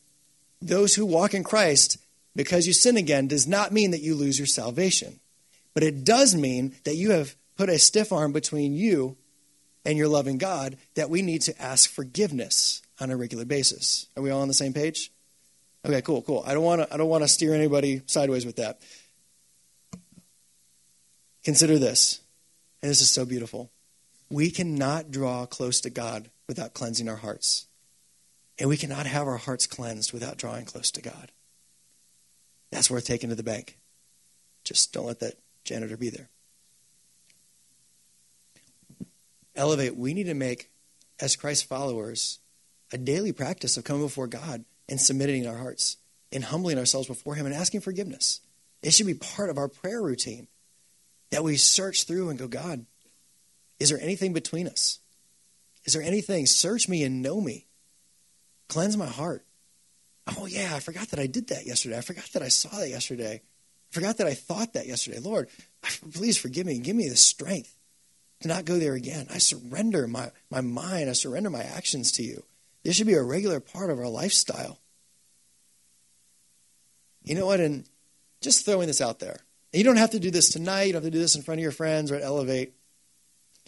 those 0.60 0.94
who 0.94 1.06
walk 1.06 1.34
in 1.34 1.44
Christ, 1.44 1.98
because 2.34 2.66
you 2.66 2.72
sin 2.72 2.96
again, 2.96 3.26
does 3.26 3.46
not 3.46 3.72
mean 3.72 3.90
that 3.90 4.02
you 4.02 4.14
lose 4.14 4.38
your 4.38 4.46
salvation. 4.46 5.18
But 5.74 5.82
it 5.82 6.04
does 6.04 6.34
mean 6.34 6.74
that 6.84 6.96
you 6.96 7.10
have 7.10 7.34
put 7.56 7.68
a 7.68 7.78
stiff 7.78 8.12
arm 8.12 8.32
between 8.32 8.74
you 8.74 9.16
and 9.84 9.96
your 9.96 10.08
loving 10.08 10.38
God 10.38 10.76
that 10.94 11.10
we 11.10 11.22
need 11.22 11.42
to 11.42 11.62
ask 11.62 11.90
forgiveness 11.90 12.82
on 13.00 13.10
a 13.10 13.16
regular 13.16 13.44
basis. 13.44 14.08
Are 14.16 14.22
we 14.22 14.30
all 14.30 14.42
on 14.42 14.48
the 14.48 14.54
same 14.54 14.72
page? 14.72 15.10
Okay, 15.86 16.02
cool, 16.02 16.20
cool. 16.22 16.42
I 16.44 16.52
don't 16.52 16.64
want 16.64 16.82
to 16.82 16.92
I 16.92 16.96
don't 16.96 17.08
want 17.08 17.22
to 17.22 17.28
steer 17.28 17.54
anybody 17.54 18.02
sideways 18.06 18.44
with 18.44 18.56
that. 18.56 18.80
Consider 21.44 21.78
this. 21.78 22.20
And 22.82 22.90
this 22.90 23.00
is 23.00 23.08
so 23.08 23.24
beautiful. 23.24 23.70
We 24.28 24.50
cannot 24.50 25.12
draw 25.12 25.46
close 25.46 25.80
to 25.82 25.90
God 25.90 26.28
without 26.48 26.74
cleansing 26.74 27.08
our 27.08 27.16
hearts. 27.16 27.66
And 28.58 28.68
we 28.68 28.76
cannot 28.76 29.06
have 29.06 29.28
our 29.28 29.36
hearts 29.36 29.68
cleansed 29.68 30.12
without 30.12 30.38
drawing 30.38 30.64
close 30.64 30.90
to 30.90 31.02
God. 31.02 31.30
That's 32.72 32.90
worth 32.90 33.06
taking 33.06 33.28
to 33.28 33.36
the 33.36 33.44
bank. 33.44 33.78
Just 34.64 34.92
don't 34.92 35.06
let 35.06 35.20
that 35.20 35.34
janitor 35.62 35.96
be 35.96 36.10
there. 36.10 36.28
Elevate, 39.54 39.96
we 39.96 40.14
need 40.14 40.26
to 40.26 40.34
make, 40.34 40.70
as 41.20 41.36
Christ 41.36 41.68
followers, 41.68 42.40
a 42.92 42.98
daily 42.98 43.32
practice 43.32 43.76
of 43.76 43.84
coming 43.84 44.02
before 44.02 44.26
God 44.26 44.64
and 44.88 45.00
submitting 45.00 45.46
our 45.46 45.56
hearts 45.56 45.96
and 46.32 46.44
humbling 46.44 46.78
ourselves 46.78 47.08
before 47.08 47.34
Him 47.34 47.46
and 47.46 47.54
asking 47.54 47.80
forgiveness. 47.80 48.40
It 48.82 48.92
should 48.92 49.06
be 49.06 49.14
part 49.14 49.50
of 49.50 49.58
our 49.58 49.68
prayer 49.68 50.02
routine 50.02 50.48
that 51.30 51.44
we 51.44 51.56
search 51.56 52.04
through 52.04 52.28
and 52.28 52.38
go, 52.38 52.48
God, 52.48 52.86
is 53.80 53.90
there 53.90 54.00
anything 54.00 54.32
between 54.32 54.66
us? 54.66 55.00
Is 55.84 55.92
there 55.92 56.02
anything? 56.02 56.46
Search 56.46 56.88
me 56.88 57.04
and 57.04 57.22
know 57.22 57.40
me. 57.40 57.66
Cleanse 58.68 58.96
my 58.96 59.06
heart. 59.06 59.44
Oh, 60.36 60.46
yeah, 60.46 60.74
I 60.74 60.80
forgot 60.80 61.08
that 61.08 61.20
I 61.20 61.26
did 61.26 61.48
that 61.48 61.66
yesterday. 61.66 61.96
I 61.96 62.00
forgot 62.00 62.28
that 62.32 62.42
I 62.42 62.48
saw 62.48 62.70
that 62.78 62.88
yesterday. 62.88 63.42
I 63.42 63.94
forgot 63.94 64.16
that 64.18 64.26
I 64.26 64.34
thought 64.34 64.72
that 64.72 64.86
yesterday. 64.86 65.20
Lord, 65.20 65.48
please 66.12 66.36
forgive 66.36 66.66
me. 66.66 66.76
and 66.76 66.84
Give 66.84 66.96
me 66.96 67.08
the 67.08 67.16
strength 67.16 67.72
to 68.40 68.48
not 68.48 68.64
go 68.64 68.78
there 68.78 68.94
again. 68.94 69.26
I 69.32 69.38
surrender 69.38 70.08
my, 70.08 70.32
my 70.50 70.60
mind. 70.60 71.08
I 71.08 71.12
surrender 71.12 71.50
my 71.50 71.62
actions 71.62 72.12
to 72.12 72.24
you. 72.24 72.42
This 72.86 72.94
should 72.94 73.08
be 73.08 73.14
a 73.14 73.22
regular 73.22 73.58
part 73.58 73.90
of 73.90 73.98
our 73.98 74.06
lifestyle. 74.06 74.78
You 77.24 77.34
know 77.34 77.46
what? 77.46 77.58
And 77.58 77.84
just 78.40 78.64
throwing 78.64 78.86
this 78.86 79.00
out 79.00 79.18
there. 79.18 79.40
You 79.72 79.82
don't 79.82 79.96
have 79.96 80.12
to 80.12 80.20
do 80.20 80.30
this 80.30 80.50
tonight. 80.50 80.84
You 80.84 80.92
don't 80.92 81.02
have 81.02 81.10
to 81.10 81.16
do 81.16 81.20
this 81.20 81.34
in 81.34 81.42
front 81.42 81.58
of 81.58 81.62
your 81.62 81.72
friends 81.72 82.12
or 82.12 82.14
at 82.14 82.22
Elevate. 82.22 82.74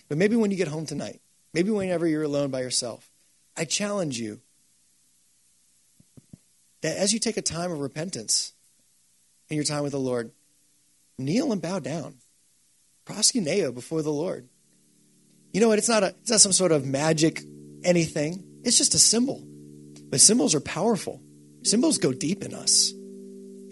But 0.09 0.19
maybe 0.19 0.37
when 0.37 0.53
you 0.53 0.57
get 0.57 0.69
home 0.69 0.87
tonight, 0.87 1.21
maybe 1.53 1.73
whenever 1.73 2.07
you're 2.07 2.23
alone 2.23 2.53
by 2.53 2.61
yourself, 2.61 3.11
I 3.57 3.65
challenge 3.65 4.21
you 4.21 4.41
that 6.83 6.97
as 6.97 7.13
you 7.13 7.19
take 7.19 7.37
a 7.37 7.43
time 7.43 7.73
of 7.73 7.81
repentance 7.81 8.53
in 9.49 9.57
your 9.57 9.65
time 9.65 9.83
with 9.83 9.93
the 9.93 9.99
Lord, 9.99 10.31
kneel 11.19 11.51
and 11.51 11.61
bow 11.61 11.81
down. 11.81 12.19
Proskuneo 13.05 13.75
before 13.75 14.03
the 14.03 14.13
Lord. 14.13 14.49
You 15.53 15.61
know 15.61 15.67
what? 15.67 15.79
It's 15.79 15.89
not, 15.89 16.05
a, 16.05 16.15
it's 16.21 16.31
not 16.31 16.41
some 16.41 16.53
sort 16.53 16.71
of 16.71 16.87
magic 16.87 17.43
anything. 17.83 18.48
It's 18.69 18.77
just 18.77 18.95
a 18.95 18.99
symbol. 18.99 19.43
But 20.11 20.21
symbols 20.21 20.55
are 20.55 20.61
powerful. 20.61 21.23
Symbols 21.65 21.97
go 21.97 22.13
deep 22.13 22.45
in 22.45 22.53
us. 22.53 22.93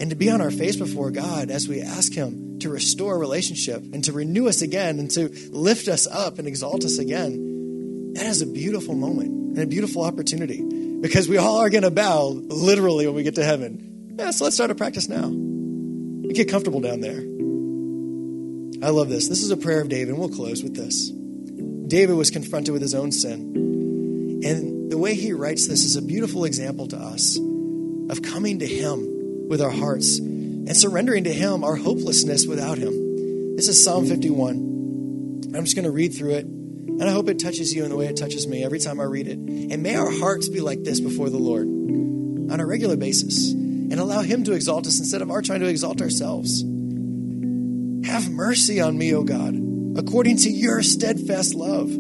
And 0.01 0.09
to 0.09 0.17
be 0.17 0.31
on 0.31 0.41
our 0.41 0.51
face 0.51 0.77
before 0.77 1.11
God 1.11 1.51
as 1.51 1.69
we 1.69 1.83
ask 1.83 2.15
Him 2.15 2.59
to 2.61 2.71
restore 2.71 3.15
a 3.15 3.19
relationship 3.19 3.83
and 3.93 4.03
to 4.05 4.13
renew 4.13 4.49
us 4.49 4.63
again 4.63 4.99
and 4.99 5.11
to 5.11 5.29
lift 5.51 5.89
us 5.89 6.07
up 6.07 6.39
and 6.39 6.49
exalt 6.49 6.83
us 6.83 6.99
again, 6.99 8.15
that 8.15 8.25
is 8.25 8.41
a 8.41 8.47
beautiful 8.47 8.95
moment 8.95 9.29
and 9.29 9.59
a 9.59 9.67
beautiful 9.67 10.03
opportunity 10.03 10.63
because 11.03 11.29
we 11.29 11.37
all 11.37 11.59
are 11.59 11.69
going 11.69 11.83
to 11.83 11.91
bow 11.91 12.29
literally 12.29 13.07
when 13.07 13.17
we 13.17 13.23
get 13.23 13.35
to 13.35 13.45
heaven. 13.45 14.15
Yeah, 14.19 14.31
so 14.31 14.45
let's 14.45 14.57
start 14.57 14.71
a 14.71 14.75
practice 14.75 15.11
now. 15.11 15.29
We 15.29 16.33
get 16.33 16.51
comfortable 16.51 16.81
down 16.81 17.01
there. 17.01 17.21
I 18.83 18.91
love 18.93 19.11
this. 19.11 19.29
This 19.29 19.43
is 19.43 19.51
a 19.51 19.59
prayer 19.59 19.83
of 19.83 19.91
David, 19.91 20.09
and 20.09 20.19
we'll 20.19 20.31
close 20.31 20.63
with 20.63 20.75
this. 20.75 21.11
David 21.87 22.17
was 22.17 22.31
confronted 22.31 22.73
with 22.73 22.81
his 22.81 22.95
own 22.95 23.13
sin. 23.13 24.41
And 24.43 24.76
the 24.89 24.99
way 24.99 25.15
he 25.15 25.33
writes 25.33 25.67
this 25.67 25.85
is 25.85 25.97
a 25.97 26.03
beautiful 26.03 26.45
example 26.45 26.87
to 26.89 26.97
us 26.97 27.39
of 28.09 28.23
coming 28.23 28.61
to 28.61 28.67
him 28.67 29.49
with 29.49 29.61
our 29.61 29.71
hearts 29.71 30.19
and 30.19 30.77
surrendering 30.77 31.25
to 31.25 31.33
him 31.33 31.65
our 31.65 31.77
hopelessness 31.77 32.47
without 32.47 32.79
him. 32.79 33.57
This 33.57 33.69
is 33.69 33.83
Psalm 33.83 34.07
51. 34.07 35.53
I'm 35.55 35.65
just 35.65 35.75
going 35.75 35.85
to 35.85 35.91
read 35.91 36.15
through 36.15 36.35
it, 36.35 36.45
and 36.45 37.03
I 37.03 37.11
hope 37.11 37.29
it 37.29 37.39
touches 37.39 37.75
you 37.75 37.85
in 37.85 37.91
the 37.91 37.97
way 37.97 38.07
it 38.07 38.17
touches 38.17 38.47
me 38.47 38.65
every 38.65 38.79
time 38.79 39.01
I 39.01 39.05
read 39.05 39.27
it. 39.27 39.39
And 39.39 39.83
may 39.83 39.97
our 39.97 40.11
hearts 40.11 40.49
be 40.49 40.61
like 40.61 40.85
this 40.85 41.01
before 41.01 41.31
the 41.31 41.39
Lord 41.39 41.67
on 41.67 42.61
a 42.61 42.67
regular 42.67 42.97
basis 42.97 43.53
and 43.53 43.95
allow 43.95 44.23
him 44.23 44.45
to 44.45 44.53
exalt 44.53 44.87
us 44.87 44.99
instead 44.99 45.23
of 45.23 45.31
our 45.31 45.43
trying 45.43 45.61
to 45.61 45.67
exalt 45.67 46.01
ourselves. 46.01 46.63
Have 48.07 48.31
mercy 48.31 48.81
on 48.81 48.97
me, 48.97 49.15
O 49.15 49.25
God, 49.25 49.57
according 49.97 50.37
to 50.39 50.51
your 50.51 50.83
steadfast 50.83 51.55
love. 51.55 51.91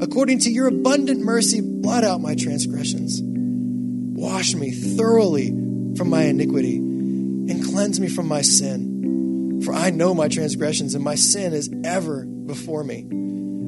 According 0.00 0.38
to 0.40 0.50
your 0.50 0.66
abundant 0.66 1.20
mercy, 1.20 1.60
blot 1.60 2.04
out 2.04 2.22
my 2.22 2.34
transgressions. 2.34 3.20
Wash 3.22 4.54
me 4.54 4.70
thoroughly 4.70 5.48
from 5.96 6.08
my 6.08 6.22
iniquity 6.22 6.76
and 6.76 7.64
cleanse 7.64 8.00
me 8.00 8.08
from 8.08 8.26
my 8.26 8.40
sin. 8.40 9.60
For 9.64 9.74
I 9.74 9.90
know 9.90 10.14
my 10.14 10.28
transgressions, 10.28 10.94
and 10.94 11.04
my 11.04 11.16
sin 11.16 11.52
is 11.52 11.70
ever 11.84 12.24
before 12.24 12.82
me. 12.82 13.06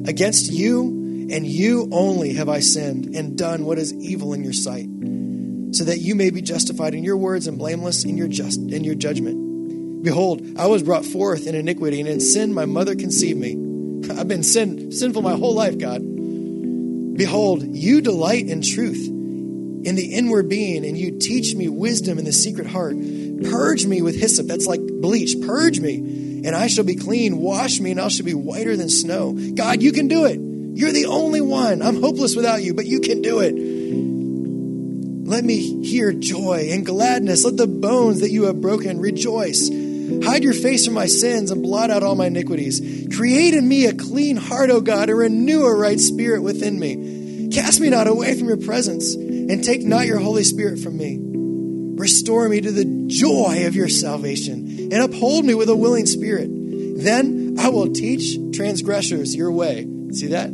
Against 0.07 0.51
you 0.51 1.27
and 1.31 1.45
you 1.45 1.87
only 1.91 2.33
have 2.33 2.49
I 2.49 2.59
sinned 2.59 3.15
and 3.15 3.37
done 3.37 3.65
what 3.65 3.77
is 3.77 3.93
evil 3.93 4.33
in 4.33 4.43
your 4.43 4.53
sight, 4.53 4.87
so 5.75 5.83
that 5.83 5.99
you 6.01 6.15
may 6.15 6.31
be 6.31 6.41
justified 6.41 6.95
in 6.95 7.03
your 7.03 7.17
words 7.17 7.45
and 7.45 7.59
blameless 7.59 8.05
in 8.05 8.17
your 8.17 8.27
just 8.27 8.59
in 8.59 8.83
your 8.83 8.95
judgment. 8.95 10.03
Behold, 10.03 10.41
I 10.57 10.65
was 10.65 10.83
brought 10.83 11.05
forth 11.05 11.45
in 11.45 11.55
iniquity, 11.55 11.99
and 11.99 12.09
in 12.09 12.19
sin 12.19 12.53
my 12.53 12.65
mother 12.65 12.95
conceived 12.95 13.39
me. 13.39 13.51
I've 14.19 14.27
been 14.27 14.43
sin, 14.43 14.91
sinful 14.91 15.21
my 15.21 15.35
whole 15.35 15.53
life, 15.53 15.77
God. 15.77 16.12
Behold, 17.15 17.63
you 17.63 18.01
delight 18.01 18.47
in 18.47 18.61
truth 18.61 19.07
in 19.85 19.95
the 19.95 20.13
inward 20.13 20.49
being, 20.49 20.85
and 20.85 20.97
you 20.97 21.19
teach 21.19 21.55
me 21.55 21.67
wisdom 21.67 22.17
in 22.17 22.25
the 22.25 22.31
secret 22.31 22.67
heart. 22.67 22.95
Purge 22.95 23.85
me 23.85 24.01
with 24.01 24.19
hyssop, 24.19 24.47
that's 24.47 24.65
like 24.65 24.79
bleach. 24.81 25.35
Purge 25.45 25.79
me, 25.79 25.97
and 26.45 26.55
I 26.55 26.67
shall 26.67 26.85
be 26.85 26.95
clean. 26.95 27.37
Wash 27.37 27.79
me, 27.79 27.91
and 27.91 27.99
I 27.99 28.07
shall 28.07 28.25
be 28.25 28.33
whiter 28.33 28.77
than 28.77 28.89
snow. 28.89 29.33
God, 29.53 29.81
you 29.81 29.91
can 29.91 30.07
do 30.07 30.25
it. 30.25 30.39
You're 30.75 30.91
the 30.91 31.05
only 31.05 31.41
one. 31.41 31.81
I'm 31.81 32.01
hopeless 32.01 32.35
without 32.35 32.63
you, 32.63 32.73
but 32.73 32.85
you 32.85 33.01
can 33.01 33.21
do 33.21 33.39
it. 33.41 33.53
Let 35.27 35.43
me 35.43 35.83
hear 35.83 36.13
joy 36.13 36.69
and 36.71 36.85
gladness. 36.85 37.45
Let 37.45 37.57
the 37.57 37.67
bones 37.67 38.21
that 38.21 38.31
you 38.31 38.43
have 38.43 38.61
broken 38.61 38.99
rejoice. 38.99 39.69
Hide 40.23 40.43
your 40.43 40.53
face 40.53 40.85
from 40.85 40.95
my 40.95 41.05
sins 41.05 41.51
and 41.51 41.61
blot 41.61 41.89
out 41.89 42.03
all 42.03 42.15
my 42.15 42.27
iniquities. 42.27 43.07
Create 43.15 43.53
in 43.53 43.67
me 43.67 43.85
a 43.85 43.93
clean 43.93 44.37
heart, 44.37 44.69
O 44.69 44.81
God, 44.81 45.09
and 45.09 45.17
renew 45.17 45.63
a 45.63 45.75
right 45.75 45.99
spirit 45.99 46.41
within 46.41 46.79
me. 46.79 47.49
Cast 47.51 47.79
me 47.79 47.89
not 47.89 48.07
away 48.07 48.37
from 48.37 48.47
your 48.47 48.57
presence, 48.57 49.13
and 49.13 49.63
take 49.63 49.83
not 49.83 50.07
your 50.07 50.19
Holy 50.19 50.43
Spirit 50.43 50.79
from 50.79 50.97
me. 50.97 51.19
Restore 51.21 52.49
me 52.49 52.61
to 52.61 52.71
the 52.71 53.05
joy 53.07 53.67
of 53.67 53.75
your 53.75 53.89
salvation, 53.89 54.89
and 54.91 55.03
uphold 55.03 55.45
me 55.45 55.53
with 55.53 55.69
a 55.69 55.75
willing 55.75 56.05
spirit. 56.05 56.49
Then 56.49 57.55
I 57.59 57.69
will 57.69 57.93
teach 57.93 58.37
transgressors 58.55 59.35
your 59.35 59.51
way. 59.51 59.87
See 60.11 60.27
that? 60.27 60.51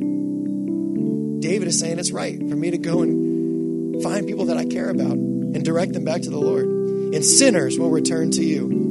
David 1.39 1.67
is 1.69 1.79
saying 1.79 1.99
it's 1.99 2.11
right 2.11 2.37
for 2.37 2.55
me 2.55 2.71
to 2.71 2.77
go 2.77 3.01
and 3.01 4.03
find 4.03 4.27
people 4.27 4.45
that 4.45 4.57
I 4.57 4.65
care 4.65 4.89
about 4.89 5.13
and 5.13 5.63
direct 5.63 5.93
them 5.93 6.03
back 6.03 6.21
to 6.23 6.29
the 6.29 6.39
Lord. 6.39 6.65
And 6.65 7.23
sinners 7.23 7.79
will 7.79 7.89
return 7.89 8.31
to 8.31 8.43
you. 8.43 8.88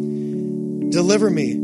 Deliver 0.90 1.30
me 1.30 1.54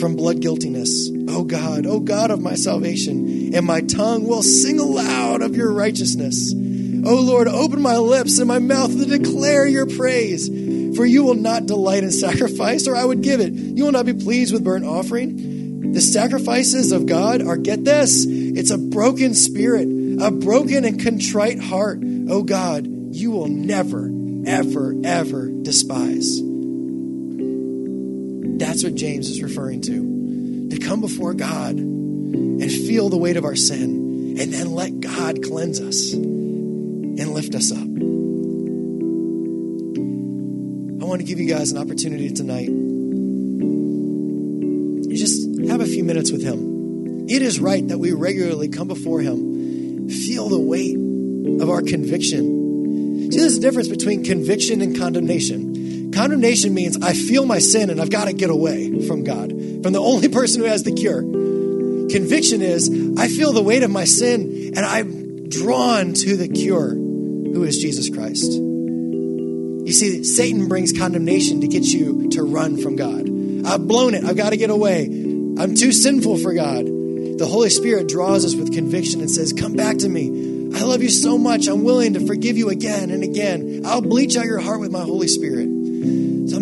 from 0.00 0.16
blood 0.16 0.40
guiltiness, 0.40 1.10
O 1.28 1.44
God, 1.44 1.84
O 1.86 2.00
God 2.00 2.30
of 2.30 2.40
my 2.40 2.54
salvation, 2.54 3.54
and 3.54 3.66
my 3.66 3.82
tongue 3.82 4.26
will 4.26 4.42
sing 4.42 4.78
aloud 4.78 5.42
of 5.42 5.54
your 5.54 5.72
righteousness. 5.72 6.52
O 6.52 7.20
Lord, 7.20 7.48
open 7.48 7.80
my 7.80 7.96
lips 7.96 8.38
and 8.38 8.48
my 8.48 8.58
mouth 8.58 8.90
to 8.90 9.04
declare 9.04 9.66
your 9.66 9.86
praise. 9.86 10.48
For 10.96 11.06
you 11.06 11.24
will 11.24 11.34
not 11.34 11.66
delight 11.66 12.02
in 12.02 12.10
sacrifice, 12.10 12.88
or 12.88 12.96
I 12.96 13.04
would 13.04 13.22
give 13.22 13.40
it. 13.40 13.52
You 13.52 13.84
will 13.84 13.92
not 13.92 14.06
be 14.06 14.14
pleased 14.14 14.52
with 14.52 14.64
burnt 14.64 14.84
offering. 14.84 15.92
The 15.92 16.00
sacrifices 16.00 16.92
of 16.92 17.06
God 17.06 17.42
are, 17.42 17.56
get 17.56 17.84
this, 17.84 18.26
it's 18.26 18.70
a 18.70 18.78
broken 18.78 19.34
spirit, 19.34 19.88
a 20.20 20.30
broken 20.30 20.84
and 20.84 21.02
contrite 21.02 21.60
heart. 21.60 22.00
O 22.28 22.42
God, 22.42 22.86
you 22.86 23.30
will 23.30 23.48
never, 23.48 24.10
ever, 24.46 24.94
ever 25.04 25.50
despise. 25.50 26.49
That's 28.60 28.84
what 28.84 28.94
James 28.94 29.28
is 29.30 29.42
referring 29.42 29.80
to. 29.82 30.68
To 30.70 30.78
come 30.78 31.00
before 31.00 31.32
God 31.32 31.76
and 31.76 32.70
feel 32.70 33.08
the 33.08 33.16
weight 33.16 33.38
of 33.38 33.44
our 33.44 33.56
sin, 33.56 34.36
and 34.38 34.52
then 34.52 34.70
let 34.70 35.00
God 35.00 35.42
cleanse 35.42 35.80
us 35.80 36.12
and 36.12 37.28
lift 37.32 37.54
us 37.54 37.72
up. 37.72 37.78
I 41.02 41.04
want 41.04 41.22
to 41.22 41.26
give 41.26 41.40
you 41.40 41.48
guys 41.48 41.72
an 41.72 41.78
opportunity 41.78 42.30
tonight. 42.30 42.68
You 45.08 45.16
just 45.16 45.68
have 45.68 45.80
a 45.80 45.86
few 45.86 46.04
minutes 46.04 46.30
with 46.30 46.42
Him. 46.42 47.26
It 47.30 47.40
is 47.40 47.58
right 47.60 47.88
that 47.88 47.96
we 47.96 48.12
regularly 48.12 48.68
come 48.68 48.88
before 48.88 49.20
Him, 49.20 50.10
feel 50.10 50.50
the 50.50 50.60
weight 50.60 50.96
of 51.62 51.70
our 51.70 51.80
conviction. 51.80 53.32
See, 53.32 53.38
there's 53.38 53.56
a 53.56 53.60
difference 53.60 53.88
between 53.88 54.22
conviction 54.22 54.82
and 54.82 54.96
condemnation. 54.96 55.69
Condemnation 56.14 56.74
means 56.74 57.00
I 57.02 57.12
feel 57.12 57.46
my 57.46 57.58
sin 57.58 57.90
and 57.90 58.00
I've 58.00 58.10
got 58.10 58.26
to 58.26 58.32
get 58.32 58.50
away 58.50 59.06
from 59.06 59.24
God, 59.24 59.50
from 59.50 59.92
the 59.92 60.00
only 60.00 60.28
person 60.28 60.60
who 60.60 60.66
has 60.66 60.82
the 60.82 60.92
cure. 60.92 61.22
Conviction 61.22 62.62
is 62.62 62.90
I 63.16 63.28
feel 63.28 63.52
the 63.52 63.62
weight 63.62 63.82
of 63.82 63.90
my 63.90 64.04
sin 64.04 64.72
and 64.74 64.80
I'm 64.84 65.48
drawn 65.48 66.12
to 66.14 66.36
the 66.36 66.48
cure 66.48 66.90
who 66.90 67.62
is 67.62 67.78
Jesus 67.78 68.10
Christ. 68.10 68.52
You 68.52 69.92
see, 69.92 70.24
Satan 70.24 70.68
brings 70.68 70.92
condemnation 70.92 71.60
to 71.62 71.68
get 71.68 71.84
you 71.84 72.28
to 72.30 72.42
run 72.42 72.76
from 72.76 72.96
God. 72.96 73.28
I've 73.66 73.86
blown 73.86 74.14
it. 74.14 74.24
I've 74.24 74.36
got 74.36 74.50
to 74.50 74.56
get 74.56 74.70
away. 74.70 75.06
I'm 75.06 75.74
too 75.74 75.92
sinful 75.92 76.38
for 76.38 76.52
God. 76.52 76.84
The 76.86 77.46
Holy 77.48 77.70
Spirit 77.70 78.08
draws 78.08 78.44
us 78.44 78.54
with 78.54 78.72
conviction 78.72 79.20
and 79.20 79.30
says, 79.30 79.52
Come 79.52 79.72
back 79.74 79.98
to 79.98 80.08
me. 80.08 80.70
I 80.74 80.82
love 80.82 81.02
you 81.02 81.08
so 81.08 81.38
much. 81.38 81.66
I'm 81.66 81.82
willing 81.82 82.12
to 82.14 82.26
forgive 82.26 82.56
you 82.56 82.68
again 82.68 83.10
and 83.10 83.24
again. 83.24 83.82
I'll 83.84 84.02
bleach 84.02 84.36
out 84.36 84.44
your 84.44 84.60
heart 84.60 84.80
with 84.80 84.92
my 84.92 85.02
Holy 85.02 85.26
Spirit. 85.28 85.69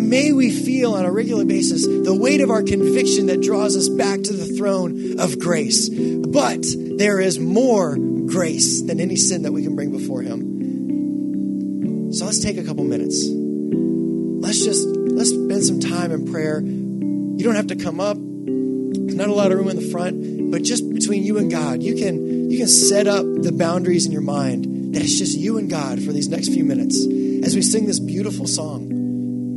May 0.09 0.33
we 0.33 0.49
feel 0.49 0.95
on 0.95 1.05
a 1.05 1.11
regular 1.11 1.45
basis 1.45 1.85
the 1.85 2.17
weight 2.19 2.41
of 2.41 2.49
our 2.49 2.63
conviction 2.63 3.27
that 3.27 3.41
draws 3.43 3.77
us 3.77 3.87
back 3.89 4.23
to 4.23 4.33
the 4.33 4.47
throne 4.57 5.19
of 5.19 5.37
grace. 5.37 5.87
But 5.87 6.65
there 6.97 7.19
is 7.19 7.37
more 7.37 7.95
grace 7.95 8.81
than 8.81 8.99
any 8.99 9.15
sin 9.15 9.43
that 9.43 9.51
we 9.51 9.61
can 9.61 9.75
bring 9.75 9.91
before 9.91 10.23
Him. 10.23 12.11
So 12.11 12.25
let's 12.25 12.39
take 12.39 12.57
a 12.57 12.63
couple 12.63 12.85
minutes. 12.85 13.23
Let's 13.23 14.65
just 14.65 14.87
let's 14.87 15.29
spend 15.29 15.63
some 15.63 15.79
time 15.79 16.11
in 16.11 16.31
prayer. 16.31 16.59
You 16.59 17.43
don't 17.43 17.55
have 17.55 17.67
to 17.67 17.75
come 17.75 17.99
up. 17.99 18.17
There's 18.17 19.15
not 19.15 19.29
a 19.29 19.33
lot 19.33 19.51
of 19.51 19.59
room 19.59 19.69
in 19.69 19.75
the 19.75 19.91
front, 19.91 20.49
but 20.49 20.63
just 20.63 20.91
between 20.91 21.21
you 21.21 21.37
and 21.37 21.51
God, 21.51 21.83
you 21.83 21.93
can 21.93 22.49
you 22.49 22.57
can 22.57 22.67
set 22.67 23.05
up 23.05 23.27
the 23.27 23.51
boundaries 23.51 24.07
in 24.07 24.11
your 24.11 24.23
mind 24.23 24.95
that 24.95 25.03
it's 25.03 25.19
just 25.19 25.37
you 25.37 25.59
and 25.59 25.69
God 25.69 26.01
for 26.01 26.11
these 26.11 26.29
next 26.29 26.47
few 26.47 26.65
minutes 26.65 26.97
as 27.45 27.53
we 27.53 27.61
sing 27.61 27.85
this 27.85 27.99
beautiful 27.99 28.47
song. 28.47 28.88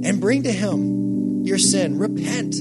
And 0.04 0.20
bring 0.20 0.42
to 0.44 0.52
him 0.52 1.44
your 1.44 1.58
sin. 1.58 1.98
Repent. 1.98 2.56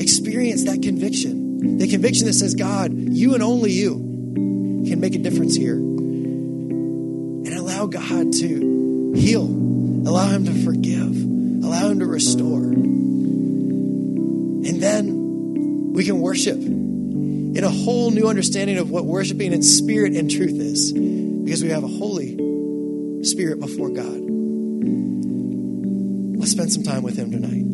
Experience 0.00 0.64
that 0.64 0.82
conviction. 0.82 1.78
The 1.78 1.88
conviction 1.88 2.26
that 2.26 2.34
says, 2.34 2.54
God, 2.54 2.92
you 2.92 3.34
and 3.34 3.42
only 3.42 3.72
you 3.72 3.94
can 4.86 5.00
make 5.00 5.14
a 5.14 5.18
difference 5.18 5.56
here 5.56 5.76
And 5.76 7.48
allow 7.48 7.86
God 7.86 8.32
to 8.34 9.12
heal, 9.16 9.44
allow 9.44 10.28
Him 10.28 10.44
to 10.46 10.64
forgive, 10.64 11.16
allow 11.64 11.88
Him 11.88 12.00
to 12.00 12.06
restore. 12.06 12.62
And 14.66 14.82
then 14.82 15.92
we 15.92 16.04
can 16.04 16.20
worship 16.20 16.56
in 16.56 17.64
a 17.64 17.70
whole 17.70 18.10
new 18.10 18.28
understanding 18.28 18.78
of 18.78 18.90
what 18.90 19.06
worshiping 19.06 19.52
in 19.52 19.62
spirit 19.62 20.12
and 20.12 20.30
truth 20.30 20.60
is 20.60 20.92
because 20.92 21.62
we 21.62 21.70
have 21.70 21.84
a 21.84 21.88
holy 21.88 22.36
spirit 23.24 23.60
before 23.60 23.88
God. 23.90 24.35
Spend 26.46 26.72
some 26.72 26.84
time 26.84 27.02
with 27.02 27.16
Him 27.16 27.32
tonight. 27.32 27.64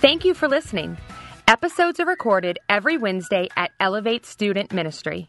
Thank 0.00 0.24
you 0.24 0.34
for 0.34 0.48
listening. 0.48 0.96
Episodes 1.46 2.00
are 2.00 2.06
recorded 2.06 2.58
every 2.68 2.98
Wednesday 2.98 3.48
at 3.56 3.70
Elevate 3.78 4.26
Student 4.26 4.72
Ministry. 4.72 5.28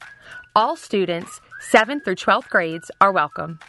All 0.55 0.75
students, 0.75 1.39
7th 1.71 2.03
through 2.03 2.15
12th 2.15 2.49
grades, 2.49 2.91
are 2.99 3.11
welcome. 3.11 3.59